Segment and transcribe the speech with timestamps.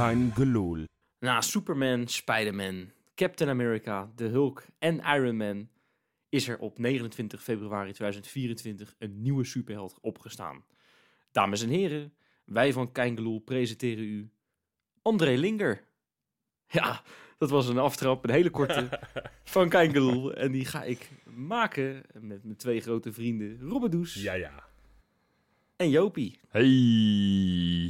[0.00, 0.84] Kein gelul.
[1.18, 5.68] Na Superman, Spider-Man, Captain America, The Hulk en Iron Man
[6.28, 10.64] is er op 29 februari 2024 een nieuwe superheld opgestaan.
[11.32, 12.12] Dames en heren,
[12.44, 14.30] wij van Kein presenteren u
[15.02, 15.84] André Linger.
[16.66, 17.02] Ja,
[17.38, 18.88] dat was een aftrap, een hele korte
[19.44, 19.94] van Kein
[20.34, 24.64] En die ga ik maken met mijn twee grote vrienden Robert Does Ja, ja.
[25.76, 26.38] en Jopie.
[26.48, 26.68] Hey.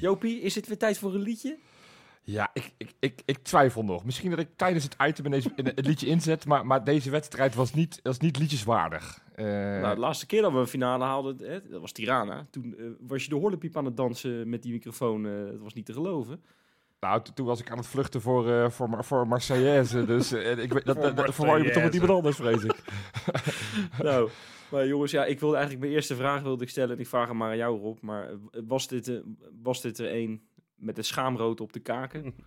[0.01, 1.59] Jopie, is het weer tijd voor een liedje?
[2.31, 4.05] Ja, ik, ik, ik, ik twijfel nog.
[4.05, 8.01] Misschien dat ik tijdens het item het liedje inzet, maar, maar deze wedstrijd was niet,
[8.03, 9.23] was niet liedjeswaardig.
[9.35, 12.47] Eh, Nou, de laatste keer dat we een finale haalden, hè, dat was Tirana.
[12.51, 15.27] Toen eh, was je de horlepiep aan het dansen met die microfoon.
[15.27, 16.43] eh, dat was niet te geloven.
[17.01, 20.59] nou, to- toen was ik aan het vluchten voor, eh voor, voor Marseillaise, dus eh,
[20.59, 22.83] ik weet, dat, dat, dat verwar je me toch met iemand anders, vrees ik.
[24.03, 24.31] nou,
[24.71, 26.95] maar jongens, ja, ik wilde eigenlijk mijn eerste vraag wilde ik stellen.
[26.95, 28.01] En ik vraag hem maar aan jou, Rob.
[28.01, 28.29] Maar
[28.67, 29.23] was dit,
[29.63, 30.43] was dit er een
[30.81, 32.35] met een schaamrood op de kaken?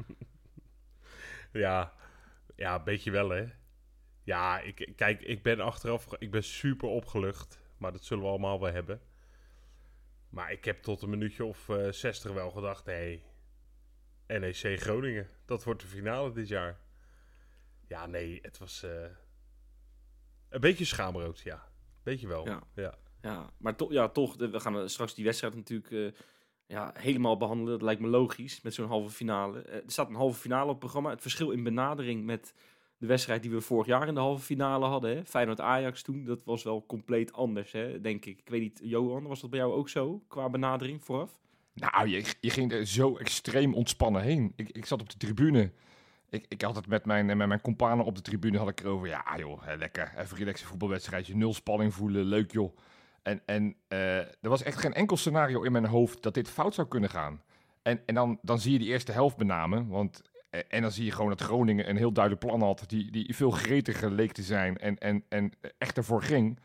[1.51, 1.93] Ja,
[2.55, 3.45] ja, een beetje wel, hè.
[4.23, 6.07] Ja, ik, kijk, ik ben achteraf...
[6.17, 7.59] Ik ben super opgelucht.
[7.77, 9.01] Maar dat zullen we allemaal wel hebben.
[10.29, 12.85] Maar ik heb tot een minuutje of eh 60 wel gedacht...
[12.85, 13.21] Hé,
[14.27, 15.27] NEC Groningen.
[15.45, 16.79] Dat wordt de finale dit jaar.
[17.87, 18.83] Ja, nee, het was...
[18.83, 19.05] eh,
[20.49, 21.67] een beetje schaamrood, ja.
[22.03, 22.45] Beetje wel.
[22.47, 22.63] Ja.
[22.75, 22.97] ja.
[23.21, 26.21] Ja, maar to ja, toch, de- we gaan straks die wedstrijd natuurlijk eh,
[26.73, 27.71] ja, helemaal behandelen.
[27.71, 29.61] Dat lijkt me logisch met zo'n halve finale.
[29.61, 31.09] Eh, er staat een halve finale op het programma.
[31.09, 32.53] Het verschil in benadering met
[32.97, 35.15] de wedstrijd die we vorig jaar in de halve finale hadden.
[35.15, 35.25] Hè?
[35.25, 38.01] Feyenoord-Ajax toen, dat was wel compleet anders, hè?
[38.01, 38.39] denk ik.
[38.39, 41.39] Ik weet niet, Johan, was dat bij jou ook zo qua benadering vooraf?
[41.73, 44.53] Nou, je, je ging er zo extreem ontspannen heen.
[44.55, 45.71] Ik, ik zat op de tribune.
[46.29, 49.07] Ik, ik had het met mijn, met mijn companen op de tribune had ik erover.
[49.07, 50.13] Ja, joh, hè, lekker.
[50.17, 51.35] Even relaxen voetbalwedstrijdje.
[51.35, 52.25] Nul spanning voelen.
[52.25, 52.77] Leuk, joh.
[53.23, 56.73] En, en eh, er was echt geen enkel scenario in mijn hoofd dat dit fout
[56.73, 57.41] zou kunnen gaan.
[57.81, 59.87] En, en dan, dan zie je die eerste helft benamen.
[59.87, 62.83] Want, eh, en dan zie je gewoon dat Groningen een heel duidelijk plan had.
[62.87, 64.77] Die, die veel gretiger leek te zijn.
[64.77, 66.59] En, en, en echt ervoor ging.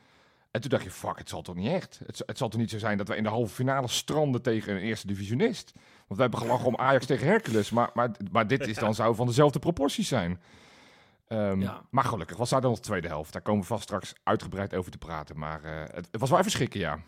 [0.51, 2.01] En toen dacht je, fuck, het zal toch niet echt.
[2.07, 4.75] Het, het zal toch niet zo zijn dat we in de halve finale stranden tegen
[4.75, 5.73] een eerste divisionist.
[5.75, 7.71] Want we hebben gelachen om Ajax tegen Hercules.
[7.71, 10.41] Maar, maar, maar dit is dan zou van dezelfde proporties zijn.
[11.29, 11.87] Ehm, Ja.
[11.91, 13.33] Maar gelukkig was daar dan de tweede helft.
[13.33, 15.39] Daar komen we vast straks uitgebreid over te praten.
[15.39, 17.03] Maar eh, het, het was wel even schrikken, ja.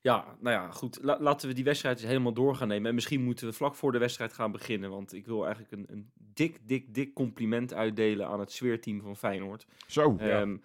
[0.00, 0.98] Ja, nou ja, goed.
[1.02, 2.88] La- laten we die wedstrijd eens helemaal door gaan nemen.
[2.88, 4.90] En misschien moeten we vlak voor de wedstrijd gaan beginnen.
[4.90, 9.16] Want ik wil eigenlijk een, een dik, dik, dik compliment uitdelen aan het sfeerteam van
[9.16, 9.66] Feyenoord.
[9.86, 10.16] Zo.
[10.18, 10.40] Ja.
[10.40, 10.56] Ehm,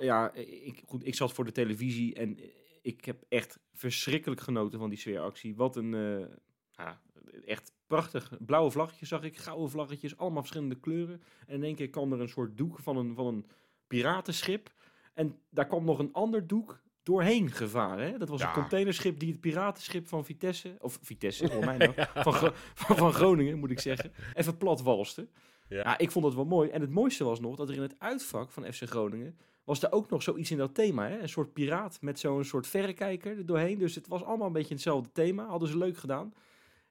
[0.00, 2.38] ja, ik, goed, ik zat voor de televisie en
[2.82, 5.56] ik heb echt verschrikkelijk genoten van die sfeeractie.
[5.56, 6.26] Wat een, eh,
[6.70, 7.00] ja,
[7.46, 8.30] echt prachtig.
[8.40, 11.22] Blauwe vlaggetjes zag ik, gouden vlaggetjes, allemaal verschillende kleuren.
[11.46, 13.46] En in één keer kwam er een soort doek van een, van een
[13.86, 14.72] piratenschip.
[15.14, 18.10] En daar kwam nog een ander doek doorheen gevaren.
[18.12, 18.18] Hè?
[18.18, 18.46] Dat was Ja.
[18.48, 22.34] een containerschip die het piratenschip van Vitesse, of Vitesse, voor mij nou, van,
[22.74, 25.28] van, van Groningen moet ik zeggen, even plat walste.
[25.68, 25.76] Ja.
[25.78, 26.68] Ja, ik vond het wel mooi.
[26.70, 29.92] En het mooiste was nog dat er in het uitvak van FC Groningen was er
[29.92, 31.08] ook nog zoiets in dat thema.
[31.08, 31.18] Hè?
[31.18, 33.78] Een soort piraat met zo'n soort verrekijker er doorheen.
[33.78, 35.46] Dus het was allemaal een beetje hetzelfde thema.
[35.46, 36.32] Hadden ze leuk gedaan.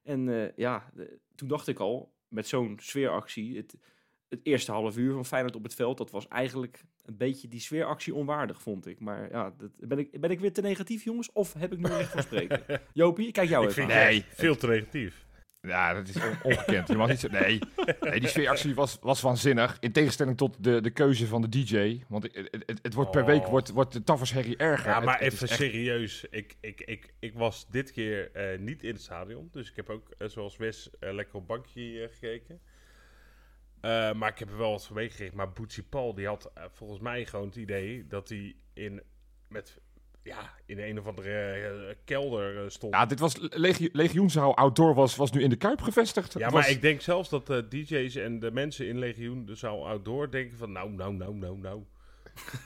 [0.02, 3.76] En eh, ja, de- toen dacht ik al, met zo'n sfeeractie, het,
[4.28, 7.60] het eerste half uur van Feyenoord op het veld, dat was eigenlijk een beetje die
[7.60, 9.00] sfeeractie onwaardig, vond ik.
[9.00, 11.32] Maar ja, dat, ben, ik, ben ik weer te negatief, jongens?
[11.32, 12.62] Of heb ik nu recht van spreken?
[12.92, 14.24] Jopie, kijk jou Ik even vind nee.
[14.28, 15.26] veel te negatief.
[15.68, 16.88] Ja, dat is on- ongekend.
[16.88, 17.28] Je mag niet zo...
[17.28, 17.58] Nee.
[18.00, 19.76] nee, die sfeeractie was, was waanzinnig.
[19.80, 22.02] In tegenstelling tot de, de keuze van de DJ.
[22.08, 22.34] Want het,
[22.66, 23.26] het, het, wordt per Oh.
[23.26, 24.90] week wordt, wordt de tafelsherrie erger.
[24.90, 26.24] Ja, maar het even echt- serieus.
[26.30, 29.48] Ik, ik, ik, ik was dit keer eh, niet in het stadion.
[29.52, 32.60] Dus ik heb ook, eh, zoals Wes, eh, lekker op bankje gekeken.
[34.18, 35.36] Maar ik heb er wel wat van meegekregen.
[35.36, 39.02] Maar Boetsie Paul, die had volgens mij gewoon het idee dat hij in,
[39.48, 39.78] met,
[40.22, 42.94] ja, in een of andere eh, kelder eh, stond.
[42.94, 46.38] Ja, dit was legio, legioenzaal outdoor was, was nu in de Kuip gevestigd.
[46.38, 49.88] Ja, maar ik denk zelfs dat de DJ's en de mensen in Legioen, de zaal
[49.88, 51.82] outdoor, denken van nou, nou, nou, nou, nou.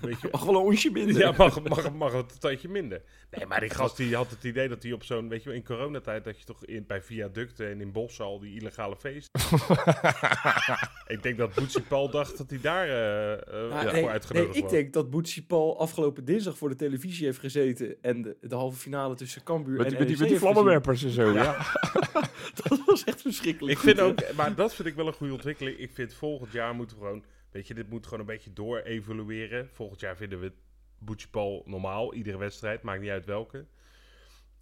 [0.01, 1.17] Weet je, Mag wel een onsje binnen.
[1.17, 3.03] Ja, mag, mag, mag het een tandje minder.
[3.31, 5.59] Nee, maar die gast die had het idee dat hij op zo'n, weet je wel,
[5.59, 9.41] in coronatijd dat je toch in, bij viaducten en in bossen al die illegale feesten.
[11.15, 13.39] ik denk dat Boetsie Paul dacht dat hij daar eh, eh,
[13.71, 14.73] Ja, voor nee, uitgenodigd nee, ik was.
[14.73, 18.79] denk dat Boetsie Paul afgelopen dinsdag voor de televisie heeft gezeten en de, de halve
[18.79, 21.33] finale tussen Cambuur met, en die- met die, NEC met die vlammenwerpers en zo.
[21.33, 21.57] Ja.
[22.69, 23.73] Dat was echt verschrikkelijk.
[23.73, 24.29] Ik goed, vind hè?
[24.31, 25.79] ook, maar dat vind ik wel een goede ontwikkeling.
[25.79, 27.25] Ik vind volgend jaar moeten we gewoon,
[27.57, 29.69] weet je, dit moet gewoon een beetje door evolueren.
[29.73, 30.53] Volgend jaar vinden we
[30.99, 33.67] Boetsie Paul normaal, iedere wedstrijd, maakt niet uit welke.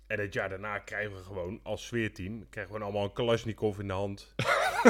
[0.07, 3.79] En het jaar daarna krijgen we gewoon als sfeerteam, krijgen we gewoon allemaal een Kalashnikov
[3.79, 4.35] in de hand.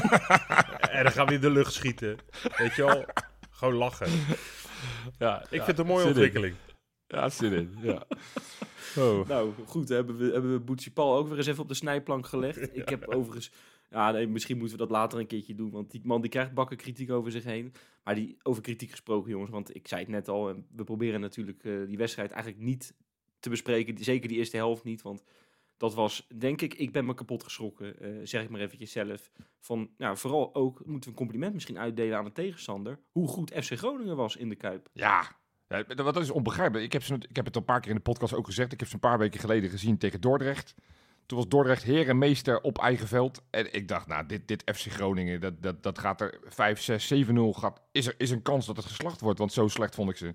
[0.96, 2.18] en dan gaan we in de lucht schieten.
[2.56, 3.04] Weet je wel?
[3.50, 4.10] Gewoon lachen.
[5.18, 6.08] Ja, Ik vind het een mooie in.
[6.08, 6.54] ontwikkeling.
[7.06, 7.76] Ja, zin in.
[7.82, 8.02] Ja.
[8.96, 9.28] Oh.
[9.28, 12.76] Nou goed, hebben we, hebben we ook weer eens even op de snijplank gelegd.
[12.76, 13.50] Ik heb overigens
[13.90, 15.70] Ja, nee, misschien moeten we dat later een keertje doen.
[15.70, 17.72] Want die man die krijgt bakken kritiek over zich heen.
[18.04, 19.50] Maar die, over kritiek gesproken, jongens.
[19.50, 20.48] Want ik zei het net al.
[20.48, 22.94] en We proberen natuurlijk eh, die wedstrijd eigenlijk niet
[23.40, 23.98] te bespreken.
[23.98, 25.02] Zeker die eerste helft niet.
[25.02, 25.22] Want
[25.76, 28.00] dat was, denk ik, ik ben me kapot geschrokken.
[28.00, 29.30] eh, zeg ik maar eventjes zelf.
[29.60, 32.98] Van, nou, vooral ook moeten we een compliment misschien uitdelen aan de tegenstander.
[33.10, 34.88] Hoe goed FC Groningen was in de Kuip.
[34.92, 35.36] Ja,
[35.68, 36.84] ja wat is onbegrijpelijk.
[36.84, 38.72] Ik heb, ze, ik heb het een paar keer in de podcast ook gezegd.
[38.72, 40.74] Ik heb ze een paar weken geleden gezien tegen Dordrecht.
[41.26, 43.42] Toen was Dordrecht heer en meester op eigen veld.
[43.50, 47.14] En ik dacht, nou, dit, dit FC Groningen, dat, dat, dat gaat er 5, 6,
[47.14, 47.18] 7-0.
[47.50, 50.16] Gaat, is er is een kans dat het geslacht wordt, want zo slecht vond ik
[50.16, 50.34] ze.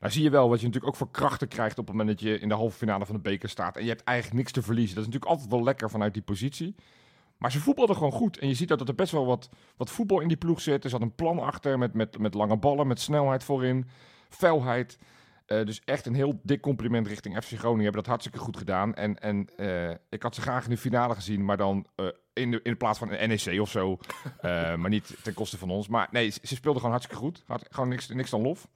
[0.00, 2.28] Nou zie je wel wat je natuurlijk ook voor krachten krijgt op het moment dat
[2.28, 3.76] je in de halve finale van de beker staat.
[3.76, 4.94] En je hebt eigenlijk niks te verliezen.
[4.94, 6.74] Dat is natuurlijk altijd wel lekker vanuit die positie.
[7.38, 8.38] Maar ze voetbalden gewoon goed.
[8.38, 10.84] En je ziet dat er best wel wat, wat voetbal in die ploeg zit.
[10.84, 13.88] Er zat een plan achter met, met, met lange ballen, met snelheid voorin,
[14.28, 14.98] felheid.
[15.52, 17.82] Uh, dus echt een heel dik compliment richting FC Groningen.
[17.82, 18.94] Hebben dat hartstikke goed gedaan.
[18.94, 22.50] En, en uh, ik had ze graag in de finale gezien, maar dan uh, in,
[22.50, 23.98] de, in plaats van een NEC of zo.
[24.80, 25.88] maar niet ten koste van ons.
[25.88, 27.42] Maar nee, ze speelden gewoon hartstikke goed.
[27.46, 28.68] Had gewoon niks, niks dan lof.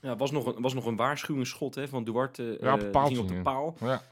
[0.00, 2.58] Ja, was nog een, was nog een waarschuwingsschot hè, van Duarte.
[2.60, 3.76] Ja, op op de paal.
[3.80, 4.02] Ja.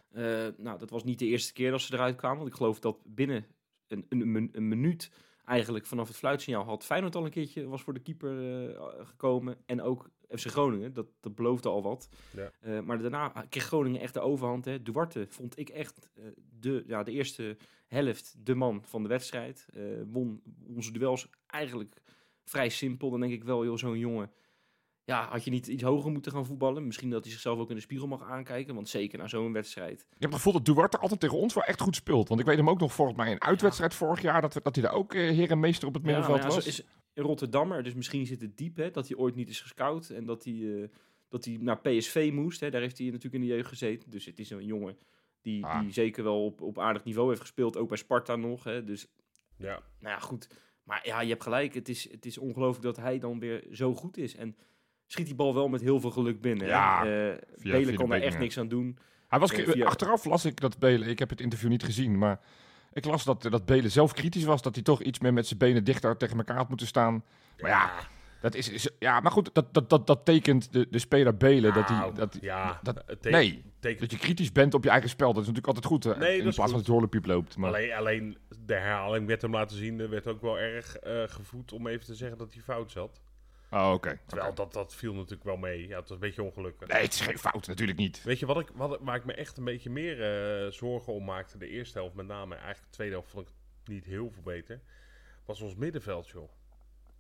[0.56, 2.38] nou, dat was niet de eerste keer dat ze eruit kwamen.
[2.38, 3.46] Want ik geloof dat binnen
[3.88, 5.10] een, een, een minuut
[5.44, 8.34] eigenlijk vanaf het fluitsignaal had Feyenoord al een keertje was voor de keeper
[9.04, 9.56] gekomen.
[9.66, 12.08] En ook FC Groningen, dat, dat beloofde al wat.
[12.36, 12.50] Ja.
[12.62, 14.64] Uh, maar daarna kreeg Groningen echt de overhand.
[14.64, 14.82] Hè.
[14.82, 16.24] Duarte vond ik echt uh,
[16.60, 17.56] de, ja, de eerste
[17.86, 19.66] helft de man van de wedstrijd.
[20.06, 20.42] won
[20.76, 22.02] onze duels eigenlijk
[22.44, 23.10] vrij simpel.
[23.10, 24.30] Dan denk ik wel, joh, zo'n jongen...
[25.04, 26.86] Ja, had je niet iets hoger moeten gaan voetballen?
[26.86, 28.74] Misschien dat hij zichzelf ook in de spiegel mag aankijken.
[28.74, 30.00] Want zeker na zo'n wedstrijd.
[30.00, 32.28] Ik heb het gevoel dat Duarte altijd tegen ons wel echt goed speelt.
[32.28, 33.98] Want ik weet hem ook nog volgens mij een uitwedstrijd ja.
[33.98, 34.40] vorig jaar...
[34.40, 36.66] Dat, dat hij daar ook uh, heer en meester op het middenveld ja, ja, was.
[36.66, 36.84] Is
[37.14, 38.76] Rotterdammer, dus misschien zit het diep.
[38.76, 40.10] Hè, dat hij ooit niet is gescout.
[40.10, 40.88] En dat hij, uh,
[41.28, 42.60] dat hij naar PSV moest.
[42.60, 44.10] Hè, daar heeft hij natuurlijk in de jeugd gezeten.
[44.10, 44.96] Dus het is een jongen
[45.42, 45.80] die, Ah.
[45.80, 47.76] die zeker wel op, op aardig niveau heeft gespeeld.
[47.76, 48.64] Ook bij Sparta nog.
[48.64, 49.06] Hè, dus
[49.56, 49.82] Ja.
[50.00, 50.48] nou ja, goed.
[50.84, 51.74] Maar ja, je hebt gelijk.
[51.74, 54.34] Het is, het is ongelooflijk dat hij dan weer zo goed is.
[54.36, 54.56] En
[55.06, 56.64] schiet die bal wel met heel veel geluk binnen.
[56.66, 56.72] hè.
[56.72, 58.98] Ja, Eh, via Belen de kan daar benen, echt niks aan doen.
[59.28, 62.18] Hij was, Eh, via- Achteraf las ik dat Belen, ik heb het interview niet gezien,
[62.18, 62.40] maar
[62.92, 64.62] ik las dat, dat Belen zelf kritisch was.
[64.62, 67.24] Dat hij toch iets meer met zijn benen dichter tegen elkaar had moeten staan.
[67.60, 67.90] Maar ja,
[68.40, 71.74] dat is, is- ja maar goed, dat, dat, dat, dat tekent de, de speler Belen.
[71.74, 75.08] dat hij, Nou, dat, ja, dat- het nee, dat je kritisch bent op je eigen
[75.08, 75.32] spel.
[75.32, 76.04] Dat is natuurlijk altijd goed.
[76.04, 76.86] hè, Nee, in plaats van goed.
[76.86, 77.56] je horlepiep loopt.
[77.56, 81.22] Maar, Alleen, alleen de herhaling werd hem laten zien, er werd ook wel erg eh,
[81.26, 83.20] gevoed om even te zeggen dat hij fout zat.
[83.70, 84.18] Oh, oké.
[84.26, 85.88] Terwijl dat, dat viel natuurlijk wel mee.
[85.88, 86.88] Ja, het was een beetje ongelukkig.
[86.88, 88.22] Nee, het is geen fout, natuurlijk niet.
[88.22, 91.24] Weet je wat ik, wat, waar ik me echt een beetje meer eh, zorgen om
[91.24, 91.58] maakte?
[91.58, 92.54] De eerste helft met name.
[92.54, 94.80] Eigenlijk de tweede helft vond ik niet heel veel beter.
[95.44, 96.48] Was ons middenveld, joh.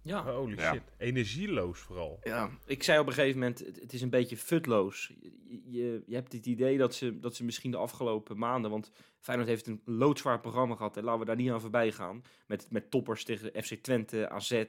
[0.02, 0.32] Ja.
[0.32, 0.72] Holy Ja.
[0.72, 0.82] shit.
[0.96, 2.18] Energieloos vooral.
[2.22, 5.12] Ja, ik zei op een gegeven moment, het, het is een beetje futloos.
[5.20, 8.90] Je, je, je hebt het idee dat ze, dat ze misschien de afgelopen maanden, want
[9.18, 12.22] Feyenoord heeft een loodzwaar programma gehad, en laten we daar niet aan voorbij gaan.
[12.46, 14.64] Met, met toppers tegen FC Twente, AZ,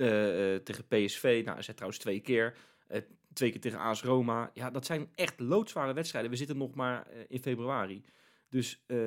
[0.00, 2.54] eh, eh, tegen PSV, nou AZ trouwens twee keer,
[2.88, 3.00] eh,
[3.32, 4.50] twee keer tegen AS Roma.
[4.54, 6.30] Ja, dat zijn echt loodzware wedstrijden.
[6.30, 8.04] We zitten nog maar eh, in februari.
[8.48, 8.98] Dus eh,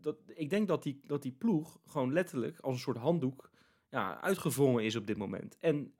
[0.00, 3.50] dat, ik denk dat die, dat die ploeg gewoon letterlijk als een soort handdoek
[3.90, 5.56] ja, uitgewrongen is op dit moment.
[5.58, 5.92] En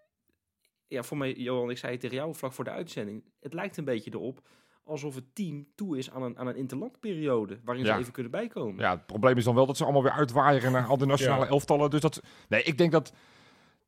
[0.86, 3.24] ja, voor mij, Johan, ik zei het tegen jou vlak voor de uitzending.
[3.40, 4.40] Het lijkt een beetje erop
[4.84, 7.60] alsof het team toe is aan een, aan een interlandperiode.
[7.64, 7.94] Waarin Ja.
[7.94, 8.81] ze even kunnen bijkomen.
[8.81, 11.44] Ja, het probleem is dan wel dat ze allemaal weer uitwaaieren naar al die nationale
[11.44, 11.50] Ja.
[11.50, 11.90] elftallen.
[11.90, 13.12] Dus dat, nee, ik denk dat,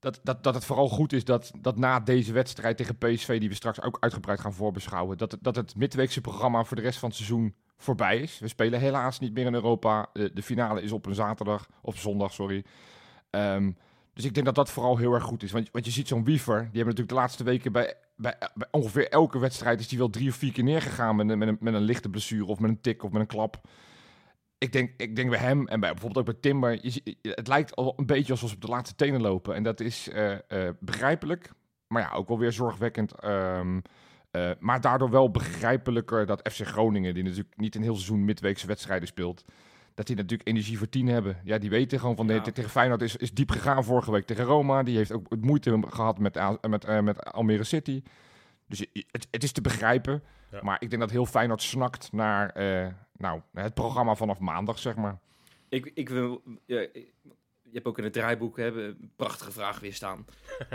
[0.00, 3.49] dat, dat, dat het vooral goed is dat, dat na deze wedstrijd tegen PSV, die
[3.49, 7.09] we straks ook uitgebreid gaan voorbeschouwen, dat, dat het midweekse programma voor de rest van
[7.09, 8.38] het seizoen voorbij is.
[8.38, 10.09] We spelen helaas niet meer in Europa.
[10.12, 12.64] De, finale is op een zaterdag, of zondag, sorry.
[13.30, 13.71] Ehm,
[14.14, 15.52] dus ik denk dat dat vooral heel erg goed is.
[15.52, 18.69] Want, want je ziet zo'n Wiever, die hebben natuurlijk de laatste weken bij, bij, bij
[18.71, 21.75] ongeveer elke wedstrijd is die wel drie of vier keer neergegaan met, met, een, met
[21.75, 23.61] een lichte blessure of met een tik of met een klap.
[24.61, 27.76] Ik denk, ik denk bij hem en bij, bijvoorbeeld ook bij Timber, je, het lijkt
[27.76, 29.55] al een beetje alsof ze op de laatste tenen lopen.
[29.55, 31.52] En dat is eh, eh, begrijpelijk,
[31.87, 33.14] maar ja, ook wel weer zorgwekkend.
[33.14, 33.81] Ehm,
[34.31, 38.67] eh, maar daardoor wel begrijpelijker dat FC Groningen, die natuurlijk niet een heel seizoen midweekse
[38.67, 39.45] wedstrijden speelt,
[39.95, 41.37] dat die natuurlijk energie voor tien hebben.
[41.45, 42.33] Ja, die weten gewoon van Ja.
[42.33, 44.83] nee, tegen Feyenoord is, is diep gegaan vorige week tegen Roma.
[44.83, 48.02] Die heeft ook het moeite gehad met, met, met Almere City.
[48.67, 50.23] Dus het, het is te begrijpen.
[50.50, 50.61] Ja.
[50.62, 54.97] Maar ik denk dat heel Feyenoord snakt naar eh, nou, het programma vanaf maandag, zeg
[54.97, 55.19] maar.
[55.69, 56.42] Ik, ik wil...
[56.66, 57.12] ja, ik-
[57.62, 60.25] je hebt ook in het draaiboek hè, een prachtige vraag weer staan.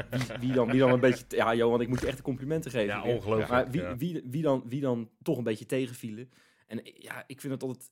[0.09, 1.25] Wie, wie, dan, wie dan een beetje...
[1.29, 2.95] Ja, Johan, ik moet je echt de complimenten geven.
[2.95, 3.49] Ja, ongelooflijk.
[3.49, 3.97] Maar wie, ja.
[3.97, 6.29] wie, wie, dan, wie dan toch een beetje tegenvielen.
[6.67, 7.91] En ja, ik vind het altijd...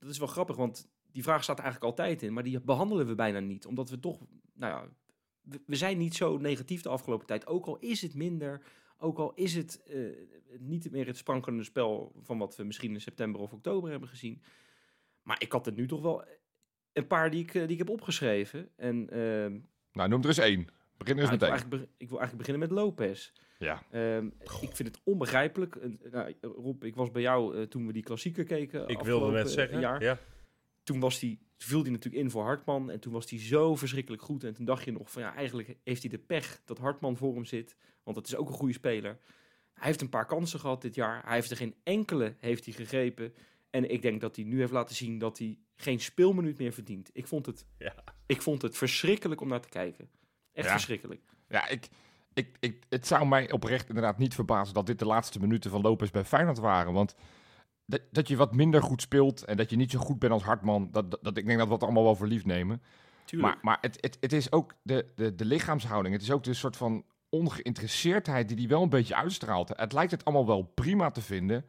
[0.00, 2.32] Dat is wel grappig, want die vraag staat er eigenlijk altijd in.
[2.32, 3.66] Maar die behandelen we bijna niet.
[3.66, 4.18] Omdat we toch...
[4.54, 4.88] Nou ja,
[5.42, 7.46] we, we zijn niet zo negatief de afgelopen tijd.
[7.46, 8.60] Ook al is het minder...
[8.98, 9.98] Ook al is het eh,
[10.58, 14.42] niet meer het sprankelende spel van wat we misschien in september of oktober hebben gezien.
[15.22, 16.24] Maar ik had het nu toch wel
[16.92, 18.68] een paar die ik, eh, die ik heb opgeschreven.
[18.76, 19.58] En ehm,
[19.92, 20.66] Nou, noem er eens één.
[20.96, 21.50] Begin er eens nou, ik, wil meteen.
[21.50, 23.32] eigenlijk be- ik wil eigenlijk beginnen met Lopez.
[23.58, 23.82] Ja.
[23.90, 24.26] Ehm,
[24.60, 25.78] ik vind het onbegrijpelijk.
[26.10, 28.80] Nou, Rob, ik was bij jou eh, toen we die klassieker keken.
[28.80, 29.80] Ik wilde afgelopen, net eh, zeggen.
[29.80, 30.02] Jaar.
[30.02, 30.18] Ja.
[30.82, 32.90] Toen was die, toen viel hij natuurlijk in voor Hartman.
[32.90, 34.44] En toen was hij zo verschrikkelijk goed.
[34.44, 37.34] En toen dacht je nog van ja, eigenlijk heeft hij de pech dat Hartman voor
[37.34, 37.76] hem zit.
[38.02, 39.18] Want dat is ook een goede speler.
[39.74, 41.22] Hij heeft een paar kansen gehad dit jaar.
[41.24, 43.34] Hij heeft er geen enkele heeft hij gegrepen.
[43.70, 47.10] En ik denk dat hij nu heeft laten zien dat hij geen speelminuut meer verdient.
[47.12, 47.94] Ik vond het, Ja.
[48.26, 50.08] ik vond het verschrikkelijk om naar te kijken.
[50.52, 50.72] Echt Ja.
[50.72, 51.20] verschrikkelijk.
[51.48, 51.88] Ja, ik,
[52.34, 55.80] ik, ik, het zou mij oprecht inderdaad niet verbazen dat dit de laatste minuten van
[55.80, 56.92] Lopez bij Feyenoord waren.
[56.92, 57.14] Want
[57.86, 60.42] dat, dat je wat minder goed speelt en dat je niet zo goed bent als
[60.42, 62.82] Hartman, dat, dat, dat- ik denk dat we dat allemaal wel voor lief nemen.
[63.24, 63.54] Tuurlijk.
[63.54, 66.14] Maar, maar het, het, het is ook de, de, de lichaamshouding.
[66.14, 69.68] Het is ook de soort van ongeïnteresseerdheid die hij wel een beetje uitstraalt.
[69.76, 71.64] Het lijkt het allemaal wel prima te vinden.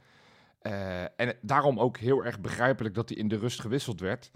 [0.59, 4.31] Eh, en daarom ook heel erg begrijpelijk dat hij in de rust gewisseld werd.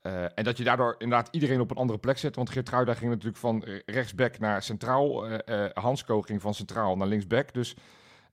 [0.00, 2.36] Eh, en dat je daardoor inderdaad iedereen op een andere plek zet.
[2.36, 5.26] Want Geertruida ging natuurlijk van rechtsback naar centraal.
[5.26, 7.52] Eh, eh, Hansco ging van centraal naar linksback.
[7.52, 7.76] Dus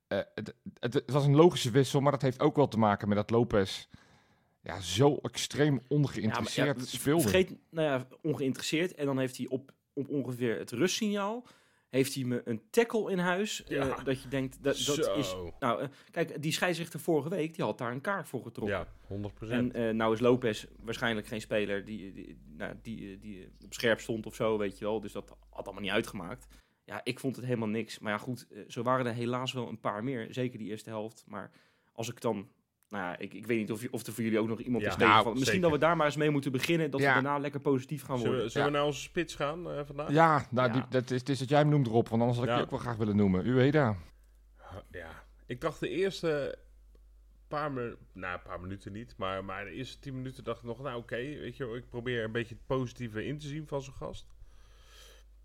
[0.10, 2.02] het, het, het was een logische wissel.
[2.02, 3.88] Maar dat heeft ook wel te maken met dat Lopez
[4.64, 7.22] ja, zo extreem ongeïnteresseerd Ja, maar ja, speelde.
[7.22, 8.94] Vergeet, nou ja, ongeïnteresseerd.
[8.96, 11.46] En dan heeft hij op, op ongeveer het rustsignaal...
[11.90, 13.64] heeft hij me een tackle in huis.
[13.64, 15.14] eh, dat je denkt, dat, dat Zo.
[15.14, 15.36] is...
[15.60, 18.78] Nou, eh, kijk, die scheidsrechter vorige week, die had daar een kaart voor getrokken.
[18.78, 19.50] Ja, 100%.
[19.50, 23.74] En eh, nou is Lopez waarschijnlijk geen speler die, die, nou, die, eh, die op
[23.74, 25.00] scherp stond of zo, weet je wel.
[25.00, 26.48] Dus dat had allemaal niet uitgemaakt.
[26.90, 28.00] Ja, ik vond het helemaal niks.
[28.00, 30.28] Maar ja, goed, eh, zo waren er helaas wel een paar meer.
[30.34, 31.24] Zeker die eerste helft.
[31.28, 31.52] Maar
[31.94, 32.48] als ik dan...
[32.90, 34.84] Nou ja, ik, ik weet niet of, je- of er voor jullie ook nog iemand
[34.84, 35.24] Ja, is nou.
[35.26, 35.62] Misschien zeker.
[35.62, 36.92] dat we daar maar eens mee moeten beginnen.
[36.92, 37.08] Dat Ja.
[37.08, 38.46] we daarna lekker positief gaan zullen worden.
[38.46, 40.12] we, zullen we naar onze spits gaan eh, vandaag?
[40.12, 40.74] Ja, nou, Ja.
[40.74, 42.58] Die, dat is, het is dat jij hem noemt erop, want anders had ik Ja.
[42.58, 43.46] die ook wel graag willen noemen.
[43.46, 43.96] Ueda.
[44.92, 46.58] Ja, ik dacht de eerste
[47.48, 50.82] paar, nou, een paar minuten niet, maar, maar de eerste tien minuten dacht ik nog,
[50.82, 53.82] nou oké, weet je wel, ik probeer een beetje het positieve in te zien van
[53.82, 54.28] zijn gast.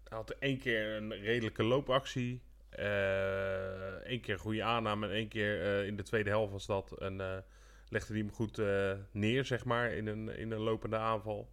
[0.08, 5.87] Had één keer een redelijke loopactie, eh één keer goede aanname en één keer eh,
[5.87, 6.99] in de tweede helft was dat.
[6.99, 7.38] En eh,
[7.88, 11.52] legde hij hem goed eh, neer, zeg maar, in een, in een lopende aanval.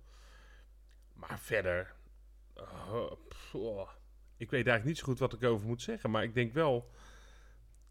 [1.14, 1.94] Maar verder,
[2.54, 3.12] oh,
[3.54, 3.90] oh.
[4.38, 6.92] ik weet eigenlijk niet zo goed wat ik over moet zeggen, maar ik denk wel...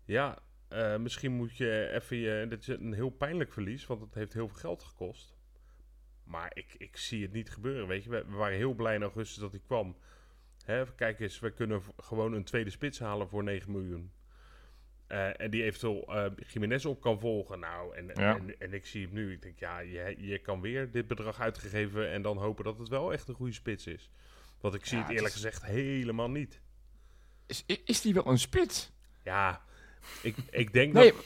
[0.05, 0.39] Ja,
[0.69, 2.47] eh, misschien moet je even je...
[2.49, 5.37] Dit is een heel pijnlijk verlies, want het heeft heel veel geld gekost.
[6.25, 8.11] Maar ik, ik zie het niet gebeuren, weet je.
[8.11, 9.97] We, we waren heel blij in augustus dat hij kwam.
[10.71, 14.13] Hè, kijk eens, we kunnen gewoon een tweede spits halen voor 9 miljoen.
[15.07, 17.59] Eh, en die eventueel eh Jiménez op kan volgen.
[17.61, 18.37] Nou, en, Ja.
[18.37, 19.33] en, en ik zie hem nu.
[19.33, 22.11] Ik denk, ja, je, je kan weer dit bedrag uitgegeven...
[22.11, 24.11] en dan hopen dat het wel echt een goede spits is.
[24.61, 26.61] Want ik zie Ja, het het eerlijk is- gezegd helemaal niet.
[27.47, 28.93] Is, is die wel een spits?
[29.25, 29.63] Ja,
[30.23, 31.25] ik, ik denk Nee, dat...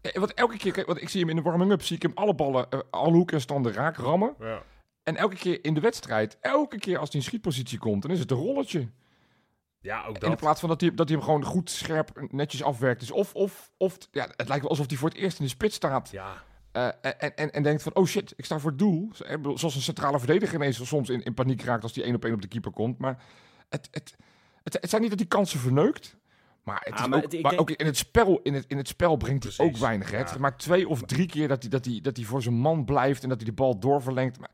[0.00, 2.12] eh, want elke keer, kijk, want ik zie hem in de warming-up, zie ik hem
[2.14, 4.34] alle ballen, alle hoeken en standen raak rammen.
[4.38, 4.62] Ja.
[5.10, 8.18] En elke keer in de wedstrijd, elke keer als hij in schietpositie komt, dan is
[8.18, 8.88] het een rolletje.
[9.80, 10.36] Ja, ook In dat.
[10.38, 13.00] plaats van dat hij, dat hij hem gewoon goed, scherp, netjes afwerkt.
[13.00, 15.50] Dus of, of, of ja, het lijkt wel alsof hij voor het eerst in de
[15.50, 16.10] spits staat.
[16.10, 16.86] Ja, eh,
[17.18, 19.10] en, en, en denkt van, oh shit, ik sta voor het doel.
[19.14, 19.24] Zo-
[19.54, 22.34] Zoals een centrale verdediger ineens soms in, in paniek raakt als hij één op één
[22.34, 22.98] op de keeper komt.
[22.98, 23.22] Maar
[23.68, 24.14] het, het,
[24.62, 26.16] het, het zijn niet dat die kansen verneukt.
[26.64, 28.54] Maar, het Ah, is maar ook, het- ik maar denk- ook in het spel, in
[28.54, 30.10] het, in het spel brengt hij ook weinig.
[30.10, 30.16] Ja.
[30.40, 33.22] Het twee of drie keer dat hij, dat, hij, dat hij voor zijn man blijft
[33.22, 34.38] en dat hij de bal doorverlengt.
[34.40, 34.50] Maar,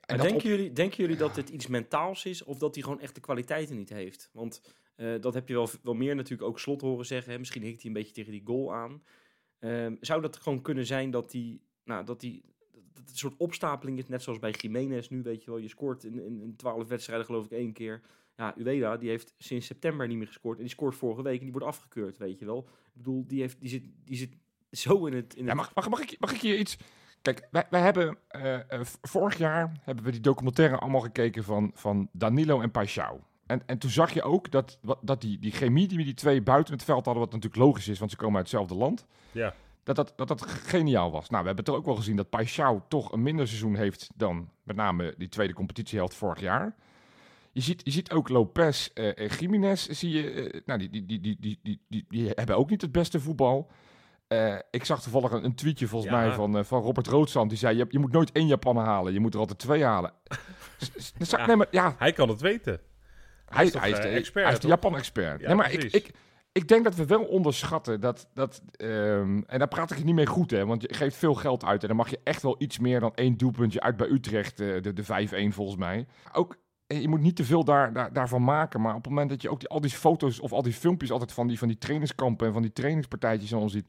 [0.00, 3.00] en denken, op- jullie, denken jullie dat dit iets mentaals is of dat hij gewoon
[3.00, 4.30] echt de kwaliteiten niet heeft?
[4.32, 4.62] Want
[4.96, 7.32] eh, dat heb je wel, wel meer natuurlijk ook slot horen zeggen.
[7.32, 7.38] Hè?
[7.38, 9.02] Misschien hikt hij een beetje tegen die goal aan.
[9.58, 13.36] Ehm, zou dat gewoon kunnen zijn dat hij, nou, dat hij dat het een soort
[13.36, 15.58] opstapeling is, net zoals bij Jiménez nu, weet je wel.
[15.60, 18.00] Je scoort in, in, in 12 wedstrijden geloof ik één keer.
[18.36, 20.56] Ja, Ueda, die heeft sinds september niet meer gescoord.
[20.56, 22.68] En die scoort vorige week en die wordt afgekeurd, weet je wel.
[22.86, 24.36] Ik bedoel, die, heeft, die, zit, die zit
[24.70, 25.34] zo in het...
[25.34, 26.76] In Ja, mag, mag, mag, ik, mag ik hier iets...
[27.24, 32.08] Kijk, wij, hebben eh, eh, vorig jaar hebben we die documentaire allemaal gekeken van, van
[32.12, 33.20] Danilo en Paixão.
[33.46, 36.74] En, en toen zag je ook dat, dat die, die chemie die die twee buiten
[36.74, 39.06] het veld hadden, wat natuurlijk logisch is, want ze komen uit hetzelfde land.
[39.32, 39.54] Ja.
[39.82, 41.30] Dat, dat, dat dat geniaal was.
[41.30, 44.50] Nou, we hebben toch ook wel gezien dat Paixão toch een minder seizoen heeft dan
[44.62, 46.74] met name die tweede competitieheld vorig jaar.
[47.52, 51.20] Je ziet, je ziet ook Lopez eh, en Jiménez, zie je, nou, die, die, die,
[51.20, 53.70] die, die, die, die hebben ook niet het beste voetbal.
[54.28, 56.18] Eh, ik zag toevallig een, een tweetje volgens Ja.
[56.18, 57.48] mij van, eh, van Robert Roodzand.
[57.48, 60.12] Die zei, je, je moet nooit één Japaner halen, je moet er altijd twee halen.
[60.78, 61.46] S- s- s- Ja.
[61.46, 62.80] Nee, maar ja, Hij kan het weten.
[63.46, 64.68] hij, is toch, hij is eh, de, expert, hij is de?
[64.68, 65.40] Japan-expert.
[65.40, 66.00] Ja, nee, maar ik, precies.
[66.00, 66.14] ik,
[66.52, 68.28] ik denk dat we wel onderschatten dat...
[68.34, 70.66] dat ehm, en daar praat ik je niet mee goed, hè.
[70.66, 71.82] Want je geeft veel geld uit.
[71.82, 74.56] En dan mag je echt wel iets meer dan één doelpuntje uit bij Utrecht.
[74.56, 75.04] de, de
[75.50, 76.06] 5-1 volgens mij.
[76.32, 78.80] Ook, je moet niet te veel daar, daar, daarvan maken.
[78.80, 81.10] Maar op het moment dat je ook die, al die foto's of al die filmpjes...
[81.10, 83.86] altijd van die, van die trainingskampen en van die trainingspartijtjes en al ziet...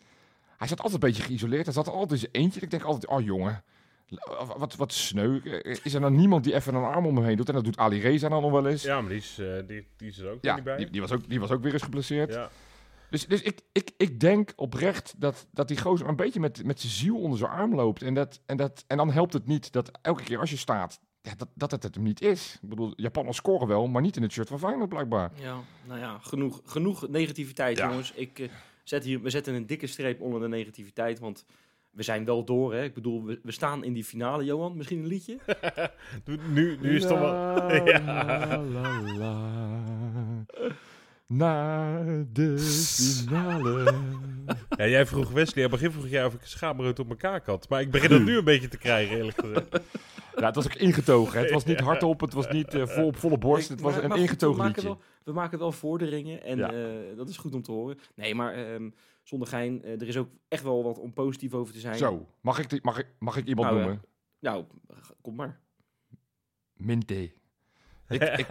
[0.58, 1.66] Hij zat altijd een beetje geïsoleerd.
[1.66, 2.62] Hij zat altijd in zijn eentje.
[2.62, 3.64] Ik denk altijd, oh jongen...
[4.58, 5.40] Wat, wat sneu.
[5.44, 7.48] Eh, Is er dan niemand die even een arm om hem heen doet?
[7.50, 8.84] En dat doet Ali Reza dan nog wel eens.
[8.84, 10.78] Ja, maar die is, eh, die, die is er ook Ja, niet bij.
[10.78, 12.34] die, die, was ook, die was ook weer eens geblesseerd.
[12.34, 12.50] ja.
[13.10, 16.80] Dus, dus ik, ik, ik denk oprecht dat, dat die gozer een beetje met, met
[16.80, 18.02] zijn ziel onder zijn arm loopt.
[18.02, 21.00] En, dat, en, dat, en dan helpt het niet dat elke keer als je staat,
[21.22, 22.60] ja, dat, dat het het hem niet is.
[22.62, 25.32] Ik bedoel, Japanners scoren wel, maar niet in het shirt van Feyenoord blijkbaar.
[25.42, 27.90] Ja, nou ja, genoeg, genoeg negativiteit, Ja.
[27.90, 28.12] jongens.
[28.14, 28.50] Ik, eh,
[28.86, 31.46] zet hier, we zetten een dikke streep onder de negativiteit, want
[31.92, 32.74] we zijn wel door.
[32.74, 32.84] Hè?
[32.84, 34.78] Ik bedoel, we, we staan in die finale, Johan.
[34.78, 35.38] Misschien een liedje?
[36.50, 37.34] Nu, nu is het toch wel...
[37.34, 40.46] La, la, la.
[41.28, 43.94] Naar de finale.
[44.78, 47.20] Ja, jij vroeg Wesley, aan het begin vroeg jij of ik een schaamrood op mijn
[47.20, 47.70] kaak had.
[47.70, 49.68] Maar ik begin dat nu een beetje te krijgen, eerlijk gezegd.
[50.36, 51.34] Ja, het was ook ingetogen.
[51.38, 51.42] hè.
[51.44, 53.70] Het was niet hardop, het was niet eh, vol op volle borst.
[53.70, 54.98] Het was een maar ingetogen we maken liedje.
[54.98, 56.72] Wel, we maken wel vorderingen en Ja.
[56.74, 57.98] eh, dat is goed om te horen.
[58.16, 58.90] Nee, maar ehm,
[59.24, 61.96] zonder gein, eh, er is ook echt wel wat om positief over te zijn.
[61.98, 64.02] Zo, mag ik, die- mag ik, mag ik iemand Nou, noemen?
[64.40, 64.66] Nou,
[65.22, 65.60] kom maar.
[66.74, 67.32] Minte.
[68.08, 68.46] Ik, ik,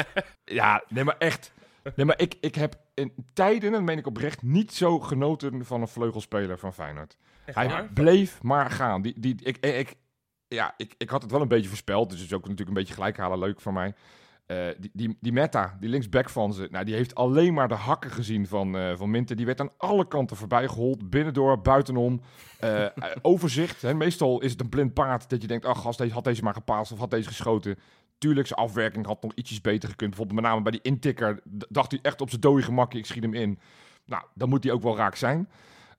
[0.44, 1.52] ja, nee, maar echt.
[1.96, 5.64] Nee, maar ik, ik heb in tijden, en dat meen ik oprecht, niet zo genoten
[5.64, 7.16] van een vleugelspeler van Feyenoord.
[7.44, 7.88] Echt Hij waar?
[7.92, 9.02] bleef maar gaan.
[9.02, 9.94] Die, die, ik, ik,
[10.48, 12.74] ja, ik, ik had het wel een beetje voorspeld, dus het is ook natuurlijk een
[12.74, 13.94] beetje gelijk halen leuk voor mij.
[14.46, 17.74] Eh, die, die, die Meta, die linksback van ze, nou, die heeft alleen maar de
[17.74, 19.34] hakken gezien van, eh van Minte.
[19.34, 22.20] Die werd aan alle kanten voorbij gehold, binnendoor, buitenom.
[22.64, 22.86] Eh,
[23.22, 23.94] overzicht, hè.
[23.94, 26.54] meestal is het een blind paard dat je denkt, ach, als deze, had deze maar
[26.54, 27.78] gepaast of had deze geschoten.
[28.24, 30.10] Tuurlijk, zijn afwerking had nog ietsjes beter gekund.
[30.10, 33.22] Bijvoorbeeld met name bij die intikker dacht hij echt op zijn dode gemakje, ik schiet
[33.22, 33.58] hem in.
[34.04, 35.48] Nou, dan moet hij ook wel raak zijn.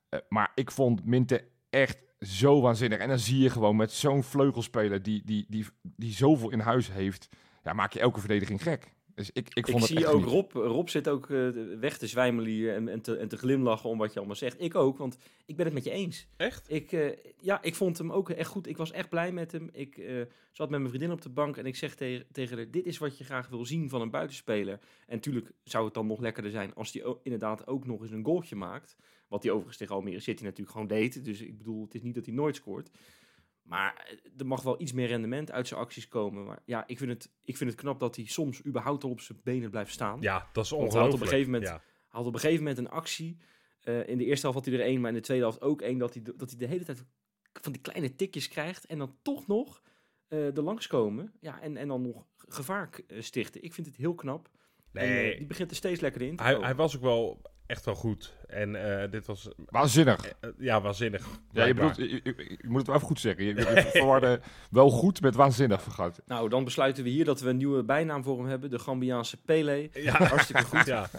[0.09, 2.99] Eh, maar ik vond Minte echt zo waanzinnig.
[2.99, 6.91] En dan zie je gewoon met zo'n vleugelspeler die, die, die, die zoveel in huis
[6.91, 7.29] heeft,
[7.63, 8.93] ja, maak je elke verdediging gek.
[9.15, 10.29] Dus ik, ik vond Ik het zie echt ook niet.
[10.29, 10.51] Rob.
[10.51, 13.97] Rob zit ook eh, weg te zwijmelen hier en, en, te, en te glimlachen om
[13.97, 14.61] wat je allemaal zegt.
[14.61, 16.27] Ik ook, want ik ben het met je eens.
[16.37, 16.71] Echt?
[16.71, 18.67] Ik, eh, ja, ik vond hem ook echt goed.
[18.67, 19.69] Ik was echt blij met hem.
[19.71, 22.71] Ik eh, zat met mijn vriendin op de bank en ik zeg tegen, tegen haar...
[22.71, 24.79] dit is wat je graag wil zien van een buitenspeler.
[25.07, 28.25] En natuurlijk zou het dan nog lekkerder zijn als hij inderdaad ook nog eens een
[28.25, 28.95] goaltje maakt.
[29.27, 31.25] Wat hij overigens tegen Almere City natuurlijk gewoon deed.
[31.25, 32.89] Dus ik bedoel, het is niet dat hij nooit scoort.
[33.65, 36.45] Maar eh, er mag wel iets meer rendement uit zijn acties komen.
[36.45, 39.19] Maar ja, ik vind het, ik vind het knap dat hij soms überhaupt al op
[39.21, 40.21] zijn benen blijft staan.
[40.21, 41.21] Ja, dat is Want hij had op ongelooflijk.
[41.21, 41.77] een gegeven moment- Ja.
[42.09, 43.37] Hij had op een gegeven moment een actie.
[43.81, 45.81] Eh, in de eerste helft had hij er één, maar in de tweede helft ook
[45.81, 45.97] één.
[45.97, 47.05] Dat hij, de- dat hij de hele tijd
[47.61, 48.85] van die kleine tikjes krijgt.
[48.85, 49.81] En dan toch nog
[50.27, 51.33] eh er langskomen.
[51.39, 53.63] Ja, en, en dan nog gevaar stichten.
[53.63, 54.49] Ik vind het heel knap.
[54.93, 57.85] En, Nee, die begint er steeds lekker in te hij, hij was ook wel echt
[57.85, 58.33] wel goed.
[58.47, 60.25] En eh, dit was, Waanzinnig.
[60.39, 61.27] eh, ja, waanzinnig.
[61.51, 63.43] Ja, je, bedoelt, je, je- je moet het wel even goed zeggen.
[63.45, 66.21] Je, je, verwarde wel goed met waanzinnig vergat.
[66.25, 68.69] Nou, dan besluiten we hier dat we een nieuwe bijnaam voor hem hebben.
[68.69, 69.89] De Gambiaanse Pele.
[69.93, 70.85] Ja, Hartstikke goed.
[70.95, 71.09] ja.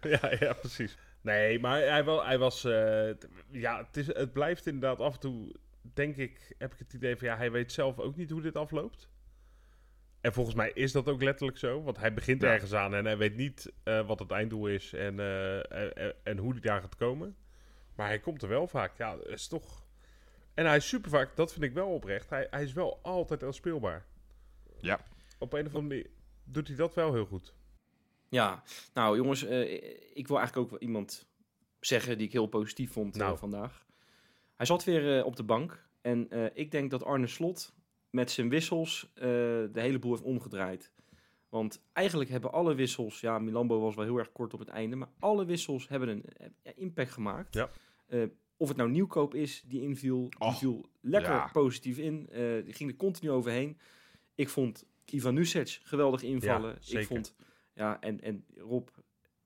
[0.00, 0.96] ja, ja, precies.
[1.20, 2.64] Nee, maar hij, wel, hij was...
[2.64, 5.54] eh, t- ja, het, is, het blijft inderdaad af en toe...
[5.94, 7.28] Denk ik, heb ik het idee van...
[7.28, 9.08] Ja, hij weet zelf ook niet hoe dit afloopt.
[10.26, 11.82] En volgens mij is dat ook letterlijk zo.
[11.82, 12.48] Want hij begint Ja.
[12.52, 16.14] ergens aan en hij weet niet eh, wat het einddoel is en, eh, en, en-
[16.22, 17.36] en hoe hij daar gaat komen.
[17.94, 18.96] Maar hij komt er wel vaak.
[18.96, 19.86] Ja, dat is toch...
[20.54, 22.30] En hij is super vaak, dat vind ik wel oprecht.
[22.30, 24.06] Hij, hij is wel altijd speelbaar.
[24.80, 25.00] Ja.
[25.38, 26.10] Op een of andere manier
[26.44, 27.54] doet hij dat wel heel goed.
[28.28, 28.62] Ja,
[28.94, 29.60] nou jongens, eh,
[30.14, 31.26] ik wil eigenlijk ook wel iemand
[31.80, 33.38] zeggen die ik heel positief vond Nou.
[33.38, 33.86] vandaag.
[34.56, 37.74] Hij zat weer eh, op de bank en eh, ik denk dat Arne Slot
[38.16, 40.92] met zijn wissels eh, de hele boel heeft omgedraaid.
[41.48, 44.96] Want eigenlijk hebben alle wissels, ja, Milambo was wel heel erg kort op het einde,
[44.96, 46.24] maar alle wissels hebben een
[46.76, 47.54] impact gemaakt.
[47.54, 47.68] Ja.
[48.06, 48.22] Eh,
[48.56, 51.48] of het nou nieuwkoop is, die inviel, die viel lekker ja.
[51.52, 52.28] positief in.
[52.30, 53.78] eh, die ging er continu overheen.
[54.34, 56.78] Ik vond Ivan Nusic geweldig invallen.
[56.88, 57.34] ik vond,
[57.74, 58.88] ja, en, en Rob,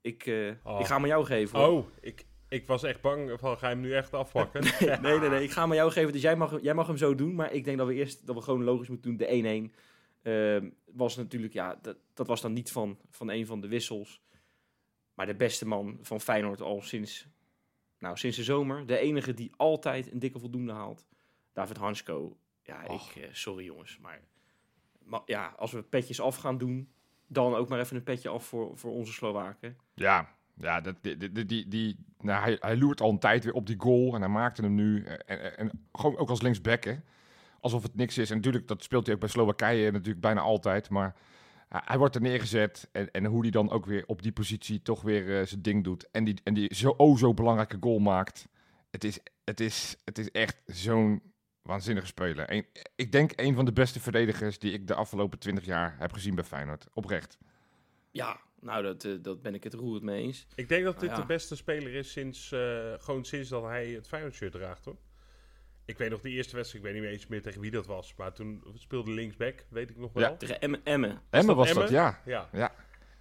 [0.01, 0.79] ik, eh, Oh.
[0.79, 1.59] ik ga hem aan jou geven.
[1.59, 1.77] hoor.
[1.77, 4.63] Oh, ik, ik was echt bang van, ga je hem nu echt afpakken?
[5.01, 6.11] nee, nee, nee, ik ga hem aan jou geven.
[6.11, 7.35] Dus jij mag, jij mag hem zo doen.
[7.35, 9.27] Maar ik denk dat we eerst, dat we gewoon logisch moeten doen.
[9.41, 9.75] De 1-1
[10.21, 14.21] ehm, was natuurlijk, ja, dat, dat was dan niet van, van een van de wissels.
[15.13, 17.27] Maar de beste man van Feyenoord al sinds,
[17.99, 18.85] nou, sinds de zomer.
[18.85, 21.07] De enige die altijd een dikke voldoende haalt.
[21.53, 22.37] David Hansko.
[22.63, 23.15] Ja, Och.
[23.15, 23.97] ik, eh, sorry jongens.
[23.97, 24.21] Maar,
[25.03, 26.91] maar ja, als we petjes af gaan doen,
[27.27, 29.77] dan ook maar even een petje af voor, voor onze Slowaken.
[29.93, 33.79] Ja, ja dat, die, die, die, nou, hij, loert al een tijd weer op die
[33.79, 35.03] goal en hij maakte hem nu.
[35.05, 36.97] En, en, gewoon ook als linksback.
[37.59, 38.29] Alsof het niks is.
[38.29, 40.89] En natuurlijk, dat speelt hij ook bij Slowakije natuurlijk bijna altijd.
[40.89, 41.15] Maar
[41.67, 42.89] hij- wordt er neergezet.
[42.91, 45.83] En, en hoe hij dan ook weer op die positie toch weer eh, zijn ding
[45.83, 46.09] doet.
[46.11, 48.47] En die, en die zo, oh zo belangrijke goal maakt.
[48.89, 51.21] Het is, het is, het is echt zo'n
[51.61, 52.65] waanzinnige speler.
[52.95, 56.35] Ik denk een van de beste verdedigers die ik de afgelopen twintig jaar heb gezien
[56.35, 56.87] bij Feyenoord.
[56.93, 57.37] Oprecht.
[58.11, 60.47] Ja, nou, dat, eh, dat ben ik het roerend mee eens.
[60.55, 61.15] ik denk dat dit Ja.
[61.15, 64.97] de beste speler is sinds, eh, gewoon sinds dat hij het Feyenoord shirt draagt, hoor.
[65.85, 67.85] Ik weet nog de eerste wedstrijd, ik weet niet meer eens meer tegen wie dat
[67.85, 68.13] was.
[68.17, 70.23] Maar toen speelde linksback, weet ik nog wel.
[70.29, 70.35] Ja.
[70.35, 70.81] Tegen Emmen.
[70.83, 71.21] Emmen.
[71.29, 71.75] Was Emmen?
[71.75, 72.21] dat, ja.
[72.25, 72.49] Ja.
[72.51, 72.73] Ja.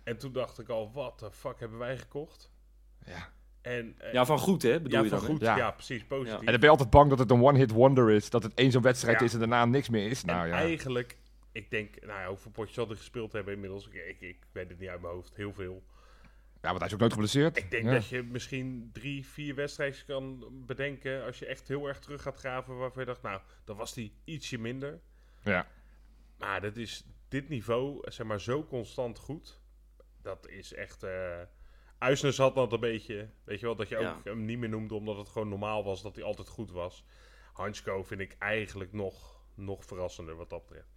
[0.05, 2.51] En toen dacht ik al, wat de fuck hebben wij gekocht?
[3.07, 3.29] ja.
[3.63, 5.29] En, eh, Ja, van goed hè, bedoel ja, je van dan?
[5.29, 5.41] goed.
[5.41, 5.57] Ja.
[5.57, 5.71] Ja.
[5.71, 6.39] precies, positief.
[6.39, 8.31] En dan ben je altijd bang dat het een one-hit wonder is.
[8.31, 9.25] Dat het één zo'n wedstrijd Ja.
[9.27, 10.21] is en daarna niks meer is.
[10.21, 10.55] En Nou ja.
[10.55, 11.19] eigenlijk,
[11.53, 13.87] ik denk, nou ja, hoeveel potjes zal hij gespeeld hebben inmiddels?
[13.89, 15.83] Ik, ik, ik weet het niet uit mijn hoofd, heel veel.
[16.63, 17.57] Ja, want hij is ook nooit geblesseerd.
[17.57, 17.93] Ik denk Ja.
[17.93, 22.37] dat je misschien drie, vier wedstrijden kan bedenken als je echt heel erg terug gaat
[22.39, 25.01] graven waarvan je dacht, nou, dan was die ietsje minder.
[25.45, 25.67] Ja.
[26.39, 29.61] Maar dat is dit niveau, zeg maar, zo constant goed.
[30.23, 31.03] Dat is echt...
[31.03, 31.41] eh
[31.99, 34.95] Uisnes had dat een beetje, weet je wel, dat je ook hem niet meer noemde
[34.95, 37.05] omdat het gewoon normaal was dat hij altijd goed was.
[37.53, 40.89] Hansko vind ik eigenlijk nog, nog verrassender wat dat betreft.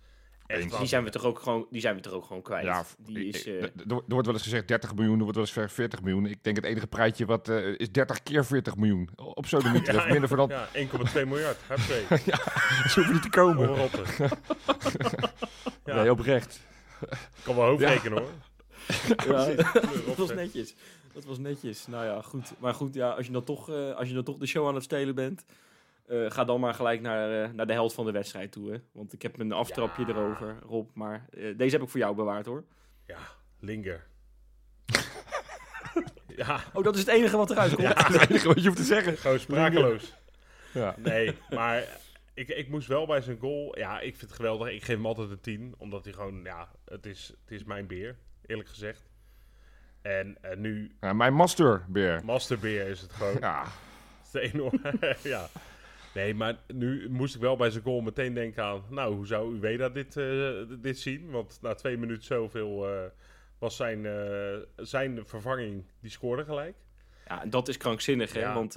[0.47, 0.77] Echt.
[0.77, 2.65] Die zijn we toch ook gewoon, die zijn we toch ook gewoon kwijt.
[2.65, 3.69] Ja, die is, eh, er
[4.07, 6.25] wordt wel eens gezegd 30 miljoen, er wordt wel eens ver 40 miljoen.
[6.25, 9.09] Ik denk het enige prijtje wat eh, is 30 keer 40 miljoen.
[9.15, 9.87] Op zo'n minuut.
[9.91, 10.49] Ja, minder voor dan.
[10.49, 11.57] Ja, 1,2 miljard.
[11.67, 12.05] Huppatee.
[12.87, 13.69] Ze hoeven niet te komen.
[15.85, 16.59] Ja, Nee, oprecht.
[17.43, 18.29] kan wel hoofdrekenen hoor.
[19.27, 19.55] ja,
[20.07, 20.75] dat was netjes.
[21.13, 21.87] Dat was netjes.
[21.87, 22.53] Nou ja, goed.
[22.59, 24.75] Maar goed, ja, als je dan toch, eh, als je dan toch de show aan
[24.75, 25.45] het stelen bent,
[26.07, 28.71] eh, ga dan maar gelijk naar, eh, naar de helft van de wedstrijd toe.
[28.71, 28.77] Hè?
[28.91, 30.07] Want ik heb een aftrapje Ja.
[30.09, 30.89] erover, Rob.
[30.95, 32.63] Maar eh, deze heb ik voor jou bewaard hoor.
[33.07, 33.17] Ja,
[33.59, 34.05] Linger.
[36.35, 37.87] ja, Oh, dat is het enige wat eruit komt.
[37.97, 39.17] Dat is het enige wat je hoeft te zeggen.
[39.17, 40.13] gewoon sprakeloos.
[40.73, 40.95] Ja.
[40.97, 41.83] Nee, maar
[42.33, 43.77] ik, ik moest wel bij zijn goal.
[43.79, 44.67] Ja, ik vind het geweldig.
[44.69, 45.73] Ik geef hem altijd een 10.
[45.77, 49.09] Omdat hij gewoon, ja, het is, het is mijn beer, eerlijk gezegd.
[50.01, 52.21] En eh, nu, Ja, mijn masterbeer.
[52.25, 53.37] Masterbeer is het gewoon.
[53.39, 53.63] Ja.
[54.31, 54.81] Het is enorm.
[55.23, 55.47] ja.
[56.13, 58.83] Nee, maar nu moest ik wel bij zijn goal meteen denken aan...
[58.89, 61.29] Nou, hoe zou Ueda dit, eh, dit zien?
[61.29, 63.03] Want na twee minuten zoveel eh,
[63.59, 65.83] was zijn, eh, zijn vervanging...
[65.99, 66.75] Die scoorde gelijk.
[67.27, 68.39] Ja, en dat is krankzinnig, hè?
[68.39, 68.53] Ja.
[68.53, 68.75] Want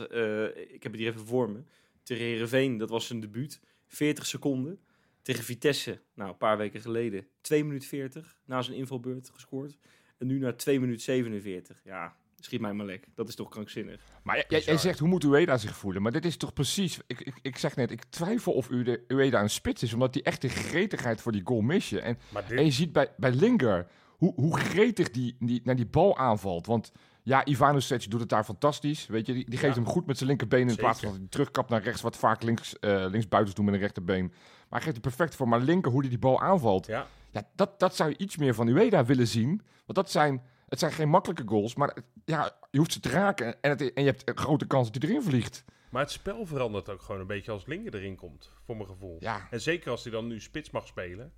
[0.70, 1.62] ik heb het hier even voor me.
[2.02, 3.60] Tegen Heerenveen, dat was zijn debuut.
[3.86, 4.80] 40 seconden.
[5.22, 7.26] Tegen Vitesse, nou, een paar weken geleden.
[7.40, 9.76] 2 minuten 40 na zijn invalbeurt gescoord.
[10.18, 11.80] En nu naar 2 minuten 47.
[11.84, 13.06] Ja, schiet mij maar lek.
[13.14, 14.00] Dat is toch krankzinnig.
[14.22, 16.02] Maar jij, zegt, hoe moet Ueda zich voelen?
[16.02, 16.98] Maar dit is toch precies...
[17.06, 18.68] Ik, ik, ik zeg net, ik twijfel of
[19.08, 19.92] Ueda een spits is.
[19.92, 22.00] Omdat hij echt de gretigheid voor die goal mis je.
[22.00, 25.86] En, Maar en je ziet bij, bij Linger hoe, hoe gretig die, die naar die
[25.86, 26.66] bal aanvalt.
[26.66, 29.06] Want ja, Ivanovic doet het daar fantastisch.
[29.06, 29.80] Weet je, die, die geeft Ja.
[29.82, 30.68] hem goed met zijn linkerbeen...
[30.68, 32.02] in plaats van dat hij terugkapt naar rechts...
[32.02, 34.26] wat vaak links, eh linksbuitens doen met een rechterbeen.
[34.26, 34.34] Maar
[34.68, 35.48] hij geeft het perfect voor.
[35.48, 36.86] Maar Linker, hoe hij die bal aanvalt...
[36.86, 39.48] Ja, Ja, dat, dat zou je iets meer van Ueda willen zien.
[39.86, 43.62] Want dat zijn, het zijn geen makkelijke goals, maar ja, je hoeft ze te raken
[43.62, 45.64] en, het, en je hebt een grote kans dat hij erin vliegt.
[45.90, 48.52] maar het spel verandert ook gewoon een beetje als Linger erin komt.
[48.64, 49.16] Voor mijn gevoel.
[49.20, 51.32] Ja, En zeker als hij dan nu spits mag spelen.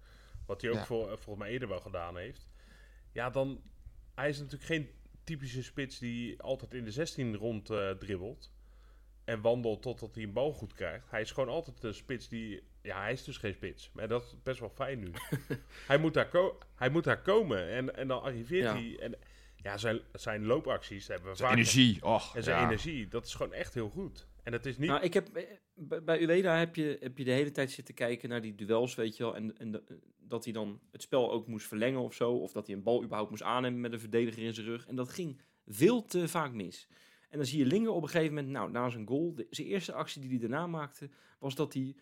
[0.46, 0.84] Wat hij ook Ja.
[0.84, 2.48] voor, volgens mij eerder wel gedaan heeft.
[3.12, 3.60] Ja, dan...
[4.14, 4.88] Hij is natuurlijk geen
[5.24, 8.52] typische spits die altijd in de 16 rond eh, dribbelt.
[9.28, 11.10] En wandelt totdat hij een bal goed krijgt.
[11.10, 12.62] Hij is gewoon altijd een spits die...
[12.82, 13.90] Ja, hij is dus geen spits.
[13.92, 15.10] Maar dat is best wel fijn nu.
[15.86, 16.30] hij, moet daar
[16.74, 17.68] hij moet daar komen.
[17.68, 18.72] En, en dan arriveert Ja.
[18.72, 18.98] hij...
[19.00, 19.14] En,
[19.56, 21.58] ja, zijn, zijn loopacties hebben we zijn vaak...
[21.58, 22.02] energie.
[22.04, 22.66] Och, En zijn ja.
[22.66, 24.26] energie, dat is gewoon echt heel goed.
[24.42, 24.88] En het is niet...
[24.88, 28.28] Nou, ik heb, eh, bij- Ueda heb je, heb je de hele tijd zitten kijken
[28.28, 29.36] naar die duels, weet je wel.
[29.36, 32.32] En, en de- dat hij dan het spel ook moest verlengen of zo.
[32.32, 34.86] Of dat hij een bal überhaupt moest aannemen met een verdediger in zijn rug.
[34.86, 36.88] En dat ging veel te vaak mis.
[37.28, 39.66] En dan zie je Linger op een gegeven moment, nou, na zijn goal, de, zijn
[39.66, 41.94] eerste actie die hij daarna maakte, was dat hij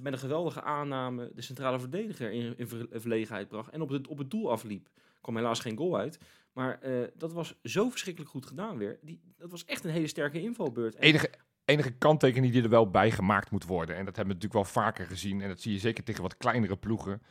[0.00, 4.06] met een geweldige aanname de centrale verdediger in, in ver- verlegenheid bracht en op het,
[4.08, 4.86] op het doel afliep.
[4.96, 6.18] Er kwam helaas geen goal uit,
[6.52, 8.98] maar eh, dat was zo verschrikkelijk goed gedaan weer.
[9.02, 10.94] Die, dat was echt een hele sterke invalbeurt.
[10.94, 11.30] En- Enige,
[11.64, 13.96] enige kanttekening die er wel bij gemaakt moet worden.
[13.96, 15.40] En dat hebben we natuurlijk wel vaker gezien.
[15.40, 17.22] En dat zie je zeker tegen wat kleinere ploegen.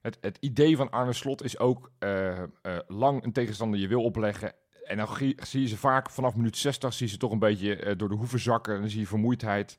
[0.00, 2.48] Het, het idee van Arne Slot is ook eh, eh,
[2.86, 4.52] lang een tegenstander je wil opleggen.
[4.88, 7.76] En dan zie je ze vaak vanaf minuut 60 zie je ze toch een beetje
[7.76, 8.74] eh, door de hoeven zakken.
[8.74, 9.76] En dan zie je vermoeidheid.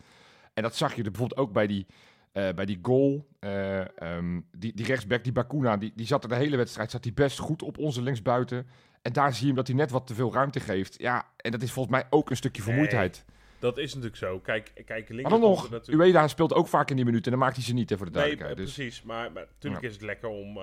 [0.53, 1.85] En dat zag je er bijvoorbeeld ook bij die,
[2.31, 3.27] eh, bij die goal.
[3.39, 7.03] Eh, ehm, die, die rechtsback, die Bakuna, die, die zat er de hele wedstrijd zat
[7.03, 8.67] die best goed op onze linksbuiten.
[9.01, 10.95] En daar zie je hem dat hij net wat te veel ruimte geeft.
[10.99, 13.25] Ja, en dat is volgens mij ook een stukje Nee, vermoeidheid.
[13.59, 14.39] Dat is natuurlijk zo.
[14.39, 16.07] Kijk, kijk Linger Maar dan nog, natuurlijk...
[16.07, 18.05] Ueda speelt ook vaak in die minuten en dan maakt hij ze niet, hè, voor
[18.05, 18.59] de Nee, duidelijkheid.
[18.59, 19.03] eh, dus, precies.
[19.03, 20.59] Maar, maar natuurlijk is het lekker om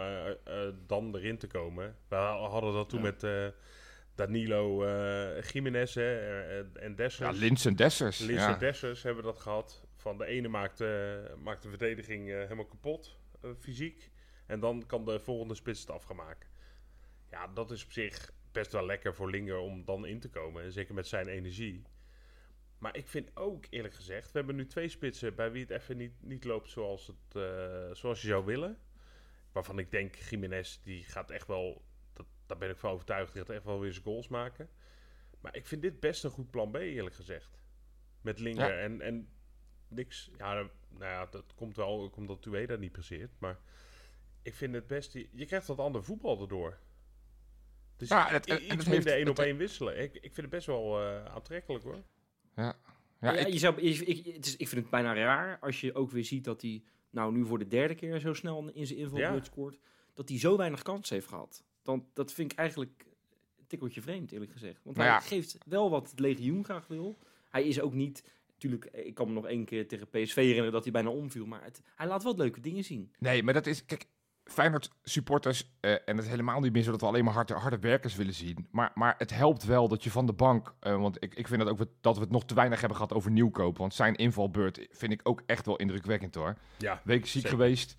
[0.86, 1.94] dan erin te komen.
[2.08, 3.04] We hadden dat toen Ja.
[3.04, 3.52] met
[4.16, 7.30] Danilo eh Jiménez hè, eh, en Dessers.
[7.30, 8.18] ja, Lins en Dessers.
[8.18, 8.52] Lins ja.
[8.52, 9.84] en Dessers hebben dat gehad.
[9.94, 13.18] Van de ene maakt, eh, maakt de verdediging helemaal kapot,
[13.58, 14.10] fysiek.
[14.46, 16.48] En dan kan de volgende spits het af gaan maken.
[17.30, 20.62] Ja, dat is op zich best wel lekker voor Linger om dan in te komen.
[20.62, 21.82] En zeker met zijn energie.
[22.78, 25.96] Maar ik vind ook, eerlijk gezegd, we hebben nu twee spitsen bij wie het even
[25.96, 27.42] niet, niet loopt zoals, het,
[27.96, 28.78] zoals je zou willen.
[29.52, 31.84] Waarvan ik denk, Jiménez, die gaat echt wel,
[32.46, 34.68] daar ben ik van overtuigd, die gaat echt wel weer zijn goals maken.
[35.40, 37.58] Maar ik vind dit best een goed plan B, eerlijk gezegd.
[38.20, 38.72] Met Linger.
[38.74, 38.78] Ja.
[38.80, 39.28] En, en
[39.88, 40.30] niks.
[40.38, 40.70] Ja, nou
[41.12, 43.30] ja, dat komt wel omdat Tueda niet passeert.
[43.38, 43.58] Maar
[44.42, 45.12] ik vind het best.
[45.12, 46.78] Je, je krijgt wat ander voetbal erdoor.
[47.96, 49.98] Dus Ja, het- en- i- en iets het minder één op één wisselen.
[50.02, 52.02] Ik, ik vind het best wel eh, aantrekkelijk hoor.
[52.56, 52.76] Ja,
[53.20, 55.94] Ja, ik, je zou, ik, ik, het is, ik vind het bijna raar als je
[55.94, 58.98] ook weer ziet dat hij nou nu voor de derde keer zo snel in zijn
[58.98, 59.52] invalbeurt Ja.
[59.52, 59.78] scoort.
[60.14, 61.64] Dat hij zo weinig kans heeft gehad.
[61.86, 63.04] Dan, dat vind ik eigenlijk
[63.58, 64.80] een tikkeltje vreemd, eerlijk gezegd.
[64.84, 65.24] Want Nou hij ja.
[65.26, 67.18] geeft wel wat het legioen graag wil.
[67.48, 68.24] Hij is ook niet...
[68.52, 71.46] Natuurlijk, ik kan me nog één keer tegen PSV herinneren dat hij bijna omviel.
[71.46, 73.12] Maar het, hij laat wel leuke dingen zien.
[73.18, 73.84] Nee, maar dat is...
[73.84, 74.06] Kijk,
[74.44, 77.54] Feyenoord supporters, eh, en het is helemaal niet meer zo dat we alleen maar harde,
[77.54, 78.66] harde werkers willen zien.
[78.70, 81.60] Maar, maar het helpt wel dat je van de bank, eh, want ik, ik vind
[81.60, 83.78] dat ook we- dat we het nog te weinig hebben gehad over nieuwkoop.
[83.78, 86.56] Want zijn invalbeurt vind ik ook echt wel indrukwekkend hoor.
[86.78, 87.48] Ja, Week ziek Zeker.
[87.48, 87.96] geweest,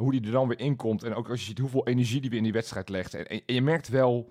[0.00, 1.02] hoe die er dan weer in komt.
[1.02, 3.14] En ook als je ziet hoeveel energie die weer in die wedstrijd legt.
[3.14, 4.30] En, en, en je merkt wel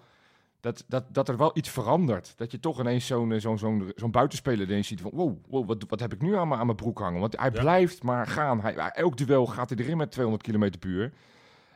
[0.60, 2.34] dat, dat, dat er wel iets verandert.
[2.38, 5.12] Dat je toch ineens zo'n eh, zo'n zo'n zo'n buitenspeler ineens ziet van...
[5.14, 7.20] Wow, wow wat, wat heb ik nu aan mijn, aan mijn broek hangen?
[7.20, 7.60] Want hij Ja.
[7.62, 8.62] blijft maar gaan.
[8.62, 11.14] Hij, hij- elk duel gaat hij erin met 200 km per uur.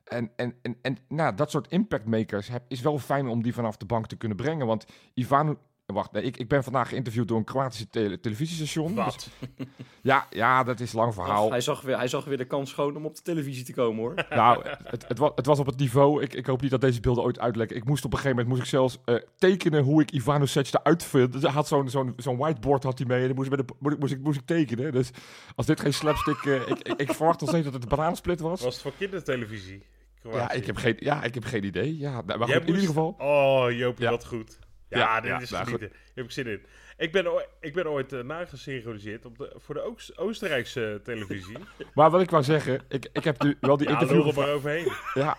[0.03, 3.77] En, en, en, en nou, dat soort impactmakers heb, is wel fijn om die vanaf
[3.77, 4.67] de bank te kunnen brengen.
[4.67, 5.57] Want Ivan...
[5.85, 8.87] Wacht, nee, ik, ik ben vandaag geïnterviewd door een Kroatische tele- televisiestation.
[8.95, 9.29] Dus- wat?
[10.01, 11.49] ja, ja, dat is een lang verhaal.
[11.49, 13.99] Hij, zag weer, hij zag weer de kans schoon om op de televisie te komen
[14.03, 14.13] hoor.
[14.29, 16.21] Nou, het, het, was, het was op het niveau.
[16.23, 17.77] Ik, ik hoop niet dat deze beelden ooit uitlekken.
[17.77, 21.03] Ik moest op een gegeven moment moest ik zelfs eh, tekenen hoe ik Ivanovic eruit
[21.03, 21.33] vind.
[21.33, 23.67] Dus hij had zo'n zo'n zo'n whiteboard had hij mee en dan moest, ik met
[23.67, 24.91] de, moest, ik, moest, ik, moest ik tekenen.
[24.91, 25.09] Dus
[25.55, 26.43] als dit geen slapstick...
[26.45, 28.61] eh, ik, ik, ik verwacht nog steeds dat het een bananensplit was.
[28.61, 29.83] Was het voor kindertelevisie?
[30.31, 31.97] Ja ik, heb geen, ja, ik heb geen idee.
[31.97, 33.15] Ja, nou, maar goed, in ieder geval...
[33.17, 34.09] Oh, Joopie, Ja.
[34.11, 34.59] wat goed.
[34.97, 35.87] Ja, Ja, dit ja, is nou, genieten.
[35.89, 36.65] Hier heb ik zin in.
[36.97, 41.57] Ik ben, ooit- ik ben ooit uh, nagesynchroniseerd op de, voor de Oost- Oostenrijkse televisie.
[41.93, 44.17] Maar wat ik wou zeggen, ik, ik heb nu wel die ja, interview...
[44.19, 44.91] er geva- maar overheen.
[45.23, 45.37] Ja,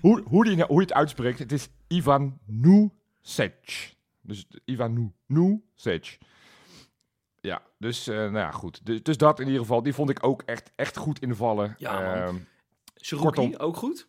[0.00, 3.94] hoe, hoe, die, nou- hoe je het uitspreekt, het is Ivan Nusic.
[4.20, 6.18] Dus Ivan Nusic.
[7.40, 8.86] Ja, dus eh, nou ja, goed.
[8.86, 11.74] Dus, dus dat in ieder geval, die vond ik ook echt, echt goed invallen.
[11.78, 12.14] Ja.
[12.26, 12.36] Ehm,
[13.18, 13.54] Kortom.
[13.56, 14.08] ook goed.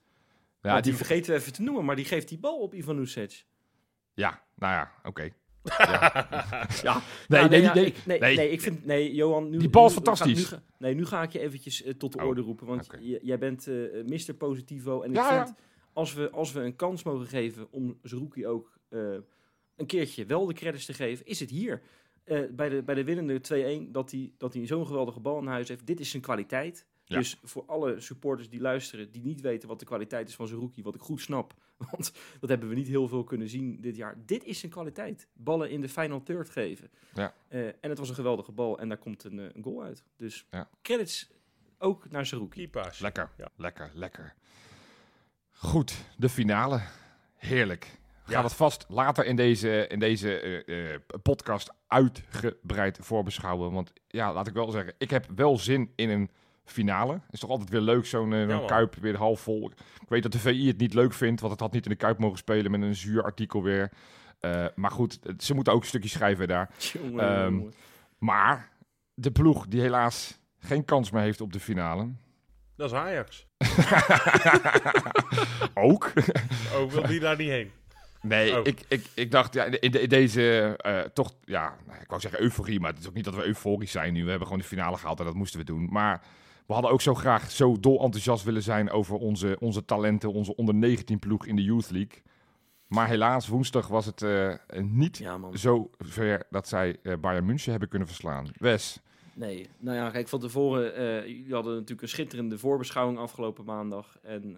[0.62, 2.74] ja, Want die die, vergeten we even te noemen, maar die geeft die bal op
[2.74, 3.46] Ivan Nusic.
[4.18, 5.30] Ja, nou ja, oké.
[5.78, 6.24] Ja,
[7.28, 8.36] Nee, Nou, nee, ja, nee, ik, nee, nee.
[8.36, 10.52] nee, ik vind, nee, Johan, nu, Die bal is nu- fantastisch.
[10.52, 13.18] Nu, nee, nu ga ik je eventjes eh, tot de Oh, orde roepen, want j-
[13.22, 13.76] jij bent eh
[14.06, 14.34] Mr.
[14.34, 15.46] Positivo en ik Ja, ja.
[15.46, 15.58] vind,
[15.94, 19.00] als we, als we een kans mogen geven om Zerouki ook eh,
[19.76, 21.82] een keertje wel de credits te geven, is het hier.
[22.24, 23.40] Eh, bij, de, bij de winnende
[23.88, 25.88] 2-1, dat hij, dat hij zo'n geweldige bal in huis heeft.
[25.88, 26.86] Dit is zijn kwaliteit.
[27.06, 27.18] Ja.
[27.18, 30.82] Dus voor alle supporters die luisteren, die niet weten wat de kwaliteit is van Zerouki,
[30.82, 31.54] wat ik goed snap,
[31.92, 34.16] want dat hebben we niet heel veel kunnen zien dit jaar.
[34.26, 35.28] Dit is zijn kwaliteit.
[35.34, 36.90] Ballen in de final third geven.
[37.14, 37.34] Ja.
[37.48, 40.04] Eh, en het was een geweldige bal en daar komt een, eh, een goal uit.
[40.18, 40.70] Dus Ja.
[40.82, 41.32] credits
[41.78, 42.70] ook naar Zerouki.
[43.00, 43.50] Lekker, Ja.
[43.56, 44.34] lekker, lekker.
[45.52, 46.82] Goed, de finale.
[47.36, 47.84] Heerlijk.
[48.26, 48.48] We gaan Ja.
[48.48, 53.72] het vast later in deze, in deze eh, eh, podcast uitgebreid voorbeschouwen.
[53.72, 56.30] Want ja, laat ik wel zeggen, ik heb wel zin in een
[56.72, 57.20] finale.
[57.32, 58.66] Is toch altijd weer leuk, zo'n man.
[58.68, 59.72] Kuip weer half vol.
[60.02, 61.98] Ik weet dat de VI het niet leuk vindt, want het had niet in de
[61.98, 63.92] Kuip mogen spelen met een zuur artikel weer.
[64.40, 66.70] Eh, maar goed, ze moeten ook een stukje schrijven daar.
[66.94, 67.74] Jongen, Ehm, jongen.
[68.18, 68.70] Maar
[69.14, 72.08] de ploeg die helaas geen kans meer heeft op de finale.
[72.76, 73.46] Dat is Ajax.
[75.74, 76.12] ook.
[76.76, 77.72] Oh, wil die daar niet heen?
[78.22, 78.66] Nee, Oh.
[78.68, 82.42] ik, ik, ik dacht, ja, in, de- in deze eh, toch, ja, ik wou zeggen
[82.42, 84.24] euforie, maar het is ook niet dat we euforisch zijn nu.
[84.24, 85.88] We hebben gewoon de finale gehaald en dat moesten we doen.
[85.92, 86.22] Maar
[86.68, 90.56] we hadden ook zo graag zo dol enthousiast willen zijn over onze, onze talenten, onze
[90.56, 92.22] onder 19 ploeg in de Youth League.
[92.88, 97.72] Maar helaas, woensdag was het eh, niet Ja, zo ver dat zij eh Bayern München
[97.72, 98.48] hebben kunnen verslaan.
[98.58, 99.02] Wes,
[99.34, 104.18] Nee, nou ja, kijk, van tevoren, eh jullie hadden natuurlijk een schitterende voorbeschouwing afgelopen maandag.
[104.22, 104.58] En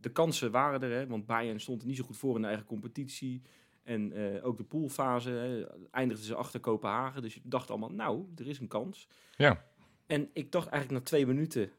[0.00, 2.46] de kansen waren er, hè, want Bayern stond er niet zo goed voor in de
[2.46, 3.42] eigen competitie.
[3.82, 7.22] En ook de poolfase hè, eindigden ze achter Kopenhagen.
[7.22, 9.08] Dus je dacht allemaal, nou, er is een kans.
[9.36, 9.64] Ja.
[10.08, 11.70] En ik dacht eigenlijk na twee minuten,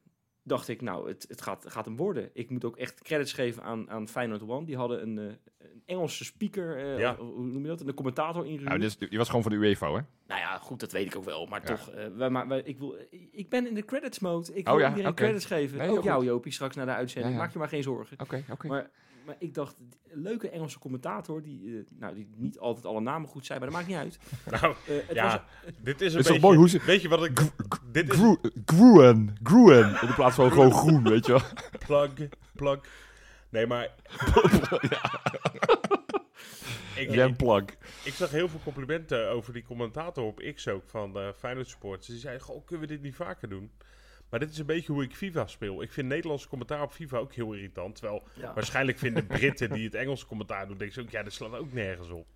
[0.43, 2.29] dacht ik, nou, het, het gaat, gaat hem worden.
[2.33, 4.65] Ik moet ook echt credits geven aan, aan Feyenoord One.
[4.65, 5.25] Die hadden een, eh,
[5.57, 7.15] een Engelse speaker, eh, Ja.
[7.15, 8.67] hoe noem je dat, een commentator ingehuurd.
[8.67, 10.01] nou, dit is, die was gewoon van de UEFA, hè?
[10.27, 11.45] Nou ja, goed, dat weet ik ook wel.
[11.45, 11.67] Maar Ja.
[11.75, 12.95] toch, eh, wij, maar, wij- ik, wil,
[13.31, 14.53] ik ben in de credits mode.
[14.53, 15.77] Ik Oh wil ja, iedereen credits geven.
[15.77, 16.25] Nee, ook jou.
[16.25, 17.33] Jopie, straks naar de uitzending.
[17.33, 17.43] Ja, ja.
[17.45, 18.17] Maak je maar geen zorgen.
[18.19, 18.89] Oké, oké.
[19.29, 19.75] Maar ik dacht,
[20.11, 23.67] een leuke Engelse commentator, die, eh, nou, die niet altijd alle namen goed zijn, maar
[23.69, 24.19] dat maakt niet uit.
[24.61, 26.39] Nou, Eh, het ja, was, dit is een beetje...
[26.39, 27.41] mooi hoe ze- Weet je wat ik...
[27.91, 31.41] Dit is Gru- Gruen, Gruen, in plaats van gewoon groen, weet je wel.
[31.87, 32.79] plug, plug.
[33.49, 33.83] Nee, maar...
[36.95, 37.63] ik, Jam ik, plug.
[38.03, 42.07] ik zag heel veel complimenten over die commentator op X ook van uh, Feyenoord Sports.
[42.07, 43.71] Die zei, goh, kunnen we dit niet vaker doen?
[44.29, 45.81] Maar dit is een beetje hoe ik FIFA speel.
[45.81, 47.95] Ik vind Nederlandse commentaar op FIFA ook heel irritant.
[47.95, 48.53] Terwijl ja.
[48.53, 51.73] waarschijnlijk vinden Britten die het Engelse commentaar doen, denken ze ook, ja, dat slaat ook
[51.73, 52.27] nergens op.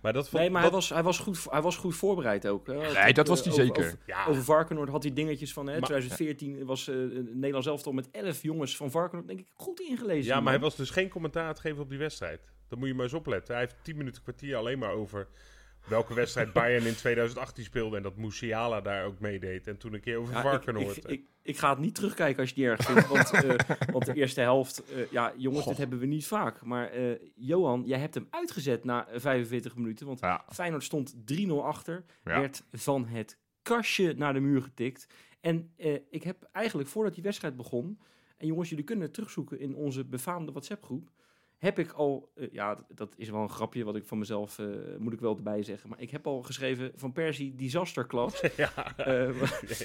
[0.00, 2.46] Maar dat vond, Nee, maar dat, hij, was, hij, was goed, hij was goed voorbereid
[2.46, 2.66] ook.
[2.66, 2.92] Hè.
[3.02, 3.84] Nee, dat was hij Eh, zeker.
[3.84, 5.66] Over, ja, over Varkenoord had hij dingetjes van...
[5.66, 6.94] Hè, Maar- 2014 was eh
[7.32, 10.34] Nederland zelf al met 11 jongens van Varkenoord, denk ik, goed ingelezen.
[10.34, 12.40] ja, maar hij was dus geen commentaar aan het geven op die wedstrijd.
[12.68, 13.54] Dan moet je maar eens opletten.
[13.54, 15.28] Hij heeft 10 minuten kwartier alleen maar over
[15.88, 17.96] welke wedstrijd Bayern in 2018 speelde.
[17.96, 19.66] En dat Musiala daar ook meedeed.
[19.66, 20.96] En toen een keer over Ja, ik, Varkenoord.
[20.96, 23.08] ik, ik, ik ga het niet terugkijken als je het niet erg vindt.
[23.30, 25.68] Want, eh, want de eerste helft, eh, ja jongens, Goh.
[25.68, 26.62] dit hebben we niet vaak.
[26.64, 30.06] Maar eh, Johan, jij hebt hem uitgezet na eh, 45 minuten.
[30.06, 32.04] Want Ja, Feyenoord stond 3-0 achter.
[32.24, 32.40] Ja.
[32.40, 35.06] Werd van het kastje naar de muur getikt.
[35.40, 35.72] En
[36.10, 37.98] ik heb eigenlijk voordat die wedstrijd begon...
[38.36, 41.10] En jongens, jullie kunnen het terugzoeken in onze befaamde WhatsApp-groep.
[41.64, 44.66] Heb ik al, eh, ja, dat- is wel een grapje wat ik van mezelf, eh,
[44.98, 45.88] moet ik wel erbij zeggen.
[45.90, 48.40] Maar ik heb al geschreven van Persie disaster class.
[48.56, 48.96] ja.
[48.96, 49.30] Eh,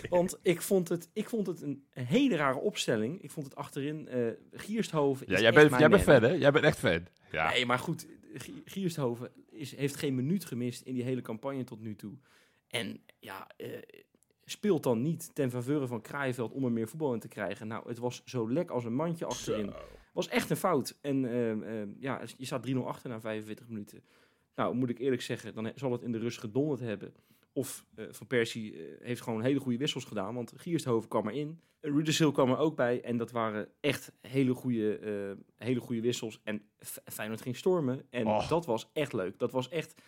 [0.09, 3.21] want ik vond, het, ik vond het een hele rare opstelling.
[3.21, 4.09] Ik vond het achterin,
[4.51, 6.29] Giersthoven ja is jij, echt bent, jij bent fan, hè?
[6.31, 7.05] Jij bent echt fan.
[7.31, 7.49] Ja.
[7.51, 11.81] Nee, maar goed, Gi- Giersthoven is, heeft geen minuut gemist in die hele campagne tot
[11.81, 12.13] nu toe.
[12.67, 13.47] En ja,
[14.45, 17.67] speelt dan niet ten faveur van Kraaienveld om er meer voetbal in te krijgen.
[17.67, 19.65] Nou, het was zo lek als een mandje achterin.
[19.65, 19.97] Zo.
[20.13, 20.97] Was echt een fout.
[21.01, 24.03] En ehm, ehm, ja, je staat 3-0 achter na 45 minuten.
[24.55, 27.13] Nou, moet ik eerlijk zeggen, dan zal het in de rust gedonderd hebben.
[27.53, 30.35] Of eh, Van Persie eh, heeft gewoon hele goede wissels gedaan.
[30.35, 31.59] Want Giersthoven kwam erin.
[31.81, 33.01] Uh, kwam er ook bij.
[33.01, 36.41] En dat waren echt hele goede, eh, hele goede wissels.
[36.43, 36.61] En
[37.05, 38.05] Feyenoord ging stormen.
[38.09, 39.39] En dat was echt leuk.
[39.39, 40.01] Dat was echt...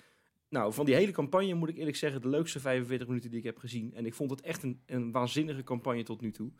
[0.50, 2.22] Nou, van die hele campagne moet ik eerlijk zeggen...
[2.22, 3.94] de leukste 45 minuten die ik heb gezien.
[3.94, 6.52] En ik vond het echt een, een waanzinnige campagne tot nu toe.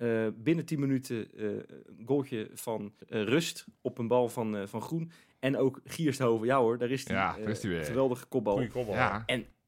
[0.00, 4.66] Eh, binnen 10 minuten eh, een goaltje van eh, Rust op een bal van, eh,
[4.66, 5.10] van Groen.
[5.38, 6.46] En ook Giersthoven.
[6.46, 7.14] Ja hoor, daar is die.
[7.14, 7.84] Ja, daar is die weer.
[7.84, 8.54] Geweldige kopbal.
[8.54, 8.94] Goeie kopbal.
[8.94, 9.22] Ja.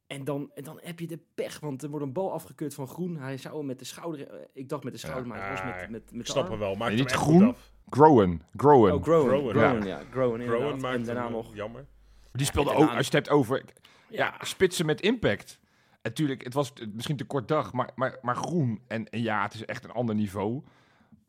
[0.07, 2.88] En dan, en dan heb je de pech, want er wordt een bal afgekeurd van
[2.88, 3.16] Groen.
[3.16, 4.49] Hij zou hem met de schouder...
[4.53, 6.59] ik dacht met de schouder, maar het was Ah, met, met, met Ik snap hem
[6.59, 6.79] wel.
[6.79, 7.55] Hem niet groen.
[7.90, 8.42] Groen.
[8.57, 8.92] Groen.
[8.92, 9.29] Oh, Groen.
[9.29, 10.03] Groen, Groen, ja.
[10.11, 11.55] Groen, maakt En daarna hem, nog...
[11.55, 11.87] Jammer.
[12.33, 13.62] Die speelde En ook, als je het hebt over
[14.09, 15.61] ja, Ja, spitsen met impact.
[16.03, 18.81] Natuurlijk, het was misschien te kort dag, maar, maar, maar groen.
[18.88, 20.62] En, en ja, het is echt een ander niveau.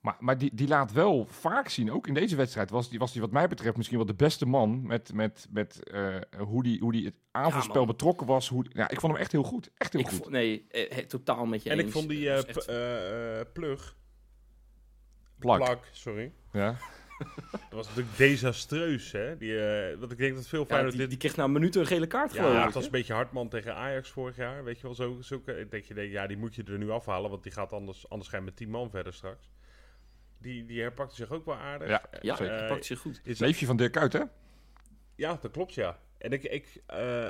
[0.01, 3.11] Maar, maar die, die laat wel vaak zien, ook in deze wedstrijd, was die, was
[3.11, 4.85] die wat mij betreft misschien wel de beste man.
[4.87, 8.49] Met, met, met eh, hoe, die, hoe die het aanvalspel betrokken was.
[8.49, 9.69] Hoe, ja, ik vond hem echt heel goed.
[9.77, 10.29] Echt heel ik goed.
[10.29, 11.85] nee, eh, he- totaal met je En eens.
[11.87, 13.95] ik vond die eh, echt- eh, eh, plug.
[15.39, 15.57] Plak.
[15.63, 16.31] Plak, sorry.
[16.51, 16.75] Ja.
[17.51, 19.37] Dat was natuurlijk desastreus, hè?
[19.37, 21.09] Die, eh, want ik denk dat veel ja, Feyenoord die, dit...
[21.09, 23.49] die kreeg na een minuut een gele kaart geloof Ja, het was een beetje Hartman
[23.49, 24.63] tegen Ajax vorig jaar.
[24.63, 27.29] Weet je wel, zo, zulke, dat je denkt, ja, die moet je er nu afhalen,
[27.29, 29.51] want die gaat anders, anders ga je met 10 man verder straks.
[30.37, 31.87] Die, die herpakte zich ook wel aardig.
[31.87, 32.53] Ja, Ja, zeker.
[32.53, 33.21] hij pakt zich goed.
[33.23, 34.23] Is Neefje van Dirk uit, hè?
[35.15, 35.99] Ja, dat klopt, ja.
[36.17, 37.29] En ik, ik eh,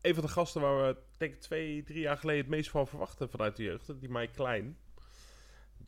[0.00, 2.86] een van de gasten waar we, denk ik, twee, drie jaar geleden het meest van
[2.86, 4.76] verwachten vanuit de jeugd, die Mike Klein.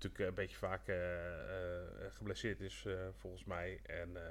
[0.03, 2.87] Natuurlijk eh, een beetje vaak eh, eh, geblesseerd is,
[3.19, 3.81] volgens mij.
[3.83, 4.23] En, eh,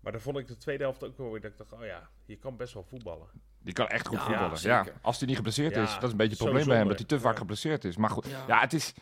[0.00, 2.08] maar dan vond ik de tweede helft ook wel weer dat ik dacht, oh ja,
[2.24, 3.28] je kan best wel voetballen.
[3.58, 4.58] Die kan echt goed Ja, voetballen.
[4.62, 6.88] Ja, als hij niet geblesseerd Ja, is, dat is een beetje het probleem bij hem.
[6.88, 7.38] Dat hij te vaak Ja.
[7.38, 7.96] geblesseerd is.
[7.96, 8.44] Maar goed, Ja.
[8.46, 8.94] ja, het is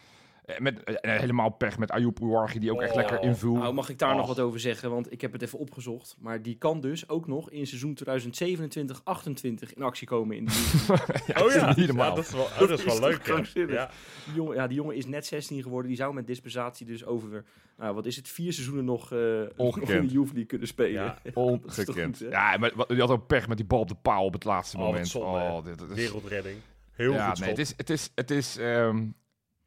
[0.59, 3.53] met, eh, helemaal pech met Ayoub Ouarghi, die ook echt lekker inviel.
[3.55, 4.91] Nou, mag ik daar nog wat over zeggen?
[4.91, 6.17] Want ik heb het even opgezocht.
[6.19, 10.37] Maar die kan dus ook nog in seizoen 2027-28 in actie komen.
[10.37, 10.93] In die,
[11.45, 11.93] oh ja, niet.
[11.95, 13.27] Ja, dat is wel, oh, dat is wel leuk.
[13.27, 13.91] Ja.
[14.25, 15.89] die, jongen, ja, die jongen is net 16 geworden.
[15.89, 17.45] Die zou met dispensatie dus over,
[17.77, 20.93] nou, wat is het, vier seizoenen nog, eh nog in de Youth League kunnen spelen.
[20.93, 21.19] Ja.
[21.35, 22.17] Ongekend.
[22.19, 24.33] goed, ja, maar wat- die had ook pech met die bal op de paal op
[24.33, 25.09] het laatste Oh, moment.
[25.09, 26.57] zonde, oh, dit, dit is, Wereldredding.
[26.93, 27.59] Heel ja, goed nee, schot.
[27.59, 29.07] het is, het is, het is ehm,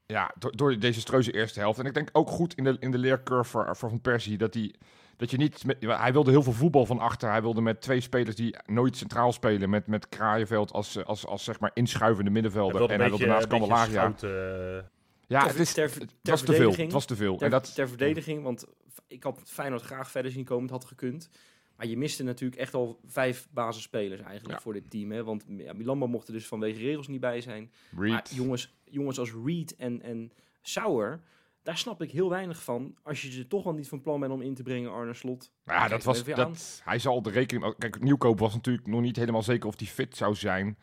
[0.07, 1.79] ja, door, door de desastreuze eerste helft.
[1.79, 4.53] En ik denk ook goed in de, in de leercurve voor, voor Van Persie dat
[4.53, 4.73] hij...
[5.17, 7.29] Dat je niet met, hij wilde heel veel voetbal van achter.
[7.29, 9.69] Hij wilde met twee spelers die nooit centraal spelen.
[9.69, 12.89] Met, met Kraaienveld als, als, als zeg maar inschuivende middenvelder.
[12.91, 13.85] En hij wilde naast Candelaria.
[13.91, 14.29] schouten,
[14.77, 14.83] eh,
[15.27, 16.75] Ja, Ter- het, is, ter- het was te veel.
[16.75, 17.35] Het was te veel.
[17.35, 18.65] Ter, En dat, ter verdediging, want
[19.07, 20.63] ik had Feyenoord graag verder zien komen.
[20.63, 21.29] Het had gekund.
[21.77, 24.61] Maar je miste natuurlijk echt al vijf basisspelers eigenlijk Ja.
[24.61, 25.11] voor dit team.
[25.11, 25.23] Hè?
[25.23, 27.71] Want ja, Milambo mocht er dus vanwege regels niet bij zijn.
[27.91, 31.21] Maar jongens, jongens als Reed en, en Sauer,
[31.63, 32.95] daar snap ik heel weinig van.
[33.03, 35.51] Als je ze toch al niet van plan bent om in te brengen, Arne Slot.
[35.65, 37.75] Ja, dat was, dat, hij zal de rekening...
[37.77, 40.77] Kijk, Nieuwkoop was natuurlijk nog niet helemaal zeker of hij fit zou zijn.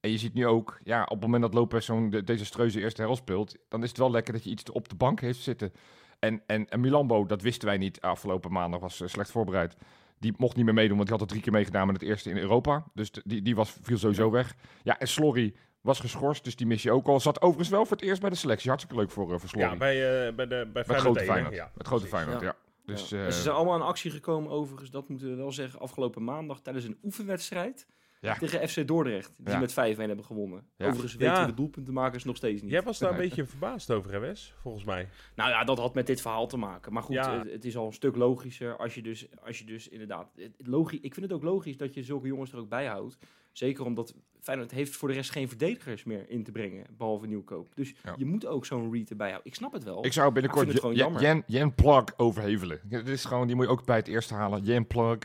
[0.00, 3.02] En je ziet nu ook, ja, op het moment dat Lopez zo'n de- desastreuze eerste
[3.02, 5.72] helft speelt, dan is het wel lekker dat je iets op de bank heeft zitten.
[6.18, 9.76] En, en, en Milambo, dat wisten wij niet afgelopen maandag, was eh, slecht voorbereid.
[10.22, 12.30] Die mocht niet meer meedoen, want die had er drie keer meegedaan met het eerste
[12.30, 12.84] in Europa.
[12.94, 14.54] Dus die, die was, viel sowieso weg.
[14.82, 17.20] Ja, en Slorry was geschorst, dus die mis je ook al.
[17.20, 18.68] Zat overigens wel voor het eerst bij de selectie.
[18.68, 19.68] Hartstikke leuk voor, uh, voor Slorry.
[19.70, 21.54] Ja, bij, eh, bij, de, bij met grote 1, Feyenoord.
[21.54, 22.06] Ja, met grote.
[22.06, 22.46] Feyenoord, ja.
[22.46, 22.56] Ja.
[22.84, 23.24] Dus, Ja.
[23.26, 26.60] eh, ze zijn allemaal in actie gekomen overigens, dat moeten we wel zeggen, afgelopen maandag
[26.60, 27.86] tijdens een oefenwedstrijd.
[28.22, 28.34] Ja.
[28.34, 29.58] Tegen FC Dordrecht, die Ja.
[29.58, 30.66] met 5-1 hebben gewonnen.
[30.76, 30.86] Ja.
[30.86, 31.40] Overigens weten Ja.
[31.40, 32.70] we de doelpuntenmakers nog steeds niet.
[32.70, 34.54] Jij was daar een beetje verbaasd over, hè Wes?
[34.60, 35.08] Volgens mij.
[35.34, 36.92] Nou ja, dat had met dit verhaal te maken.
[36.92, 37.38] Maar goed, Ja.
[37.38, 40.32] het, het is al een stuk logischer als je dus, als je dus inderdaad...
[40.36, 43.18] Het, logi ik vind het ook logisch dat je zulke jongens er ook bij houdt.
[43.52, 47.74] Zeker omdat Feyenoord heeft voor de rest geen verdedigers meer in te brengen, behalve nieuwkoop.
[47.74, 48.14] Dus Ja.
[48.16, 49.50] je moet ook zo'n Reed erbij houden.
[49.50, 50.04] Ik snap het wel.
[50.04, 51.20] Ik zou binnenkort Jen, jammer.
[51.22, 52.80] Jen, Jen Plug overhevelen.
[52.88, 54.62] Ja, Dit is gewoon, die moet je ook bij het eerste halen.
[54.62, 55.18] Jen Plug.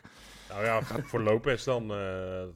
[0.49, 1.81] Nou ja, voor Lopez dan.
[1.83, 1.97] eh,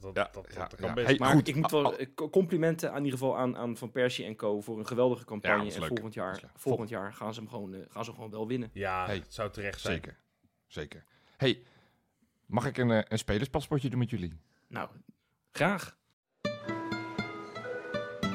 [0.02, 0.92] Ja, dat, dat, ja, kan ja.
[0.92, 1.06] best.
[1.06, 1.48] Hey, maar goed.
[1.48, 4.60] ik moet wel eh, co- complimenten aan ieder geval aan, aan Van Persie en Co.
[4.60, 5.72] voor een geweldige campagne.
[5.72, 8.46] en volgend jaar, volgend jaar gaan, ze hem gewoon, eh, gaan ze hem gewoon wel
[8.48, 8.70] winnen.
[8.72, 9.94] Ja, Hey, het zou terecht zijn.
[9.94, 10.16] Zeker.
[10.66, 11.04] Zeker.
[11.36, 11.62] hey,
[12.46, 14.32] mag ik een, een spelerspaspoortje doen met jullie?
[14.68, 14.88] Nou,
[15.52, 15.96] graag.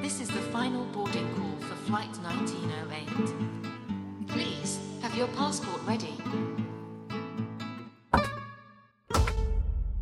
[0.01, 3.33] This is the final boarding call for flight 1908.
[4.25, 6.13] Please, have your passport ready.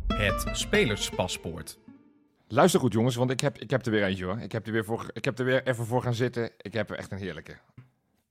[0.06, 1.78] Het spelerspaspoort.
[2.48, 4.38] Luister goed jongens, want ik heb, ik heb er weer eentje hoor.
[4.38, 6.50] Ik heb, er weer voor, ik heb er weer even voor gaan zitten.
[6.60, 7.56] Ik heb er echt een heerlijke.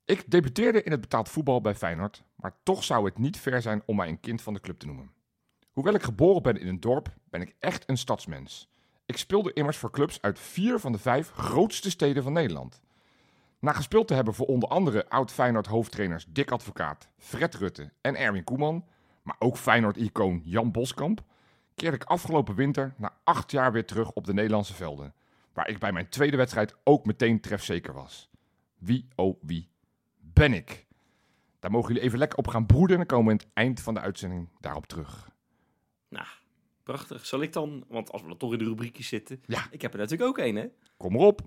[0.05, 3.83] Ik debuteerde in het betaald voetbal bij Feyenoord, maar toch zou het niet ver zijn
[3.85, 5.11] om mij een kind van de club te noemen.
[5.71, 8.69] Hoewel ik geboren ben in een dorp, ben ik echt een stadsmens.
[9.05, 12.81] Ik speelde immers voor clubs uit vier van de vijf grootste steden van Nederland.
[13.59, 18.43] Na gespeeld te hebben voor onder andere oud-Feyenoord hoofdtrainers Dick Advocaat, Fred Rutte en Erwin
[18.43, 18.85] Koeman,
[19.23, 21.23] maar ook Feyenoord-icoon Jan Boskamp,
[21.75, 25.13] keerde ik afgelopen winter na acht jaar weer terug op de Nederlandse velden.
[25.53, 28.29] Waar ik bij mijn tweede wedstrijd ook meteen trefzeker was.
[28.77, 29.69] Wie, oh wie,
[30.19, 30.85] ben ik?
[31.59, 33.81] Daar mogen jullie even lekker op gaan broeden en dan komen we aan het eind
[33.81, 35.29] van de uitzending daarop terug.
[36.09, 36.27] Nou,
[36.85, 37.25] prachtig.
[37.25, 39.41] Zal ik dan, want als we dan toch in de rubriekjes zitten.
[39.45, 39.67] Ja.
[39.71, 40.65] Ik heb er natuurlijk ook één, hè?
[40.97, 41.41] Kom maar op.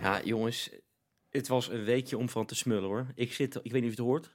[0.00, 0.70] Ja, jongens.
[1.28, 3.06] Het was een weekje om van te smullen, hoor.
[3.14, 4.30] Ik zit, ik weet niet of je het hoort.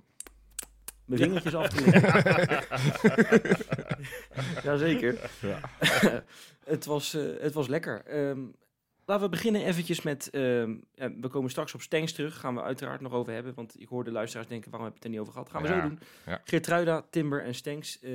[1.05, 2.01] Mijn vingertjes af te likken.
[4.64, 5.30] Jazeker.
[5.41, 5.59] Ja.
[6.74, 8.05] het, was, eh, het was lekker.
[8.05, 8.45] Ehm,
[9.06, 10.30] laten we beginnen eventjes met...
[10.30, 12.39] ehm, we komen straks op Stengs terug.
[12.39, 13.54] Gaan we uiteraard nog over hebben.
[13.54, 15.49] Want ik hoor de luisteraars denken, waarom heb je het er niet over gehad?
[15.49, 15.99] Gaan we Ja, zo doen.
[16.26, 16.41] ja.
[16.43, 18.12] Geertruida, Timber en Stengs, eh,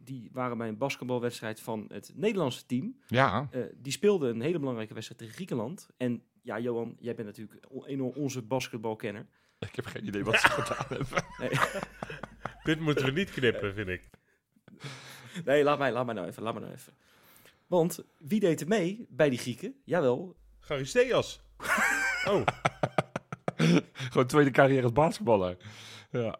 [0.00, 2.96] die waren bij een basketbalwedstrijd van het Nederlandse team.
[3.06, 5.88] Ja, Eh, die speelden een hele belangrijke wedstrijd tegen Griekenland.
[5.96, 9.26] En ja, Johan, jij bent natuurlijk enorm onze basketbalkenner.
[9.58, 11.24] ik heb geen idee wat ze gedaan hebben.
[11.38, 11.50] Nee,
[12.64, 14.02] Dit moeten we niet knippen, vind ik.
[15.44, 16.92] nee laat, mij, laat mij nou even, laat mij nou even.
[17.68, 19.74] Want wie deed er mee bij die Grieken?
[19.84, 21.40] Jawel, Charisteas.
[22.24, 22.42] Oh,
[24.10, 25.56] Gewoon tweede carrière als basketballer.
[26.10, 26.38] Ja.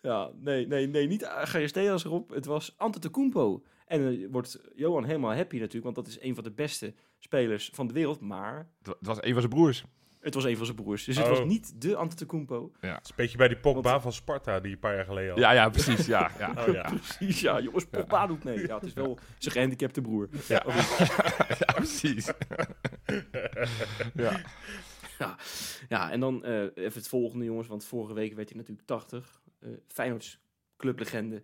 [0.00, 2.30] ja, nee, nee, nee, niet Agaristeas erop.
[2.30, 3.64] Het was Antetokounmpo.
[3.86, 7.70] En dan wordt Johan helemaal happy natuurlijk, want dat is een van de beste spelers
[7.72, 8.20] van de wereld.
[8.20, 9.84] Maar het was een van zijn broers.
[10.20, 11.04] Het was een van zijn broers.
[11.04, 11.30] Dus het Oh.
[11.30, 12.72] was niet de Antetokounmpo.
[12.80, 15.38] het is een beetje bij die Pogba van Sparta die een paar jaar geleden had.
[15.38, 16.06] Ja, ja, precies.
[16.06, 16.54] Ja, ja.
[16.66, 16.82] Oh ja.
[16.94, 18.66] Precies, ja, jongens, Pogba doet mee.
[18.66, 20.28] Ja, het is wel zijn gehandicapte broer.
[20.48, 20.62] Ja,
[21.66, 22.26] ja precies.
[24.14, 24.40] ja.
[25.88, 27.68] Ja, en dan eh, even het volgende, jongens.
[27.68, 29.42] Want vorige week werd hij natuurlijk 80.
[29.60, 30.40] eh Feyenoords
[30.76, 31.42] clublegende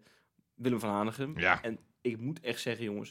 [0.54, 1.38] Willem van Hanegem.
[1.38, 1.62] Ja.
[1.62, 3.08] En ik moet echt zeggen, jongens.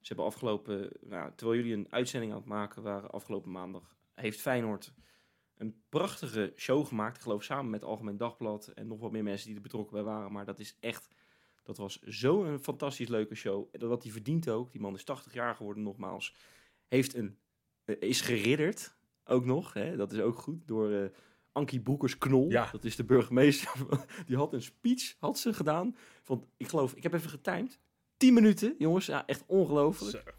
[0.00, 0.90] Ze hebben afgelopen...
[1.00, 3.96] Nou, terwijl jullie een uitzending aan het maken waren afgelopen maandag...
[4.14, 4.92] heeft Feyenoord
[5.56, 7.16] een prachtige show gemaakt.
[7.16, 8.66] Ik geloof samen met Algemeen Dagblad...
[8.66, 10.32] en nog wat meer mensen die er betrokken bij waren.
[10.32, 11.08] Maar dat is echt...
[11.62, 13.68] Dat was zo'n fantastisch leuke show.
[13.72, 14.72] En dat hij verdient ook.
[14.72, 16.34] Die man is 80 jaar geworden, nogmaals.
[16.88, 17.38] Heeft een...
[17.84, 19.72] eh, is geridderd, ook nog.
[19.72, 19.96] Hè?
[19.96, 20.66] Dat is ook goed.
[20.66, 21.08] Door eh
[21.52, 22.50] Ankie Broekers-Knol.
[22.50, 22.68] Ja.
[22.72, 23.72] Dat is de burgemeester.
[24.26, 25.96] Die had een speech, had ze gedaan.
[26.22, 27.78] Van, ik geloof, ik heb even getimed.
[28.16, 29.06] 10 minuten, jongens.
[29.06, 30.16] Ja, echt ongelooflijk.
[30.16, 30.32] Zo.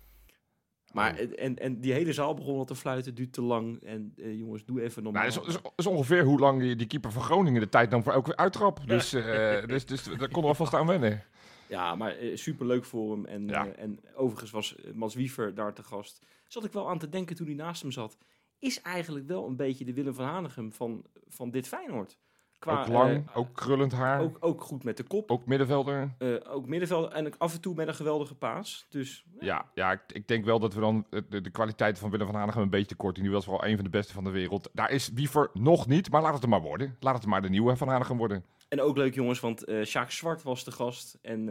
[1.03, 3.15] Maar, eh, en, en die hele zaal begon al te fluiten.
[3.15, 3.83] Duurt te lang.
[3.83, 5.21] En eh, jongens, doe even normaal.
[5.21, 7.89] Nou, dat, is, dat is- ongeveer hoe lang die, die keeper van Groningen de tijd
[7.89, 8.79] nam voor elke uittrap.
[8.87, 11.23] Dus, eh, dus, dus daar kon er alvast aan wennen.
[11.69, 13.25] Ja, maar super superleuk voor hem.
[13.25, 13.67] En, Ja.
[13.67, 16.25] eh, en overigens was eh, Mats Wiever daar te gast.
[16.47, 18.17] Zat ik wel aan te denken toen hij naast hem zat.
[18.59, 22.17] Is eigenlijk wel een beetje de Willem van Hanegem van, van dit Feyenoord.
[22.60, 25.41] Qua, ook lang, eh, ook krullend haar, ook, ook, ook goed met de kop.
[25.45, 26.16] middenvelder.
[26.18, 28.86] Eh, ook middenveld en ook af en toe met een geweldige paas.
[28.89, 32.10] Dus Ja, ja ik, ik denk wel dat we dan eh, de, de kwaliteit van
[32.10, 33.16] Willem van Hanegem een beetje tekort.
[33.16, 34.70] Die was wel een van de beste van de wereld.
[34.74, 36.95] Daar is Wiever nog niet, maar laat het er maar worden.
[36.99, 38.45] Laat het maar de nieuwe van Hanegem worden.
[38.68, 41.18] En ook leuk jongens, want Sjaak Zwart was de gast.
[41.22, 41.45] En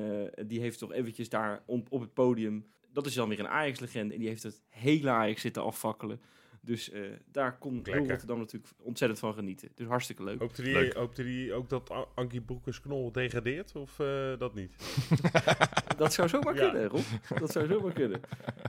[0.47, 2.67] die heeft toch eventjes daar op, op het podium...
[2.93, 4.15] Dat is dan weer een Ajax-legende.
[4.15, 6.21] En die heeft het hele Ajax zitten afvakkelen.
[6.67, 7.01] Dus eh,
[7.33, 8.07] daar kon heel.
[8.09, 9.69] Rotterdam natuurlijk ontzettend van genieten.
[9.75, 10.39] Dus hartstikke leuk.
[10.39, 10.95] Hoopte die, Leuk.
[10.95, 13.77] hoopte die ook dat Ankie Broekers-Knol degradeert?
[13.77, 14.73] Of eh, dat niet?
[15.97, 16.71] Dat zou zomaar Ja.
[16.71, 17.05] kunnen, Rob.
[17.39, 18.21] Dat zou zomaar kunnen.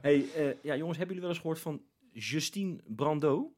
[0.01, 1.81] hey, eh, ja jongens, hebben jullie wel eens gehoord van
[2.11, 3.55] Justine Brando?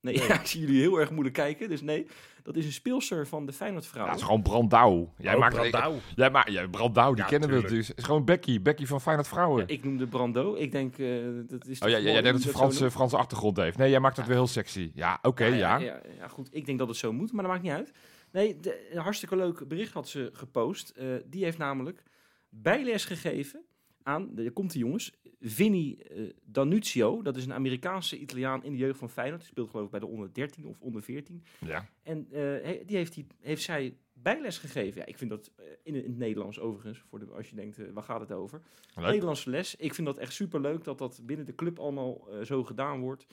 [0.00, 1.68] Nee, ja, ik zie jullie heel erg moeilijk kijken.
[1.68, 2.06] Dus nee,
[2.42, 4.12] dat is een speelster van de Feyenoord Ja, vrouwen.
[4.14, 5.12] dat is gewoon Brandauw.
[5.18, 5.98] Jij Oh, maakt Brandauw.
[6.16, 7.74] Jij maakt ja, Brandauw, die Ja, kennen we tuurlijk.
[7.74, 7.88] dus.
[7.88, 9.60] Het is gewoon Becky, Becky van Feyenoord Vrouwen.
[9.60, 10.54] Ja, ik noemde Brando.
[10.54, 11.08] Ik denk, eh,
[11.48, 13.78] dat is oh ja, ja, ja, ja, dat een Franse, Franse achtergrond heeft.
[13.78, 14.30] Nee, jij maakt het Ja.
[14.32, 14.90] wel heel sexy.
[14.94, 15.54] Ja, oké, ja.
[15.56, 16.48] ja, ja, ja, goed.
[16.52, 17.92] Ik denk dat het zo moet, maar dat maakt niet uit.
[18.32, 20.88] Nee, de, een hartstikke leuk bericht had ze gepost.
[20.90, 22.02] Eh, die heeft namelijk
[22.48, 23.60] bijles gegeven
[24.02, 27.22] aan, daar komt de jongens, Vinny eh, Danuzio.
[27.22, 29.40] Dat is een Amerikaanse Italiaan in de jeugd van Feyenoord.
[29.40, 31.44] Die speelt geloof ik bij de onder 13 of onder 14.
[31.58, 31.88] ja.
[32.02, 35.00] En eh, die heeft, die heeft zij bijles gegeven.
[35.00, 37.78] Ja, ik vind dat eh, in, in het Nederlands overigens, voor de, als je denkt,
[37.78, 38.60] eh, waar gaat het over?
[38.94, 39.06] Leuk.
[39.06, 39.76] Nederlandse les.
[39.76, 43.26] Ik vind dat echt super leuk dat dat binnen de club allemaal zo gedaan wordt.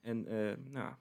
[0.00, 0.26] En
[0.70, 0.94] nou,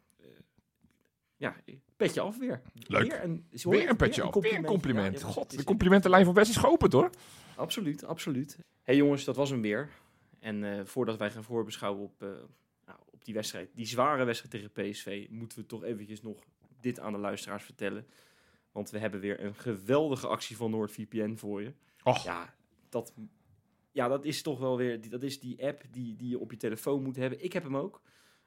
[1.37, 1.55] ja,
[1.97, 2.61] petje af weer.
[2.73, 3.01] Leuk.
[3.01, 4.33] Weer een, Weer een petje af.
[4.33, 5.19] Weer een compliment.
[5.19, 7.09] ja, God, de complimentenlijn van West is geopend hoor.
[7.55, 8.57] Absoluut, absoluut.
[8.89, 9.89] Hey jongens, dat was hem weer.
[10.39, 12.29] En eh, voordat wij gaan voorbeschouwen op, eh,
[12.85, 16.43] nou, op die wedstrijd, die zware wedstrijd tegen PSV, moeten we toch eventjes nog
[16.79, 18.07] dit aan de luisteraars vertellen.
[18.71, 21.73] Want we hebben weer een geweldige actie van NoordVPN voor je.
[22.03, 22.55] Och, Ja,
[22.89, 23.13] dat,
[23.91, 26.51] ja, dat is toch wel weer, die- dat is die app die, die je op
[26.51, 27.43] je telefoon moet hebben.
[27.43, 28.01] Ik heb hem ook.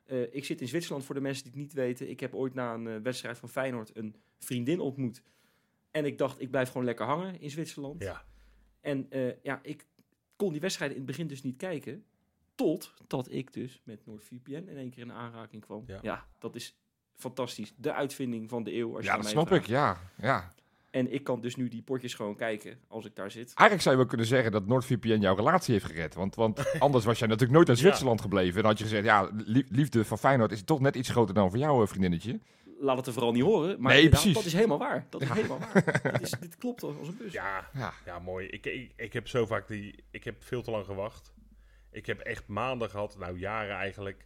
[0.05, 2.11] Eh, ik zit in Zwitserland voor de mensen die het niet weten.
[2.11, 5.23] Ik heb ooit na een wedstrijd van Feyenoord een vriendin ontmoet.
[5.91, 8.03] En ik dacht, ik blijf gewoon lekker hangen in Zwitserland.
[8.03, 8.25] Ja.
[8.81, 9.09] En
[9.43, 9.87] ja, ik
[10.37, 12.05] kon die wedstrijd in het begin dus niet kijken.
[12.55, 15.85] Totdat ik dus met NordVPN in één keer in aanraking kwam.
[15.87, 15.99] Ja.
[16.03, 16.77] Ja, dat is
[17.15, 17.73] fantastisch.
[17.77, 18.95] De uitvinding van de eeuw.
[18.97, 19.67] Als je ja, dat snap ik.
[19.67, 20.53] Ja, ja.
[20.91, 23.45] En ik kan dus nu die potjes gewoon kijken als ik daar zit.
[23.55, 26.15] Eigenlijk zou je wel kunnen zeggen dat NordVPN jouw relatie heeft gered.
[26.15, 27.83] Want, want anders was jij natuurlijk nooit naar Ja.
[27.83, 28.55] Zwitserland gebleven.
[28.63, 31.51] Dan had je gezegd, ja, lie- liefde van Feyenoord is toch net iets groter dan
[31.51, 32.41] voor jou, eh, vriendinnetje.
[32.83, 33.81] Laat het er vooral niet horen.
[33.81, 34.35] Maar Nee, inderdaad, precies.
[34.35, 35.07] dat is helemaal waar.
[35.11, 35.35] Dat is Ja.
[35.35, 36.03] helemaal waar.
[36.13, 37.33] dit, is, dit klopt als een bus.
[37.33, 37.93] Ja, Ja.
[38.07, 38.47] ja mooi.
[38.47, 39.95] Ik, ik, ik heb zo vaak die...
[40.11, 41.33] Ik heb veel te lang gewacht.
[41.91, 44.25] Ik heb echt maanden gehad, nou jaren eigenlijk,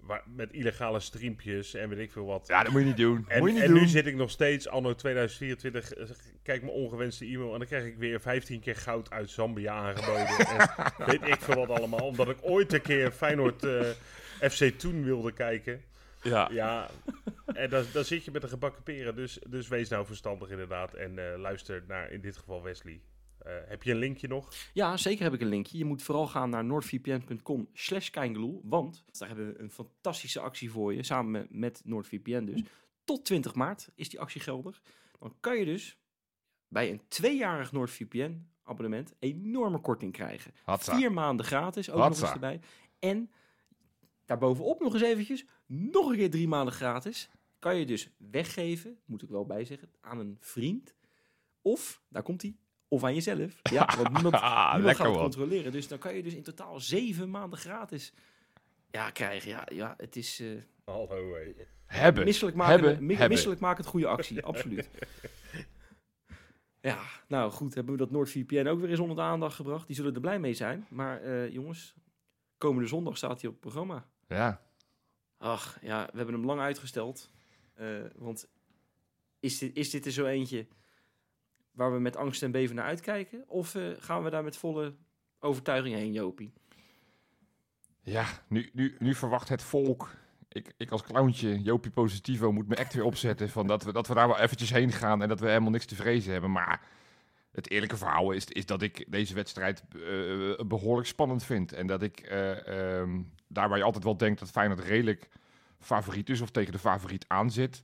[0.00, 2.46] waar, met illegale streampjes en weet ik veel wat.
[2.46, 3.24] Ja, dat moet je niet doen.
[3.28, 3.80] En, moet je niet en doen.
[3.80, 6.08] nu zit ik nog steeds, anno 2024, eh,
[6.42, 10.46] kijk mijn ongewenste e-mail en dan krijg ik weer 15 keer goud uit Zambia aangeboden.
[10.98, 13.80] en weet ik veel wat allemaal, omdat ik ooit een keer Feyenoord eh,
[14.50, 15.82] FC Toen wilde kijken.
[16.26, 16.48] Ja.
[16.52, 16.90] Ja,
[17.46, 20.94] en dan, dan zit je met een gebakken peren, dus, dus wees nou verstandig inderdaad
[20.94, 23.00] en eh, luister naar in dit geval Wesley.
[23.38, 24.52] Eh, heb je een linkje nog?
[24.72, 25.78] Ja, zeker heb ik een linkje.
[25.78, 28.10] Je moet vooral gaan naar noordvpn.com slash
[28.62, 32.62] want daar hebben we een fantastische actie voor je, samen met, met NoordVPN dus.
[33.04, 34.82] Tot 20 maart is die actie geldig.
[35.18, 35.98] Dan kan je dus
[36.68, 40.52] bij een tweejarig NoordVPN abonnement enorme korting krijgen.
[40.64, 40.96] Hatsa.
[40.96, 42.24] Vier maanden gratis, ook nog Hatsa.
[42.24, 42.60] eens erbij.
[42.98, 43.30] En
[44.24, 47.30] daarbovenop nog eens eventjes, nog een keer drie maanden gratis.
[47.58, 50.94] Kan je dus weggeven, moet ik wel bijzeggen, aan een vriend.
[51.62, 52.56] Of, daar komt hij,
[52.88, 53.56] of aan jezelf.
[53.62, 54.34] Ja, want niemand,
[54.74, 55.72] niemand gaat het controleren.
[55.72, 58.12] Dus dan kan je dus in totaal zeven maanden gratis
[58.90, 59.50] ja, krijgen.
[59.50, 60.48] Ja, ja het is eh
[60.84, 61.52] Hallo, hé.
[61.86, 62.24] Hebben.
[62.24, 63.04] misselijk maken, Hebben.
[63.06, 63.28] mi- Hebben.
[63.28, 64.88] misselijk maken het goede actie, absoluut.
[66.80, 66.98] Ja,
[67.28, 69.86] nou goed, hebben we dat NoordVPN ook weer eens onder de aandacht gebracht.
[69.86, 70.86] Die zullen er blij mee zijn.
[70.90, 71.94] Maar eh, jongens,
[72.58, 74.06] komende zondag staat hij op het programma.
[74.28, 74.65] Ja.
[75.38, 77.30] Ach, ja, we hebben hem lang uitgesteld.
[77.74, 78.48] Eh, want
[79.40, 80.66] is dit, is dit er zo eentje
[81.70, 83.44] waar we met angst en beven naar uitkijken?
[83.48, 84.94] Of eh, gaan we daar met volle
[85.38, 86.52] overtuiging heen, Jopie?
[88.00, 90.10] Ja, nu, nu, nu verwacht het volk.
[90.48, 93.48] Ik, ik als clowntje, Jopie Positivo, moet mijn act weer opzetten.
[93.48, 95.86] Van dat, we, dat we daar wel eventjes heen gaan en dat we helemaal niks
[95.86, 96.52] te vrezen hebben.
[96.52, 96.88] Maar
[97.56, 101.72] het eerlijke verhaal is, is dat ik deze wedstrijd eh, behoorlijk spannend vind.
[101.72, 105.28] En dat ik ehm, daar waar je altijd wel denkt dat Feyenoord redelijk
[105.80, 107.82] favoriet is of tegen de favoriet aanzit.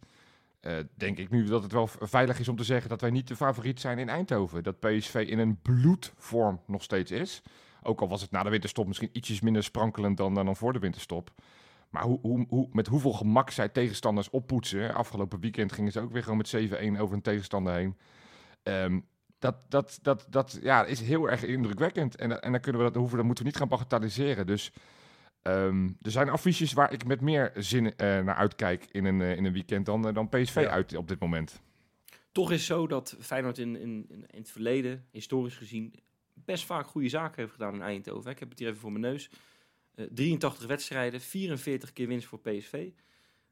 [0.61, 3.29] eh, denk ik nu dat het wel veilig is om te zeggen dat wij niet
[3.29, 4.63] de favoriet zijn in Eindhoven.
[4.63, 7.43] Dat PSV in een bloedvorm nog steeds is.
[7.83, 10.79] Ook al was het na de winterstop misschien ietsjes minder sprankelend dan, dan voor de
[10.79, 11.31] winterstop.
[11.91, 14.95] Maar hoe, hoe, hoe, met hoeveel gemak zij tegenstanders oppoetsen.
[14.95, 16.57] Afgelopen weekend gingen ze ook weer gewoon met
[16.97, 17.97] 7-1 over een tegenstander heen.
[18.63, 19.01] Ehm,
[19.43, 22.17] dat, dat, dat, dat ja, is heel erg indrukwekkend.
[22.17, 24.47] En, en dan, kunnen we dat, hoeven, dan moeten we niet gaan bagatelliseren.
[24.47, 24.73] Dus
[25.43, 29.37] ehm, er zijn affiches waar ik met meer zin eh, naar uitkijk in een, eh,
[29.37, 30.69] in een weekend dan, eh, dan PSV Ja.
[30.69, 31.61] uit op dit moment.
[32.33, 35.95] Toch is het zo dat Feyenoord in, in, in, het verleden, historisch gezien,
[36.35, 38.31] best vaak goede zaken heeft gedaan in Eindhoven.
[38.31, 39.31] Ik heb het hier even voor mijn neus.
[39.95, 42.91] Eh, 83 wedstrijden, 44 keer winst voor PSV.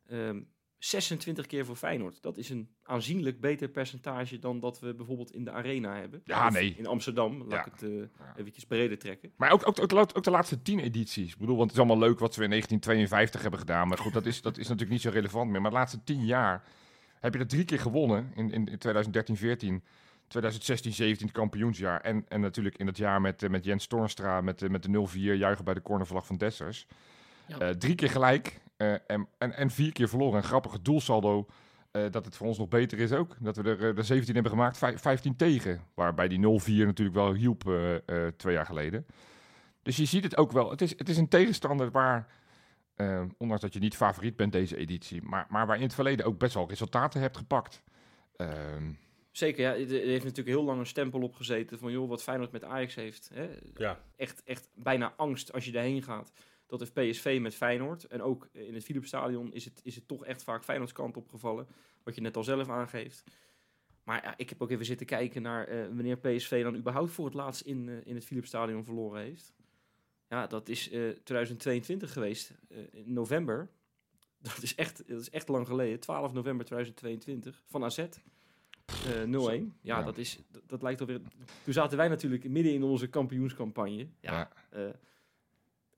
[0.06, 0.40] Ehm
[0.80, 2.22] 26 keer voor Feyenoord.
[2.22, 6.20] Dat is een aanzienlijk beter percentage dan dat we bijvoorbeeld in de Arena hebben.
[6.24, 6.74] Ja, Of nee.
[6.78, 7.64] In Amsterdam, laat Ja.
[7.66, 9.32] ik het eh, eventjes breder trekken.
[9.36, 11.32] Maar ook, ook, ook, ook de laatste tien edities.
[11.32, 13.88] Ik bedoel, want het is allemaal leuk wat we in 1952 hebben gedaan.
[13.88, 15.60] Maar goed, dat is, dat is natuurlijk niet zo relevant meer.
[15.60, 16.64] Maar de laatste tien jaar
[17.20, 18.32] heb je dat drie keer gewonnen.
[18.34, 19.82] In, in, in 2013, 14,
[20.28, 22.00] 2016, 17 het kampioensjaar.
[22.00, 24.88] En, en natuurlijk in het jaar met, eh, met Jens Toornstra met, eh, met de
[24.88, 26.86] 0-4 juichen bij de cornervlag van Dessers.
[27.46, 27.74] Ja.
[27.74, 28.60] Drie keer gelijk.
[28.80, 30.36] Eh, en, en, en vier keer verloren.
[30.36, 31.46] Een grappige doelsaldo
[31.90, 33.36] eh, dat het voor ons nog beter is ook.
[33.40, 35.80] Dat we er eh, de 17 hebben gemaakt, vij- 15 tegen.
[35.94, 39.06] Waarbij die 0-4 natuurlijk wel hielp eh, eh, twee jaar geleden.
[39.82, 40.70] Dus je ziet het ook wel.
[40.70, 42.26] Het is, het is een tegenstander waar,
[43.38, 46.38] ondanks dat je niet favoriet bent deze editie, maar, maar waar in het verleden ook
[46.38, 47.82] best wel resultaten hebt gepakt.
[48.36, 48.92] Ehm,
[49.30, 49.72] Zeker, ja.
[49.74, 52.64] Er er heeft natuurlijk heel lang een stempel op gezeten van, joh, wat Feyenoord met
[52.64, 53.30] Ajax heeft.
[53.34, 53.48] Hè?
[53.74, 56.32] Ja, Echt, echt bijna angst als je daarheen gaat.
[56.70, 58.04] Dat heeft PSV met Feyenoord.
[58.04, 61.66] En ook in het Philipsstadion is het, is het toch echt vaak Feyenoords kant opgevallen.
[62.02, 63.24] Wat je net al zelf aangeeft.
[64.04, 67.24] Maar ja, ik heb ook even zitten kijken naar eh, wanneer PSV dan überhaupt voor
[67.24, 69.52] het laatst in, eh, in het Philipsstadion verloren heeft.
[70.28, 73.68] Ja, dat is eh 2022 geweest, eh, in november.
[74.42, 76.00] Dat is, echt, dat is echt lang geleden.
[76.00, 77.98] 12 november 2022 van AZ.
[77.98, 78.08] Eh
[79.24, 79.72] 0-1.
[79.82, 80.02] Ja, Ja.
[80.02, 81.20] Dat, is, dat, dat lijkt alweer...
[81.64, 84.08] Toen zaten wij natuurlijk midden in onze kampioenscampagne.
[84.20, 84.92] Ja, ja.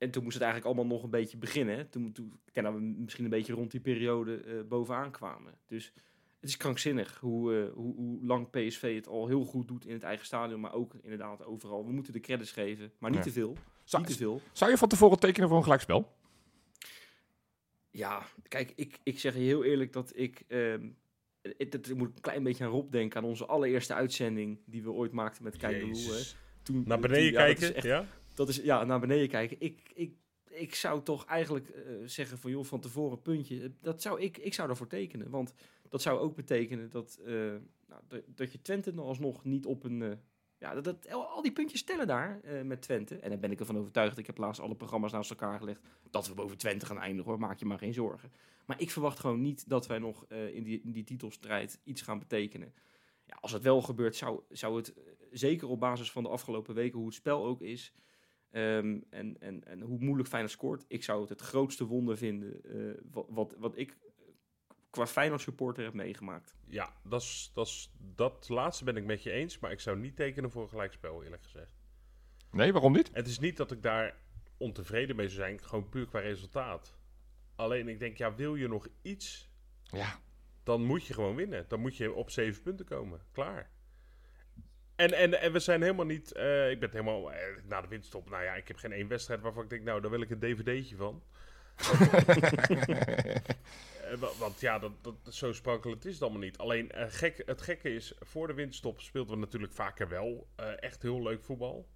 [0.03, 1.77] Eh, en toen moest het eigenlijk allemaal nog een beetje beginnen.
[1.77, 1.85] hè.
[1.85, 5.55] Toen, toen ik denk dat we misschien een beetje rond die periode eh, bovenaan kwamen.
[5.67, 5.93] Dus
[6.41, 9.93] het is krankzinnig hoe, eh, hoe, hoe lang PSV het al heel goed doet in
[9.93, 10.61] het eigen stadion.
[10.61, 11.87] Maar ook inderdaad overal.
[11.87, 13.25] We moeten de credits geven, maar niet Ja.
[13.25, 13.57] te veel.
[13.85, 14.41] Zou, niet te veel.
[14.53, 16.13] zou je van tevoren tekenen voor een gelijkspel?
[17.91, 20.43] Ja, kijk, ik, ik zeg je heel eerlijk dat ik...
[20.49, 20.89] ehm
[21.59, 23.21] het, het- ik moet een klein beetje aan Rob denken.
[23.21, 25.83] Aan onze allereerste uitzending die we ooit maakten met Kijk.
[25.85, 26.37] Jezus.
[26.63, 28.07] Toen, Naar toen- beneden ja, dat kijken, is echt- ja?
[28.35, 29.57] Dat is, ja, naar beneden kijken.
[29.61, 30.15] Ik, ik,
[30.53, 33.73] ik zou toch eigenlijk eh, zeggen van, joh, van tevoren puntje.
[33.81, 35.31] Dat zou ik, ik zou daarvoor tekenen.
[35.31, 35.55] Want
[35.89, 37.35] dat zou ook betekenen dat, eh,
[37.87, 40.03] nou, dat, je Twente nog alsnog niet op een...
[40.03, 40.17] eh,
[40.59, 43.17] ja, dat, dat, al die puntjes tellen daar met Twente.
[43.17, 44.19] En daar ben ik ervan overtuigd.
[44.19, 45.81] Ik heb laatst alle programma's naast elkaar gelegd.
[46.11, 47.41] Dat we boven Twente gaan eindigen hoor.
[47.41, 48.33] Maak je maar geen zorgen.
[48.67, 52.19] Maar ik verwacht gewoon niet dat wij nog in, die, in die titelstrijd iets gaan
[52.19, 52.75] betekenen.
[53.25, 54.95] Ja, als het wel gebeurt, zou, zou het
[55.31, 57.93] zeker op basis van de afgelopen weken, hoe het spel ook is,
[58.53, 62.63] ehm, en, en, en hoe moeilijk Feyenoord scoort, ik zou het het grootste wonder vinden
[62.65, 63.97] eh, wat, wat, wat ik
[64.91, 66.57] qua Feyenoord supporter heb meegemaakt.
[66.67, 69.99] Ja, dat, is, dat, is, dat laatste ben ik met je eens, maar ik zou
[69.99, 71.81] niet tekenen voor een gelijkspel, eerlijk gezegd.
[72.51, 73.11] Nee, waarom niet?
[73.13, 74.17] Het is niet dat ik daar
[74.57, 76.97] ontevreden mee zou zijn, gewoon puur qua resultaat.
[77.57, 79.51] Alleen ik denk, ja, wil je nog iets,
[79.83, 80.21] Ja,
[80.63, 81.65] dan moet je gewoon winnen.
[81.69, 83.21] Dan moet je op zeven punten komen.
[83.33, 83.71] Klaar.
[84.97, 88.31] En, en, en we zijn helemaal niet, eh, ik ben helemaal, eh, na de winststop,
[88.31, 90.39] nou ja, ik heb geen één wedstrijd waarvan ik denk, nou, daar wil ik een
[90.39, 91.23] dvd'tje van.
[94.03, 96.59] Eh, wa- want ja, dat, dat, zo sprankelend is het allemaal niet.
[96.59, 100.49] Alleen gek, het gekke is, voor de winststop speelden we natuurlijk vaker wel
[100.81, 101.89] echt heel leuk voetbal.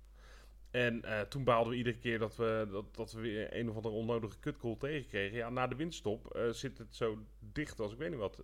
[0.70, 3.94] En toen baalden we iedere keer dat we, dat, dat we weer een of andere
[3.94, 5.36] onnodige kutgoal tegenkregen.
[5.36, 8.42] Ja, na de winststop zit het zo dicht als ik weet niet wat.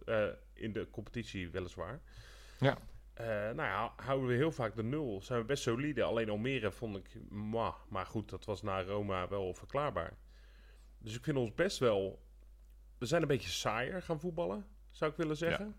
[0.55, 2.01] in de competitie weliswaar.
[2.61, 2.79] Ja.
[3.23, 5.21] Eh, nou ja, houden we heel vaak de nul.
[5.23, 6.03] Zijn we best solide.
[6.03, 7.17] Alleen Almere vond ik...
[7.29, 7.75] mwah.
[7.89, 10.17] Maar goed, dat was na Roma wel verklaarbaar.
[10.99, 12.23] Dus ik vind ons best wel...
[12.99, 15.75] We zijn een beetje saaier gaan voetballen, zou ik willen zeggen.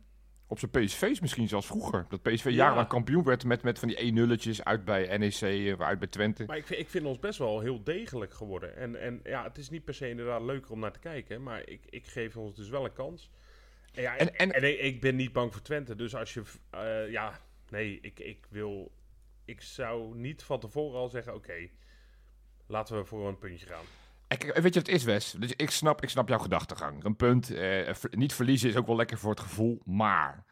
[0.47, 2.05] op zijn PSV's misschien zelfs vroeger.
[2.09, 2.51] Dat PSV Ja.
[2.51, 6.07] jarenlang kampioen werd met, met van die 1 nulletjes uit bij NEC, eh, uit bij
[6.07, 6.43] Twente.
[6.45, 8.75] Maar ik vind, ik vind ons best wel heel degelijk geworden.
[8.75, 11.43] En, en ja, het is niet per se inderdaad leuker om naar te kijken.
[11.43, 13.31] Maar ik, ik geef ons dus wel een kans.
[13.93, 15.95] En, ja, En- en, en- ik, ben niet bang voor Twente.
[15.95, 16.43] Dus als je...
[16.69, 17.39] eh, ja,
[17.69, 18.91] nee, ik, ik wil...
[19.45, 21.33] Ik zou niet van tevoren al zeggen...
[21.35, 21.69] Oké,
[22.67, 23.83] laten we voor een puntje gaan.
[24.27, 25.31] En kijk, weet je wat het is, Wes?
[25.31, 27.03] Dus ik snap, ik snap jouw gedachtegang.
[27.03, 29.81] Een punt, eh, niet verliezen is ook wel lekker voor het gevoel.
[29.85, 30.45] Maar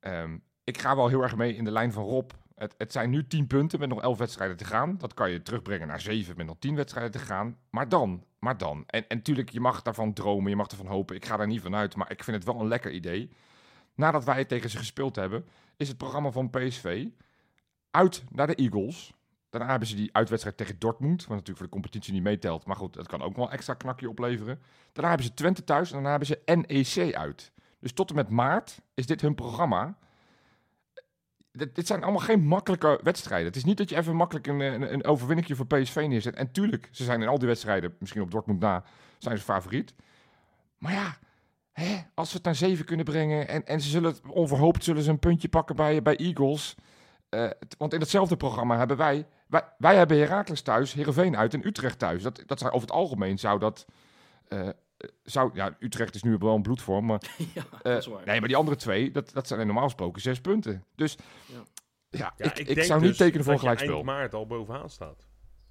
[0.00, 2.30] ehm, ik ga wel heel erg mee in de lijn van Rob.
[2.60, 4.98] Het, het zijn nu 10 punten met nog 11 wedstrijden te gaan.
[4.98, 7.58] Dat kan je terugbrengen naar 7 met nog 10 wedstrijden te gaan.
[7.70, 8.84] Maar dan, maar dan.
[8.86, 11.16] En, natuurlijk, je mag daarvan dromen, je mag ervan hopen.
[11.16, 13.30] Ik ga daar niet van uit, maar ik vind het wel een lekker idee.
[13.94, 15.44] Nadat wij tegen ze gespeeld hebben,
[15.76, 17.06] is het programma van PSV
[17.90, 19.14] uit naar de Eagles.
[19.50, 22.66] Daarna hebben ze die uitwedstrijd tegen Dortmund, wat natuurlijk voor de competitie niet meetelt.
[22.66, 24.60] Maar goed, dat kan ook wel extra knakje opleveren.
[24.92, 27.52] Daarna hebben ze Twente thuis en daarna hebben ze NEC uit.
[27.78, 29.98] Dus tot en met maart is dit hun programma.
[31.52, 33.46] Dit, dit zijn allemaal geen makkelijke wedstrijden.
[33.46, 36.34] Het is niet dat je even makkelijk een, een, een overwinningje voor PSV neerzet.
[36.34, 38.84] En tuurlijk, ze zijn in al die wedstrijden, misschien op Dortmund na,
[39.18, 39.94] zijn ze favoriet.
[40.78, 41.16] Maar ja,
[41.72, 45.02] hè, als ze het naar zeven kunnen brengen en, en ze zullen het onverhoopt zullen
[45.02, 46.74] ze een puntje pakken bij, bij Eagles.
[47.28, 49.26] Eh, want in hetzelfde programma hebben wij,
[49.78, 52.22] wij, hebben Heracles thuis, Heerenveen uit en Utrecht thuis.
[52.22, 53.86] Dat, dat zou, over het algemeen zou dat,
[54.48, 54.68] eh,
[55.22, 57.22] zou, ja, Utrecht is nu wel een bloedvorm, maar
[57.54, 58.26] ja, eh, dat is waar.
[58.26, 60.84] nee, maar die andere twee, dat, dat zijn normaal gesproken zes punten.
[60.94, 61.64] Dus Ja.
[62.10, 63.94] ja, Ja, ik, ik, denk zou niet dus tekenen voor een dat gelijkspel.
[63.94, 65.26] eind maart al bovenaan staat.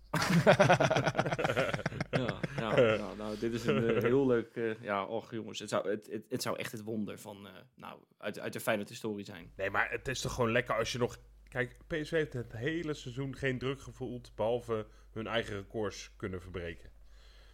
[2.12, 4.56] Ja, ja, ja, nou, dit is een eh, heel leuk...
[4.56, 7.54] eh, ja, och jongens, het zou, het, het, het zou echt het wonder van, eh,
[7.76, 9.52] nou, uit, uit de Feyenoord-historie zijn.
[9.56, 11.18] Nee, maar het is toch gewoon lekker als je nog...
[11.48, 14.32] Kijk, PSV heeft het hele seizoen geen druk gevoeld...
[14.36, 16.90] behalve hun eigen records kunnen verbreken.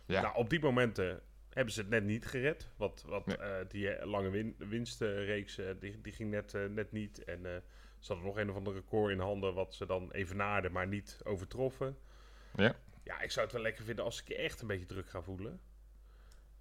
[0.05, 0.21] Ja.
[0.21, 1.21] Nou, op die momenten
[1.55, 2.69] hebben ze het net niet gered.
[2.77, 3.37] Wat, wat Nee.
[3.37, 7.23] eh, die eh, lange win winstreeks, eh, die, die ging net, net niet.
[7.23, 7.39] En
[7.99, 11.19] ze hadden nog een of ander record in handen wat ze dan evenaarden, maar niet
[11.23, 11.97] overtroffen.
[12.55, 12.75] Ja.
[13.03, 15.59] Ja, ik zou het wel lekker vinden als ik echt een beetje druk ga voelen.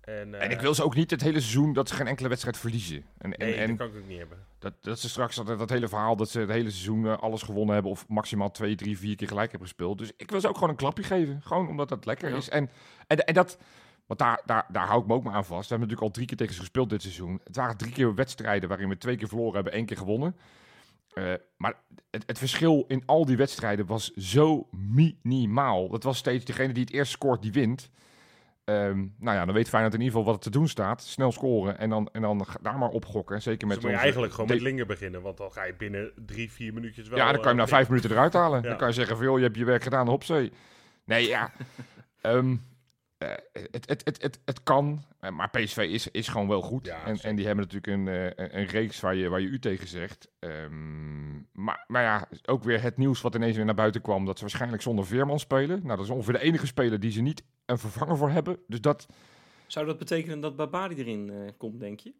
[0.00, 2.56] En, En ik wil ze ook niet het hele seizoen dat ze geen enkele wedstrijd
[2.58, 3.04] verliezen.
[3.18, 4.46] En, Nee, en dat kan ik ook niet hebben.
[4.58, 7.74] dat, dat ze straks dat, dat hele verhaal dat ze het hele seizoen alles gewonnen
[7.74, 9.98] hebben of maximaal twee, drie, vier keer gelijk hebben gespeeld.
[9.98, 11.42] Dus ik wil ze ook gewoon een klapje geven.
[11.42, 12.36] Gewoon omdat dat lekker Ja.
[12.36, 12.48] is.
[12.48, 12.70] En,
[13.06, 13.58] en, en dat,
[14.06, 15.68] want daar, daar, daar hou ik me ook maar aan vast.
[15.68, 17.40] We hebben natuurlijk al drie keer tegen ze gespeeld dit seizoen.
[17.44, 20.36] Het waren drie keer wedstrijden waarin we twee keer verloren hebben, één keer gewonnen.
[21.14, 21.74] Eh, maar
[22.10, 25.88] het, het verschil in al die wedstrijden was zo minimaal.
[25.88, 27.90] Dat was steeds degene die het eerst scoort, die wint.
[28.64, 31.02] Ehm, nou ja, dan weet Feyenoord in ieder geval wat er te doen staat.
[31.02, 33.42] Snel scoren en dan, en dan daar maar op gokken.
[33.42, 36.12] Zeker met Dus moet je eigenlijk gewoon met Linger beginnen, want dan ga je binnen
[36.26, 37.18] drie, vier minuutjes wel...
[37.18, 38.62] ja, dan kan je hem eh, na vijf minuten eruit halen.
[38.62, 38.68] Ja.
[38.68, 40.52] Dan kan je zeggen joh, je hebt je werk gedaan, hopzee.
[41.04, 41.50] Nee, ja.
[42.20, 42.56] Ehm, eh,
[43.52, 46.86] het, het, het, het, het kan, eh, maar PSV is, is gewoon wel goed.
[46.86, 49.46] Ja, en, en die hebben natuurlijk een, eh, een, een reeks waar je, waar je
[49.46, 50.28] u tegen zegt.
[50.38, 54.24] Ehm, maar, maar ja, ook weer het nieuws wat ineens weer naar buiten kwam...
[54.24, 55.80] dat ze waarschijnlijk zonder Veerman spelen.
[55.82, 58.58] Nou, dat is ongeveer de enige speler die ze niet een vervanger voor hebben.
[58.66, 59.06] Dus dat...
[59.66, 62.14] Zou dat betekenen dat Babadi erin eh, komt, denk je?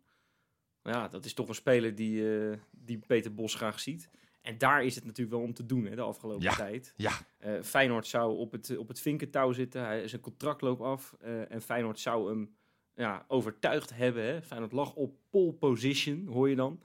[0.83, 4.11] Nou Ja, dat is toch een speler die, eh, die Peter Bos graag ziet.
[4.45, 6.55] En daar is het natuurlijk wel om te doen hè, de afgelopen Ja.
[6.55, 6.93] tijd.
[6.97, 9.85] Ja, Eh, Feyenoord zou op het, op het vinkentouw zitten.
[9.85, 11.17] Hij, zijn contract loopt af.
[11.21, 12.57] eh, en Feyenoord zou hem
[12.95, 14.25] ja, overtuigd hebben.
[14.25, 14.43] Hè.
[14.43, 16.81] Feyenoord lag op pole position, hoor je dan.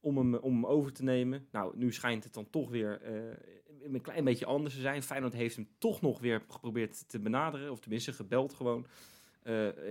[0.00, 1.46] Om hem, om hem over te nemen.
[1.52, 5.02] Nou, nu schijnt het dan toch weer eh, een klein beetje anders te zijn.
[5.02, 7.70] Feyenoord heeft hem toch nog weer geprobeerd te benaderen.
[7.70, 8.86] Of tenminste gebeld gewoon.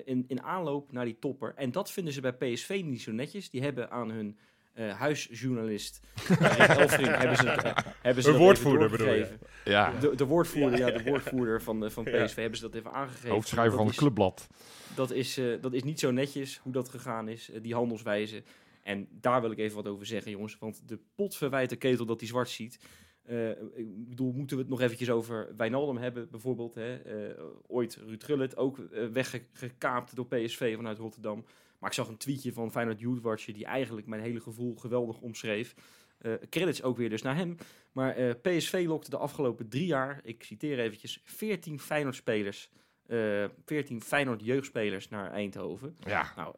[0.05, 1.53] in, in aanloop naar die topper.
[1.55, 3.49] En dat vinden ze bij PSV niet zo netjes.
[3.49, 4.37] Die hebben aan hun
[4.77, 5.99] eh, huisjournalist
[6.29, 9.27] eh, hebben ze, eh, hebben ze even woordvoerder bedoel je?
[9.65, 9.91] ja.
[9.99, 12.25] De, de woordvoerder, ja, de woordvoerder van, de, van Ja.
[12.25, 13.29] PSV hebben ze dat even aangegeven.
[13.29, 14.47] hoofdschrijver Dat van het is- clubblad.
[14.95, 18.43] Dat is, eh, dat is niet zo netjes hoe dat gegaan is, die handelswijze.
[18.83, 20.57] En daar wil ik even wat over zeggen, jongens.
[20.59, 22.79] Want de pot verwijt de ketel dat hij zwart ziet.
[23.25, 26.75] Eh, ik bedoel, moeten we het nog eventjes over Wijnaldum hebben, bijvoorbeeld.
[26.75, 26.95] Hè?
[26.95, 28.77] Eh, ooit Ruud Gullit, ook
[29.13, 31.45] weggekaapt door PSV vanuit Rotterdam.
[31.79, 33.53] Maar ik zag een tweetje van Feyenoord Youth Watcher...
[33.53, 35.75] die eigenlijk mijn hele gevoel geweldig omschreef.
[36.17, 37.57] Eh, credits ook weer dus naar hem.
[37.91, 41.21] Maar eh, PSV lokte de afgelopen drie jaar, ik citeer eventjes...
[41.23, 42.69] 14 Feyenoord-spelers,
[43.05, 45.95] eh 14 Feyenoord-jeugdspelers naar Eindhoven.
[46.05, 46.55] Ja, Nou,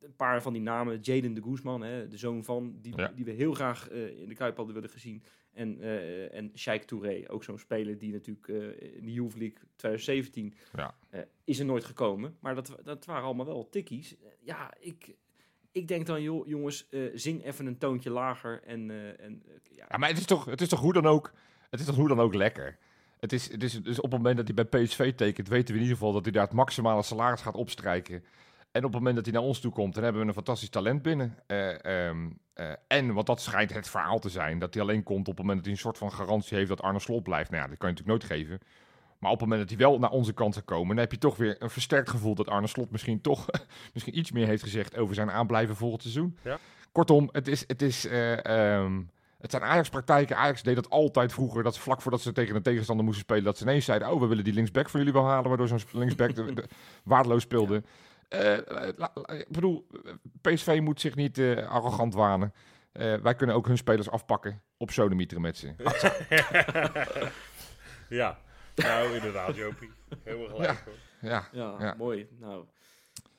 [0.00, 0.98] een paar van die namen.
[1.00, 3.12] Jaden de Guzman, hè, de zoon van, die, Ja.
[3.14, 5.22] die we heel graag in de Kuip hadden willen gezien.
[5.56, 9.58] En, eh en Sheikh Touré, ook zo'n speler die natuurlijk eh, in de Youth League
[9.76, 10.94] 2017 Ja.
[11.10, 12.36] eh, is er nooit gekomen.
[12.40, 14.14] Maar dat, dat waren allemaal wel tikkies.
[14.40, 15.14] Ja, ik,
[15.72, 18.62] ik denk dan, joh, jongens, zing even een toontje lager.
[18.62, 21.32] En, en ja, Ja, maar het is toch, het is toch hoe dan ook,
[21.70, 22.78] het is toch hoe dan ook lekker.
[23.20, 25.74] Het is, het is dus op het moment dat hij bij PSV tekent, weten we
[25.80, 28.24] in ieder geval dat hij daar het maximale salaris gaat opstrijken.
[28.70, 30.68] En op het moment dat hij naar ons toe komt, dan hebben we een fantastisch
[30.68, 31.38] talent binnen.
[31.46, 32.10] Eh,
[32.56, 35.46] eh, en, want dat schijnt het verhaal te zijn, dat hij alleen komt op het
[35.46, 37.50] moment dat hij een soort van garantie heeft dat Arne Slot blijft.
[37.50, 38.60] Nou ja, dat kan je natuurlijk nooit geven.
[39.18, 41.18] Maar op het moment dat hij wel naar onze kant zou komen, dan heb je
[41.18, 43.46] toch weer een versterkt gevoel dat Arne Slot misschien toch
[43.94, 46.38] misschien iets meer heeft gezegd over zijn aanblijven volgend seizoen.
[46.42, 46.58] Ja.
[46.92, 49.02] Kortom, het is, het is eh, ehm,
[49.38, 50.36] het zijn Ajax-praktijken.
[50.36, 51.62] Ajax deed dat altijd vroeger.
[51.62, 54.20] Dat ze vlak voordat ze tegen een tegenstander moesten spelen, dat ze ineens zeiden: Oh,
[54.20, 55.48] we willen die linksback voor jullie wel halen.
[55.48, 56.68] Waardoor zo'n linksback de, de-
[57.04, 57.82] waardeloos speelde.
[59.38, 59.86] Ik bedoel,
[60.40, 62.52] PSV moet zich niet eh, arrogant wanen.
[62.92, 65.74] Eh, wij kunnen ook hun spelers afpakken op sodemieter met ze.
[68.08, 68.38] ja,
[68.74, 69.90] nou inderdaad, Jopie.
[70.24, 70.94] Helemaal gelijk hoor.
[71.20, 71.94] Ja, Ja, Ja.
[71.98, 72.28] mooi.
[72.40, 72.64] Nou,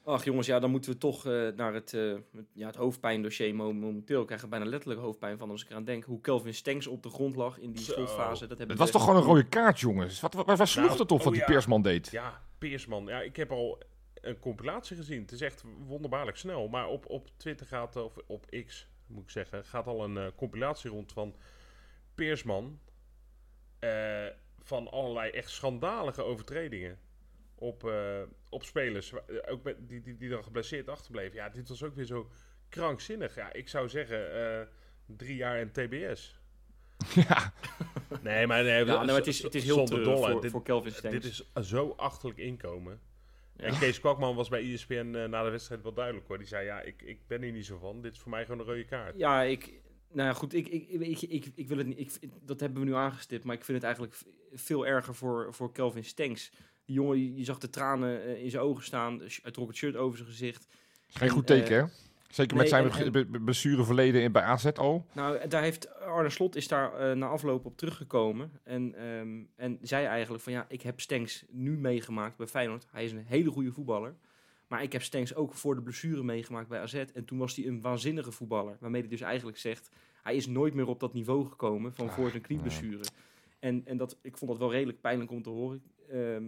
[0.03, 2.13] ach jongens, ja, dan moeten we toch eh, naar het, eh,
[2.53, 4.19] ja, het hoofdpijndossier mo- momenteel.
[4.21, 6.03] Ik krijg er bijna letterlijk hoofdpijn van als ik eraan denk.
[6.03, 8.47] Hoe Kelvin Stenks op de grond lag in die slotfase.
[8.47, 10.19] Dat, hebben het was toch gewoon een rode kaart, jongens?
[10.19, 11.47] Wat, wat, waar sloeg Nou, het op wat oh die ja.
[11.47, 12.11] Peersman deed?
[12.11, 13.05] Ja, Peersman.
[13.05, 13.81] Ja, ik heb al
[14.27, 15.21] een compilatie gezien.
[15.21, 16.67] Het is echt wonderbaarlijk snel.
[16.67, 20.27] Maar op, op Twitter gaat, of op X moet ik zeggen, gaat al een eh,
[20.35, 21.35] compilatie rond van
[22.15, 22.79] Peersman.
[23.79, 24.25] eh,
[24.59, 26.99] van allerlei echt schandalige overtredingen.
[27.55, 29.13] Op, eh, op spelers.
[29.49, 31.35] Ook met, die, die, die dan geblesseerd achterbleven.
[31.35, 32.29] Ja, dit was ook weer zo
[32.69, 33.35] krankzinnig.
[33.35, 34.67] Ja, ik zou zeggen eh,
[35.05, 36.39] drie jaar en TBS.
[37.27, 37.53] Ja,
[38.21, 40.31] Nee, maar, nee, Ja, nou, maar het is, het is heel zonder treurig dolle.
[40.31, 41.15] voor, Dit- voor Kelvin Stenks.
[41.23, 42.99] dit is zo achterlijk inkomen.
[43.57, 43.63] Ja.
[43.63, 46.37] En Kees Kwakman was bij ESPN eh, na de wedstrijd wel duidelijk hoor.
[46.37, 48.01] Die zei, ja, ik, ik ben hier niet zo van.
[48.01, 49.17] Dit is voor mij gewoon een rode kaart.
[49.17, 49.81] Ja, ik.
[50.11, 51.99] Nou ja, goed, ik, ik, ik, ik, ik wil het niet.
[51.99, 54.17] Ik, dat hebben we nu aangestipt, maar ik vind het eigenlijk
[54.53, 56.51] veel erger voor, voor Kelvin Stenks.
[56.85, 59.21] Die jongen, je, zag de tranen eh, in zijn ogen staan.
[59.41, 60.67] Hij trok het shirt over zijn gezicht.
[61.07, 61.85] geen En, goed eh, teken, hè?
[62.27, 65.05] Zeker met nee, zijn en- be- be- blessureverleden in- bij AZ al.
[65.13, 68.51] Nou, daar heeft Arne Slot is daar eh, na afloop op teruggekomen.
[68.63, 72.87] En, ehm, en zei eigenlijk van ja, ik heb Stenks nu meegemaakt bij Feyenoord.
[72.91, 74.15] Hij is een hele goede voetballer.
[74.67, 76.93] Maar ik heb Stenks ook voor de blessure meegemaakt bij AZ.
[77.13, 78.77] En toen was hij een waanzinnige voetballer.
[78.79, 79.89] Waarmee hij dus eigenlijk zegt,
[80.23, 83.03] hij is nooit meer op dat niveau gekomen van voor Ah, zijn knieblessure.
[83.59, 85.81] En, en dat, ik vond dat wel redelijk pijnlijk om te horen.
[86.09, 86.41] Ehm, eh,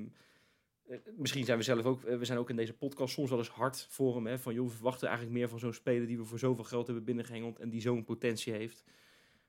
[1.18, 3.50] misschien zijn we zelf ook, eh, we zijn ook in deze podcast soms wel eens
[3.50, 4.28] hard voor hem.
[4.28, 6.86] Hè, van joh, we verwachten eigenlijk meer van zo'n speler die we voor zoveel geld
[6.86, 8.84] hebben binnengehengeld en die zo'n potentie heeft.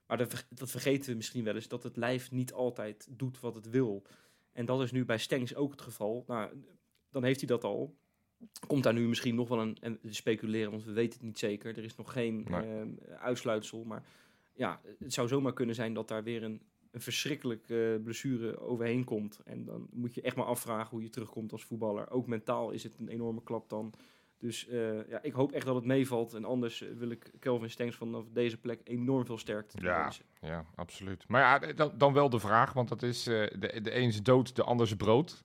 [0.06, 3.40] Maar dat, ver- dat vergeten we misschien wel eens, dat het lijf niet altijd doet
[3.40, 4.02] wat het wil.
[4.52, 6.24] En dat is nu bij Stengs ook het geval.
[6.26, 6.50] Nou,
[7.10, 7.94] dan heeft hij dat al.
[8.66, 11.38] Komt daar nu misschien nog wel een, en we speculeren, want we weten het niet
[11.38, 11.78] zeker.
[11.78, 12.62] Er is nog geen Nee.
[12.62, 12.88] ehm,
[13.18, 13.84] uitsluitsel.
[13.84, 14.04] Maar
[14.54, 19.40] ja, het zou zomaar kunnen zijn dat daar weer een, een verschrikkelijke blessure overheen komt.
[19.44, 22.10] En dan moet je echt maar afvragen hoe je terugkomt als voetballer.
[22.10, 23.92] Ook mentaal is het een enorme klap dan.
[24.38, 26.34] Dus eh, ja, ik hoop echt dat het meevalt.
[26.34, 30.02] En anders eh, wil ik Kelvin Stengs vanaf deze plek enorm veel sterkte Ja.
[30.02, 30.24] wensen.
[30.40, 31.24] Ja, absoluut.
[31.28, 34.22] Maar ja, dan, dan wel de vraag, want dat is eh, de, de een is
[34.22, 35.44] dood, de ander is brood.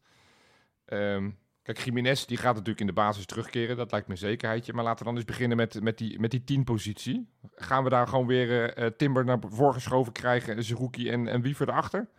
[0.86, 1.30] Ehm,
[1.66, 4.74] kijk, Jiménez die gaat natuurlijk in de basis terugkeren, dat lijkt me een zekerheidje.
[4.74, 7.30] Maar laten we dan eens beginnen met, met die, met die tien-positie.
[7.56, 11.42] Gaan we daar gewoon weer eh, eh, Timber naar voren geschoven krijgen, Zerouki en, en
[11.42, 12.10] Wiever erachter?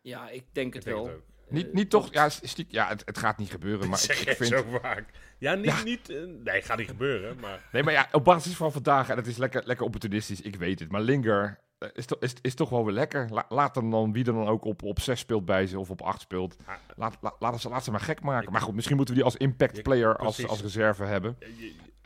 [0.00, 1.14] Ja, ik denk het Ik denk wel.
[1.14, 1.24] het.
[1.48, 2.12] Niet, niet toch?
[2.12, 4.48] Ja, stiek, ja het, het gaat niet gebeuren, maar ik, zeg ik je vind...
[4.48, 5.10] zo vaak.
[5.38, 5.64] Ja, niet...
[5.64, 5.82] Ja.
[5.82, 7.68] niet eh, nee, gaat niet gebeuren, maar...
[7.72, 10.78] Nee, maar ja, op basis van vandaag, en het is lekker, lekker opportunistisch, ik weet
[10.80, 10.90] het.
[10.90, 11.60] Maar Linger
[11.92, 13.28] is, to- is, is toch wel weer lekker.
[13.30, 15.90] La- laat hem dan, wie er dan ook op, op 6 speelt bij ze of
[15.90, 16.56] op 8 speelt.
[16.96, 18.52] Laat, la- laten ze, laat ze maar gek maken.
[18.52, 21.36] Maar goed, misschien moeten we die als impact Ja, player, als, als reserve hebben.
[21.40, 21.56] Je-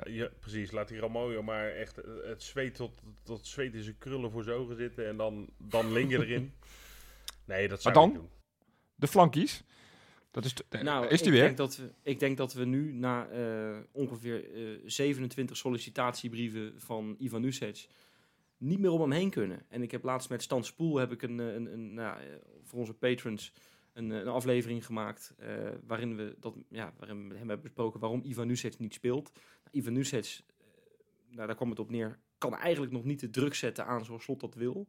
[0.04, 3.82] je- je- precies, laat die Ramoyo maar echt eh, het zweet tot, tot zweet in
[3.82, 6.52] zijn krullen voor zijn ogen zitten en dan, dan Linger erin.
[7.44, 8.20] Nee, dat zou Maar ik dan?
[8.20, 8.38] niet doen.
[8.94, 9.64] De flankies.
[10.30, 11.42] Dat is, eh, Nou, is die ik weer?
[11.42, 17.14] Denk dat we, ik denk dat we nu na eh, ongeveer eh 27 sollicitatiebrieven van
[17.18, 17.86] Ivan Nusic
[18.60, 19.62] niet meer om hem heen kunnen.
[19.68, 22.26] En ik heb laatst met Stan Spoel heb ik een, eh, een, een nou, eh,
[22.62, 23.52] voor onze patrons
[23.92, 25.34] een, eh, een aflevering gemaakt
[25.86, 29.32] waarin we dat ja, waarin we hem hebben besproken waarom Ivan Nusic niet speelt.
[29.32, 30.22] Nou, Ivan eh,
[31.28, 34.22] nou, daar kwam het op neer, kan eigenlijk nog niet de druk zetten aan zoals
[34.22, 34.88] Slot dat wil.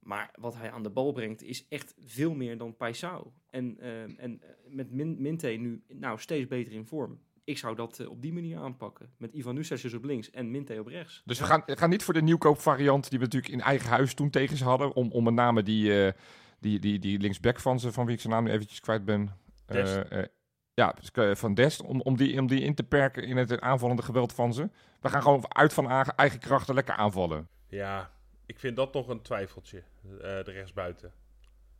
[0.00, 3.32] Maar wat hij aan de bal brengt is echt veel meer dan Paisao.
[3.50, 3.78] En,
[4.18, 7.20] en met Min Minte nu nou, steeds beter in vorm.
[7.46, 9.10] Ik zou dat eh, op die manier aanpakken.
[9.16, 11.22] Met Ivan Nusic dus op links en Minte op rechts.
[11.24, 13.88] Dus we gaan, we gaan niet voor de nieuwkoop variant die we natuurlijk in eigen
[13.88, 14.94] huis toen tegen ze hadden.
[14.94, 16.12] Om, om met name die, eh,
[16.60, 19.30] die, die, die linksback van ze, van wie ik zijn naam nu eventjes kwijt ben.
[19.66, 20.26] Eh, eh,
[20.74, 21.82] ja, dus, van Dest.
[21.82, 24.70] Om, om, die, om die in te perken in het aanvallende geweld van ze.
[25.00, 27.48] We gaan gewoon uit van eigen, eigen krachten lekker aanvallen.
[27.68, 28.10] Ja,
[28.46, 31.12] ik vind dat nog een twijfeltje, eh, de rechtsbuiten.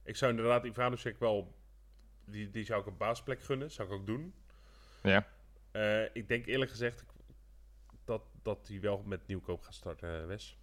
[0.04, 1.54] Ik zou inderdaad Ivanovic wel,
[2.24, 4.34] die, die zou ik een baasplek gunnen, zou ik ook doen.
[5.02, 5.26] Ja.
[5.76, 7.04] Eh, ik denk eerlijk gezegd
[8.04, 10.58] dat, dat hij wel met nieuwkoop gaat starten, eh, Wes.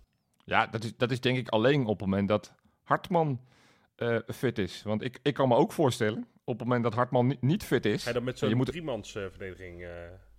[0.45, 3.41] Ja, dat is, dat is denk ik alleen op het moment dat Hartman
[3.95, 4.83] eh, fit is.
[4.83, 7.85] Want ik, ik kan me ook voorstellen, op het moment dat Hartman ni- niet fit
[7.85, 8.01] is...
[8.03, 9.87] Ga je dan met zo'n moet- driemans verdediging,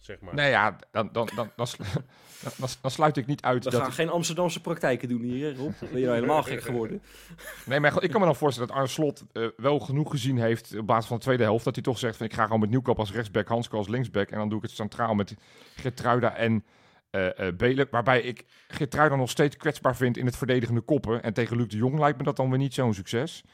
[0.04, 0.34] zeg maar.
[0.34, 1.84] Nee, ja, dan, dan, dan, dan, slu-
[2.42, 3.80] dan, dan, dan sluit ik niet uit We dat...
[3.80, 5.72] gaan geen Amsterdamse praktijken doen hier, Rob.
[5.80, 7.02] Ben je nou helemaal gek geworden?
[7.66, 10.78] Nee, maar ik kan me dan voorstellen dat Arne Slot eh, wel genoeg gezien heeft
[10.78, 11.64] op basis van de tweede helft.
[11.64, 14.30] Dat hij toch zegt van ik ga gewoon met Nieuwkoop als rechtsback, Hansko als linksback.
[14.30, 15.34] En dan doe ik het centraal met
[15.76, 16.64] Gertruida en
[17.10, 17.86] eh eh Belen.
[17.90, 21.22] Waarbij ik Gertruida nog steeds kwetsbaar vind in het verdedigende koppen.
[21.22, 23.44] En tegen Luc de Jong lijkt me dat dan weer niet zo'n succes.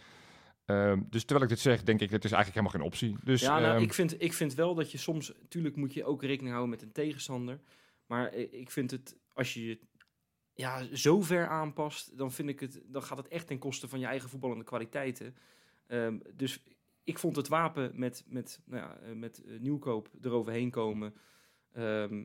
[0.70, 3.24] Ehm, dus terwijl ik dit zeg, denk ik, dit is eigenlijk helemaal geen optie.
[3.24, 5.32] Dus ja, nou, ehm, ik, vind, ik vind wel dat je soms...
[5.48, 7.60] Tuurlijk moet je ook rekening houden met een tegenstander.
[8.06, 9.16] Maar ik vind het...
[9.32, 9.78] Als je je
[10.54, 12.18] ja, zo ver aanpast...
[12.18, 15.36] Dan, vind ik het, dan gaat het echt ten koste van je eigen voetballende kwaliteiten.
[15.86, 16.62] Ehm, dus
[17.04, 21.14] ik vond het wapen met, met, nou ja, eh, met eh, nieuwkoop eroverheen komen...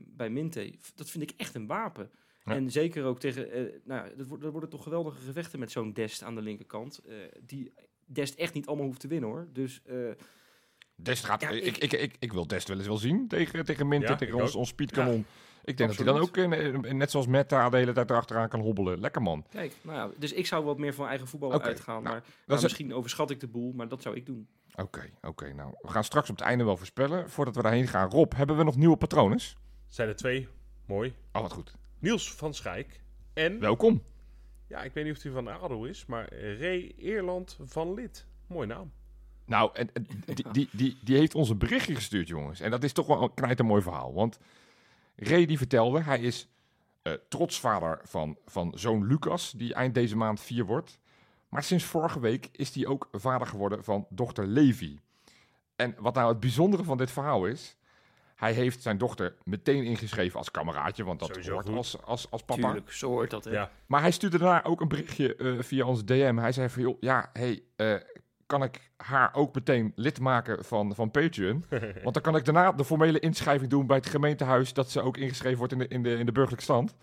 [0.06, 2.10] bij Minte, dat vind ik echt een wapen.
[2.44, 2.52] Ja.
[2.52, 3.50] En zeker ook tegen...
[3.50, 7.02] eh nou, dat, wordt- dat worden toch geweldige gevechten met zo'n Dest aan de linkerkant.
[7.42, 7.72] die
[8.06, 9.46] Dest echt niet allemaal hoeft te winnen, hoor.
[9.52, 9.80] Dus...
[9.84, 9.94] eh,
[10.98, 13.64] Dest gaat, Ja, ik, ik- ik, ik, ik wil Dest wel eens wel zien tegen,
[13.64, 14.56] tegen Minte, Ja, tegen ons, ook.
[14.56, 15.26] ons speedkanon.
[15.64, 19.00] ik denk dat hij dan ook, net zoals Meta, de hele tijd erachteraan kan hobbelen.
[19.00, 19.44] Lekker man.
[19.50, 22.02] Kijk, nou ja, dus ik zou wat meer van eigen voetbal uitgaan.
[22.02, 24.48] nou, maar misschien overschat ik de boel, maar dat zou ik doen.
[24.76, 25.52] Oké, oké.
[25.52, 27.30] nou, we gaan straks op het einde wel voorspellen.
[27.30, 28.10] Voordat we daarheen gaan.
[28.10, 29.40] Rob, hebben we nog nieuwe patronen?
[29.88, 30.48] Zijn er twee,
[30.86, 31.14] mooi.
[31.32, 31.72] Oh, wat goed.
[31.98, 33.00] Niels van Schijk
[33.34, 34.02] en, Welkom.
[34.66, 38.26] Ja, ik weet niet of hij van ADO is, maar Ray Eerland van Lid.
[38.46, 38.92] Mooi naam.
[39.44, 39.90] Nou, en,
[40.52, 42.60] die, die, die, heeft ons een berichtje gestuurd, jongens.
[42.60, 44.14] En dat is toch wel een mooi verhaal.
[44.14, 44.38] Want
[45.16, 46.48] Ray die vertelde, hij is
[47.02, 50.98] eh, trotsvader van, van zoon Lucas, die eind deze maand vier wordt.
[51.48, 55.00] Maar sinds vorige week is hij ook vader geworden van dochter Levi.
[55.76, 57.76] En wat nou het bijzondere van dit verhaal is...
[58.36, 61.76] Hij heeft zijn dochter meteen ingeschreven als kameraadje, want dat Sowieso hoort goed.
[61.76, 62.62] als, als, als papa.
[62.62, 63.44] Tuurlijk, zo hoort dat.
[63.44, 63.50] Hè?
[63.50, 66.36] Ja, Maar hij stuurde daarna ook een berichtje eh, via ons DM.
[66.36, 67.94] Hij zei van, joh, ja, hey, eh,
[68.46, 71.64] kan ik haar ook meteen lid maken van, van Patreon.
[72.02, 74.72] Want dan kan ik daarna de formele inschrijving doen bij het gemeentehuis...
[74.72, 76.94] dat ze ook ingeschreven wordt in de, in de, in de burgerlijke stand.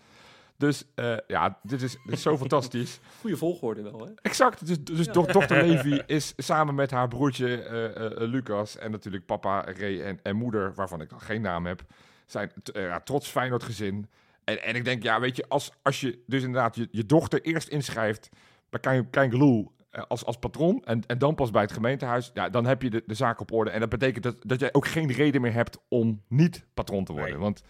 [0.56, 3.00] Dus eh, ja, dit is, dit is zo fantastisch.
[3.20, 4.12] Goede volgorde wel, hè?
[4.22, 4.66] Exact.
[4.66, 9.26] Dus, dus do- dochter Levi is samen met haar broertje eh, eh, Lucas en natuurlijk
[9.26, 11.82] papa Ray en, en moeder, waarvan ik dan geen naam heb,
[12.26, 14.08] zijn ja, trots Feyenoord gezin.
[14.44, 17.40] En, en ik denk, ja, weet je, als, als je dus inderdaad je, je dochter
[17.42, 18.28] eerst inschrijft
[18.70, 22.48] bij Kein- Keingeloel eh, als, als patron en, en dan pas bij het gemeentehuis, ja,
[22.48, 23.70] dan heb je de, de zaak op orde.
[23.70, 27.12] En dat betekent dat, dat jij ook geen reden meer hebt om niet patron te
[27.12, 27.30] worden.
[27.30, 27.62] Nee, Want.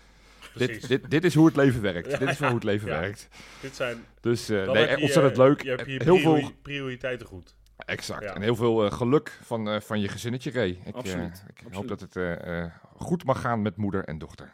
[0.55, 2.11] Dit, dit, dit is hoe het leven werkt.
[2.11, 3.01] Ja, dit is wel hoe het leven ja.
[3.01, 3.29] werkt.
[3.61, 4.05] Dit zijn...
[4.21, 5.63] Dus eh, dan nee, heb je, ontzettend eh, leuk.
[5.63, 7.55] Je hebt je Heel veel priori- prioriteiten goed.
[7.77, 8.23] Exact.
[8.23, 8.35] Ja.
[8.35, 10.69] En heel veel eh, geluk van, eh, van je gezinnetje, Ray.
[10.69, 14.19] Ik, eh, Absoluut, ik hoop dat het eh, eh, goed mag gaan met moeder en
[14.19, 14.53] dochter.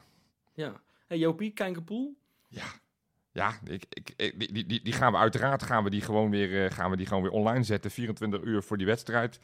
[0.54, 0.80] Ja.
[1.06, 2.16] Hey Jopie, Kijkenpoel.
[3.32, 6.30] Ja, ik, ik, ik- die, die- die, die gaan we uiteraard gaan we die gewoon
[6.30, 7.90] weer, eh, gaan we die gewoon weer online zetten.
[7.90, 9.40] 24 uur voor die wedstrijd.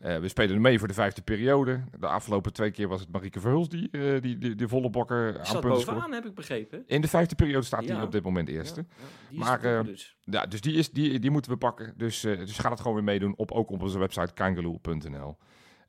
[0.00, 1.84] Eh, we spelen mee voor de vijfde periode.
[1.98, 5.16] De afgelopen twee keer was het Marieke Verhulst die, eh, die, die, die volle bokken
[5.16, 6.82] aan punten bovenaan, heb ik begrepen.
[6.86, 8.02] In de vijfde periode staat hij Ja.
[8.02, 8.80] op dit moment eerste.
[8.80, 10.16] Ja, ja, die is Maar, te boeken eh, dus.
[10.20, 11.94] Ja, dus die, is, die, die moeten we pakken.
[11.96, 13.34] Dus, eh, dus ga dat gewoon weer meedoen.
[13.36, 15.36] Op, ook op onze website kangaloo.nl.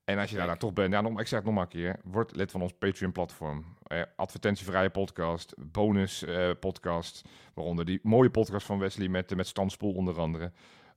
[0.06, 2.00] En als je daar, toch bent, ja, nog, ik zeg het nog maar een keer.
[2.04, 3.66] Word lid van ons Patreon-platform.
[3.84, 7.22] Eh, advertentievrije podcast, bonus eh, podcast.
[7.54, 10.52] Waaronder die mooie podcast van Wesley met, met Stan Spoel onder andere.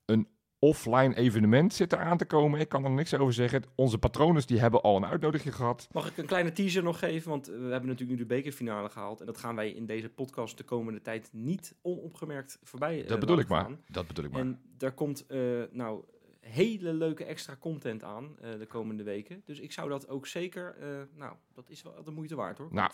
[0.04, 0.28] Een
[0.60, 2.60] offline evenement zit er aan te komen.
[2.60, 3.62] Ik kan er niks over zeggen.
[3.74, 5.88] Onze patronen die hebben al een uitnodiging gehad.
[5.92, 7.30] Mag ik een kleine teaser nog geven?
[7.30, 9.20] Want eh, we hebben natuurlijk nu de bekerfinale gehaald.
[9.20, 13.20] En dat gaan wij in deze podcast de komende tijd niet onopgemerkt voorbij eh, Dat
[13.20, 13.70] bedoel ik maar.
[13.86, 14.40] Dat bedoel ik maar.
[14.40, 15.38] En daar komt eh,
[15.70, 16.04] nou
[16.40, 19.42] hele leuke extra content aan de komende weken.
[19.44, 20.76] Dus ik zou dat ook zeker...
[21.14, 22.68] nou, dat is wel de moeite waard hoor.
[22.70, 22.90] Nou.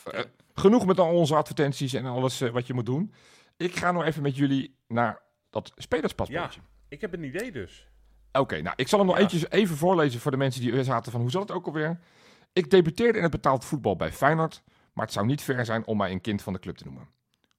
[0.55, 3.13] Genoeg met al onze advertenties en alles wat je moet doen.
[3.57, 6.61] Ik ga nog even met jullie naar dat spelerspaspoortje.
[6.89, 7.89] Ik heb een idee dus.
[8.33, 9.25] Oké, nou, ik zal hem nog Ja.
[9.25, 11.99] eventjes even voorlezen voor de mensen die er zaten van hoe zat het ook alweer.
[12.53, 14.63] Ik debuteerde in het betaald voetbal bij Feyenoord,
[14.93, 17.09] maar het zou niet ver zijn om mij een kind van de club te noemen.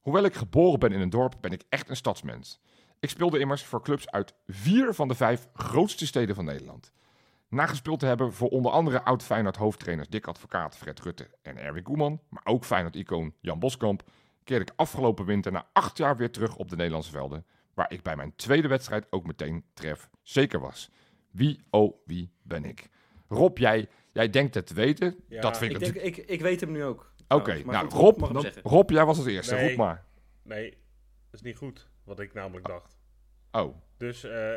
[0.01, 2.59] Hoewel ik geboren ben in een dorp, ben ik echt een stadsmens.
[2.99, 6.91] Ik speelde immers voor clubs uit vier van de vijf grootste steden van Nederland.
[7.49, 11.83] Na gespeeld te hebben voor onder andere oud-Feyenoord hoofdtrainers Dick Advocaat, Fred Rutte en Erwin
[11.83, 14.03] Koeman, maar ook Feyenoord-icoon Jan Boskamp,
[14.43, 17.45] keerde ik afgelopen winter na acht jaar weer terug op de Nederlandse velden,
[17.77, 20.89] waar ik bij mijn tweede wedstrijd ook meteen tref zeker was.
[21.31, 22.89] Wie, oh, wie ben ik?
[23.27, 25.15] Rob, jij, jij denkt het te weten.
[25.29, 26.23] Ja, dat vind ik, ik, denk, natuurlijk...
[26.27, 27.13] ik, ik weet hem nu ook.
[27.27, 28.45] Oké, nou goed, Rob, mag dan-.
[28.63, 29.55] Rob, jij was als eerste.
[29.55, 29.67] Nee.
[29.67, 30.05] Roep maar.
[30.43, 30.79] Nee, dat
[31.33, 31.87] is niet goed.
[32.03, 32.97] Wat ik namelijk dacht.
[33.51, 34.55] Oh, Dus, eh,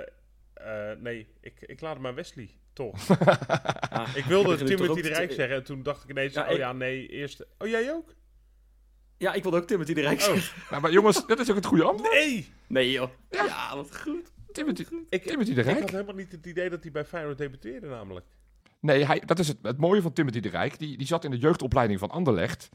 [0.54, 3.08] eh, nee, ik, ik laat het maar Wesley, toch.
[3.90, 6.50] Ah, Ik wilde Timothy de te- Rijk zeggen en toen dacht ik ineens, Ja, oh
[6.50, 7.46] ik- ja, nee, eerst...
[7.58, 8.14] Oh, jij ook?
[9.20, 10.36] Ja, ik wilde ook Timothy de Rijk Oh,
[10.70, 12.12] nou, maar jongens, dat is ook het goede antwoord.
[12.12, 12.48] nee!
[12.66, 13.08] Nee joh.
[13.30, 13.44] Ja.
[13.44, 14.32] Ja, wat goed.
[14.52, 15.80] Timothy, Ik, Timothy de ik Rijk.
[15.80, 18.26] had helemaal niet het idee dat hij bij Feyenoord debuteerde namelijk.
[18.80, 20.78] Nee, hij, dat is het, het mooie van Timothy de Rijk.
[20.78, 22.68] Die, die zat in de jeugdopleiding van Anderlecht.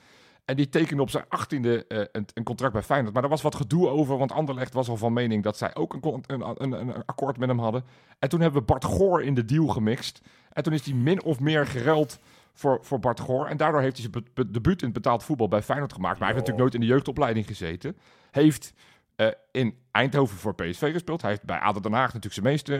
[0.45, 3.13] En die tekende op zijn achttiende eh een, een contract bij Feyenoord.
[3.13, 5.93] Maar daar was wat gedoe over, want Anderlecht was al van mening dat zij ook
[5.93, 7.83] een, een, een akkoord met hem hadden.
[8.19, 10.21] En toen hebben we Bart Goor in de deal gemixt.
[10.51, 12.19] En toen is hij min of meer geruild
[12.55, 13.47] voor, voor Bart Goor.
[13.47, 16.19] En daardoor heeft hij zijn be- debuut in het betaald voetbal bij Feyenoord gemaakt.
[16.19, 17.97] Maar hij heeft natuurlijk nooit in de jeugdopleiding gezeten.
[18.31, 18.73] Heeft
[19.15, 21.21] eh, in Eindhoven voor PSV gespeeld.
[21.21, 22.73] Hij heeft bij ADO Den Haag natuurlijk zijn meeste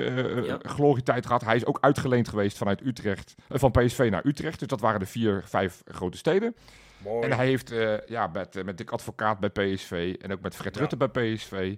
[0.46, 0.58] Ja.
[0.70, 1.42] glorietijd gehad.
[1.44, 4.60] Hij is ook uitgeleend geweest vanuit Utrecht, van PSV naar Utrecht.
[4.60, 6.56] Dus dat waren de vier, vijf grote steden.
[6.98, 7.24] Mooi.
[7.30, 7.74] En hij heeft
[8.06, 10.80] ja, met, met Dick Advocaat bij PSV en ook met Fred Ja.
[10.82, 11.76] Rutte bij PSV.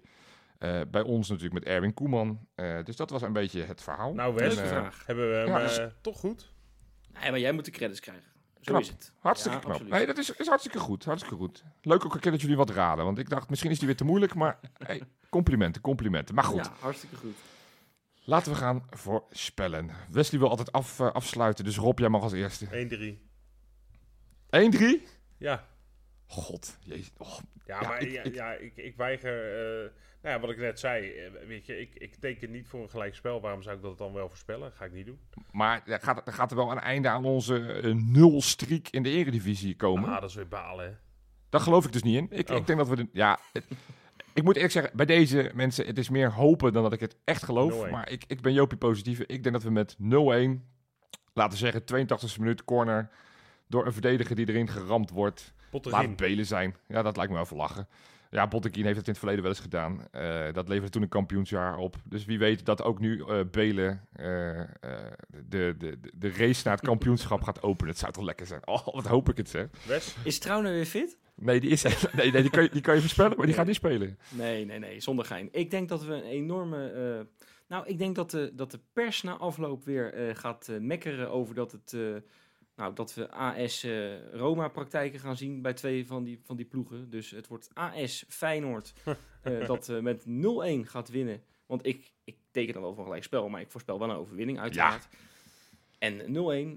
[0.92, 2.48] Bij ons natuurlijk met Erwin Koeman.
[2.84, 4.14] Dus dat was een beetje het verhaal.
[4.14, 5.04] Nou, vraag.
[5.06, 6.52] hebben we hem ja, dus- toch goed?
[7.22, 8.24] Nee, maar jij moet de credits krijgen.
[8.56, 8.82] Zo Knap.
[8.82, 9.12] is het.
[9.20, 9.74] Hartstikke Ja, knap.
[9.74, 9.94] absoluut.
[9.98, 11.06] Nee, dat is, is hartstikke goed.
[11.06, 11.64] Hartstikke goed.
[11.82, 13.06] Leuk ook een keer dat jullie wat raden.
[13.06, 14.34] Want ik dacht, misschien is die weer te moeilijk.
[14.34, 16.36] Maar hey, complimenten, complimenten.
[16.36, 17.36] Maar goed, Ja, hartstikke goed.
[18.24, 19.90] laten we gaan voor spellen.
[20.12, 21.64] Wesley wil altijd af, eh, afsluiten.
[21.66, 22.66] Dus Rob, jij mag als eerste.
[22.72, 23.26] 1-3.
[24.50, 25.08] 1-3?
[25.38, 25.68] Ja,
[26.28, 27.12] God, jezus.
[27.18, 29.84] Oh, ja, Ja, maar ik- ja, ik- ja, ik, ik weiger...
[29.84, 29.90] eh,
[30.30, 33.16] ja, wat ik net zei, eh, weet je, ik, ik teken niet voor een gelijk
[33.16, 33.42] spel.
[33.42, 34.72] Waarom zou ik dat dan wel voorspellen?
[34.72, 35.20] Ga ik niet doen.
[35.52, 39.10] maar er gaat, er gaat er wel een einde aan onze eh, nul-streak in de
[39.10, 40.10] eredivisie komen.
[40.10, 40.92] Ah, dat is weer balen, hè.
[41.50, 42.28] Daar geloof ik dus niet in.
[42.30, 42.56] Ik, Oh.
[42.58, 42.96] ik denk dat we...
[42.96, 43.66] De, ja, het-
[44.34, 47.16] ik moet eerlijk zeggen, bij deze mensen, het is meer hopen dan dat ik het
[47.24, 47.86] echt geloof.
[47.88, 47.90] 0-1.
[47.92, 49.20] Maar ik, ik ben Jopie positief.
[49.20, 49.98] Ik denk dat we met 0-1,
[51.34, 53.10] laten we zeggen 82e minuut corner,
[53.68, 55.54] door een verdediger die erin geramd wordt.
[55.82, 56.76] Laat het Belen zijn.
[56.88, 57.88] Ja, dat lijkt me wel verlachen.
[58.38, 60.08] Ja, Botteguin heeft het in het verleden wel eens gedaan.
[60.12, 61.96] Eh, dat leverde toen een kampioensjaar op.
[62.04, 64.68] Dus wie weet dat ook nu eh Belen eh, eh,
[65.30, 67.90] de, de, de- de race naar het kampioenschap gaat openen.
[67.90, 68.68] Het zou toch lekker zijn.
[68.68, 69.68] Oh, wat hoop ik het zeg.
[69.88, 70.16] Wes?
[70.24, 71.18] Is Trouwner weer fit?
[71.36, 71.84] Nee, die, is,
[72.16, 74.18] nee, nee, die, kan, je, die kan je voorspellen, maar die gaat niet spelen.
[74.30, 75.50] Nee, nee, nee, zonder gein.
[75.52, 77.26] Ik denk dat we een enorme, eh,
[77.68, 81.56] Nou, ik denk dat de, dat de pers na afloop weer eh, gaat mekkeren over
[81.56, 82.02] dat, het, eh,
[82.78, 86.66] nou, dat we AS eh, Roma praktijken gaan zien bij twee van die, van die
[86.66, 87.10] ploegen.
[87.10, 88.94] Dus het wordt AS Feyenoord
[89.42, 91.42] eh, dat eh, met 0-1 gaat winnen.
[91.66, 94.60] Want ik, ik teken dan wel voor gelijk spel, maar ik voorspel wel een overwinning
[94.60, 95.08] uiteraard.
[96.00, 96.22] En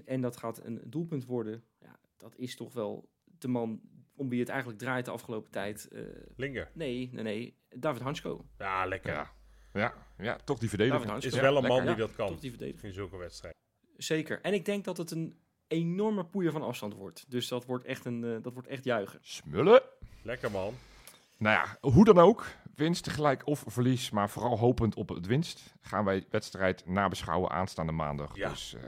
[0.01, 1.63] 0-1 en dat gaat een doelpunt worden.
[1.79, 3.81] Ja, dat is toch wel de man
[4.15, 5.87] om wie het eigenlijk draait de afgelopen tijd.
[5.87, 6.01] eh,
[6.35, 6.71] Linger.
[6.73, 7.57] nee, nee, nee.
[7.75, 8.45] David Hansko.
[8.57, 9.11] Ja, lekker.
[9.13, 9.31] Ja.
[9.73, 10.89] Ja, ja, toch die.
[10.91, 11.15] Hansko.
[11.27, 12.83] Is Ja, wel een man die dat kan Toch die verdediging.
[12.83, 13.59] in zulke wedstrijden.
[13.97, 14.41] Zeker.
[14.41, 15.35] En ik denk dat het een
[15.71, 17.25] enorme poeier van afstand wordt.
[17.27, 19.19] Dus dat wordt echt, een, eh, dat wordt echt juichen.
[19.21, 19.81] Smullen.
[20.21, 20.73] Lekker man.
[21.37, 22.45] Nou ja, hoe dan ook.
[22.75, 25.73] Winst gelijk of verlies, maar vooral hopend op het winst.
[25.81, 28.35] Gaan wij wedstrijd nabeschouwen aanstaande maandag.
[28.35, 28.49] Ja.
[28.49, 28.81] Dus eh,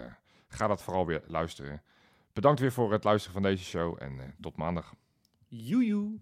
[0.48, 1.84] ga dat vooral weer luisteren.
[2.34, 4.94] Bedankt weer voor het luisteren van deze show en eh, tot maandag.
[5.48, 6.20] Joejoe.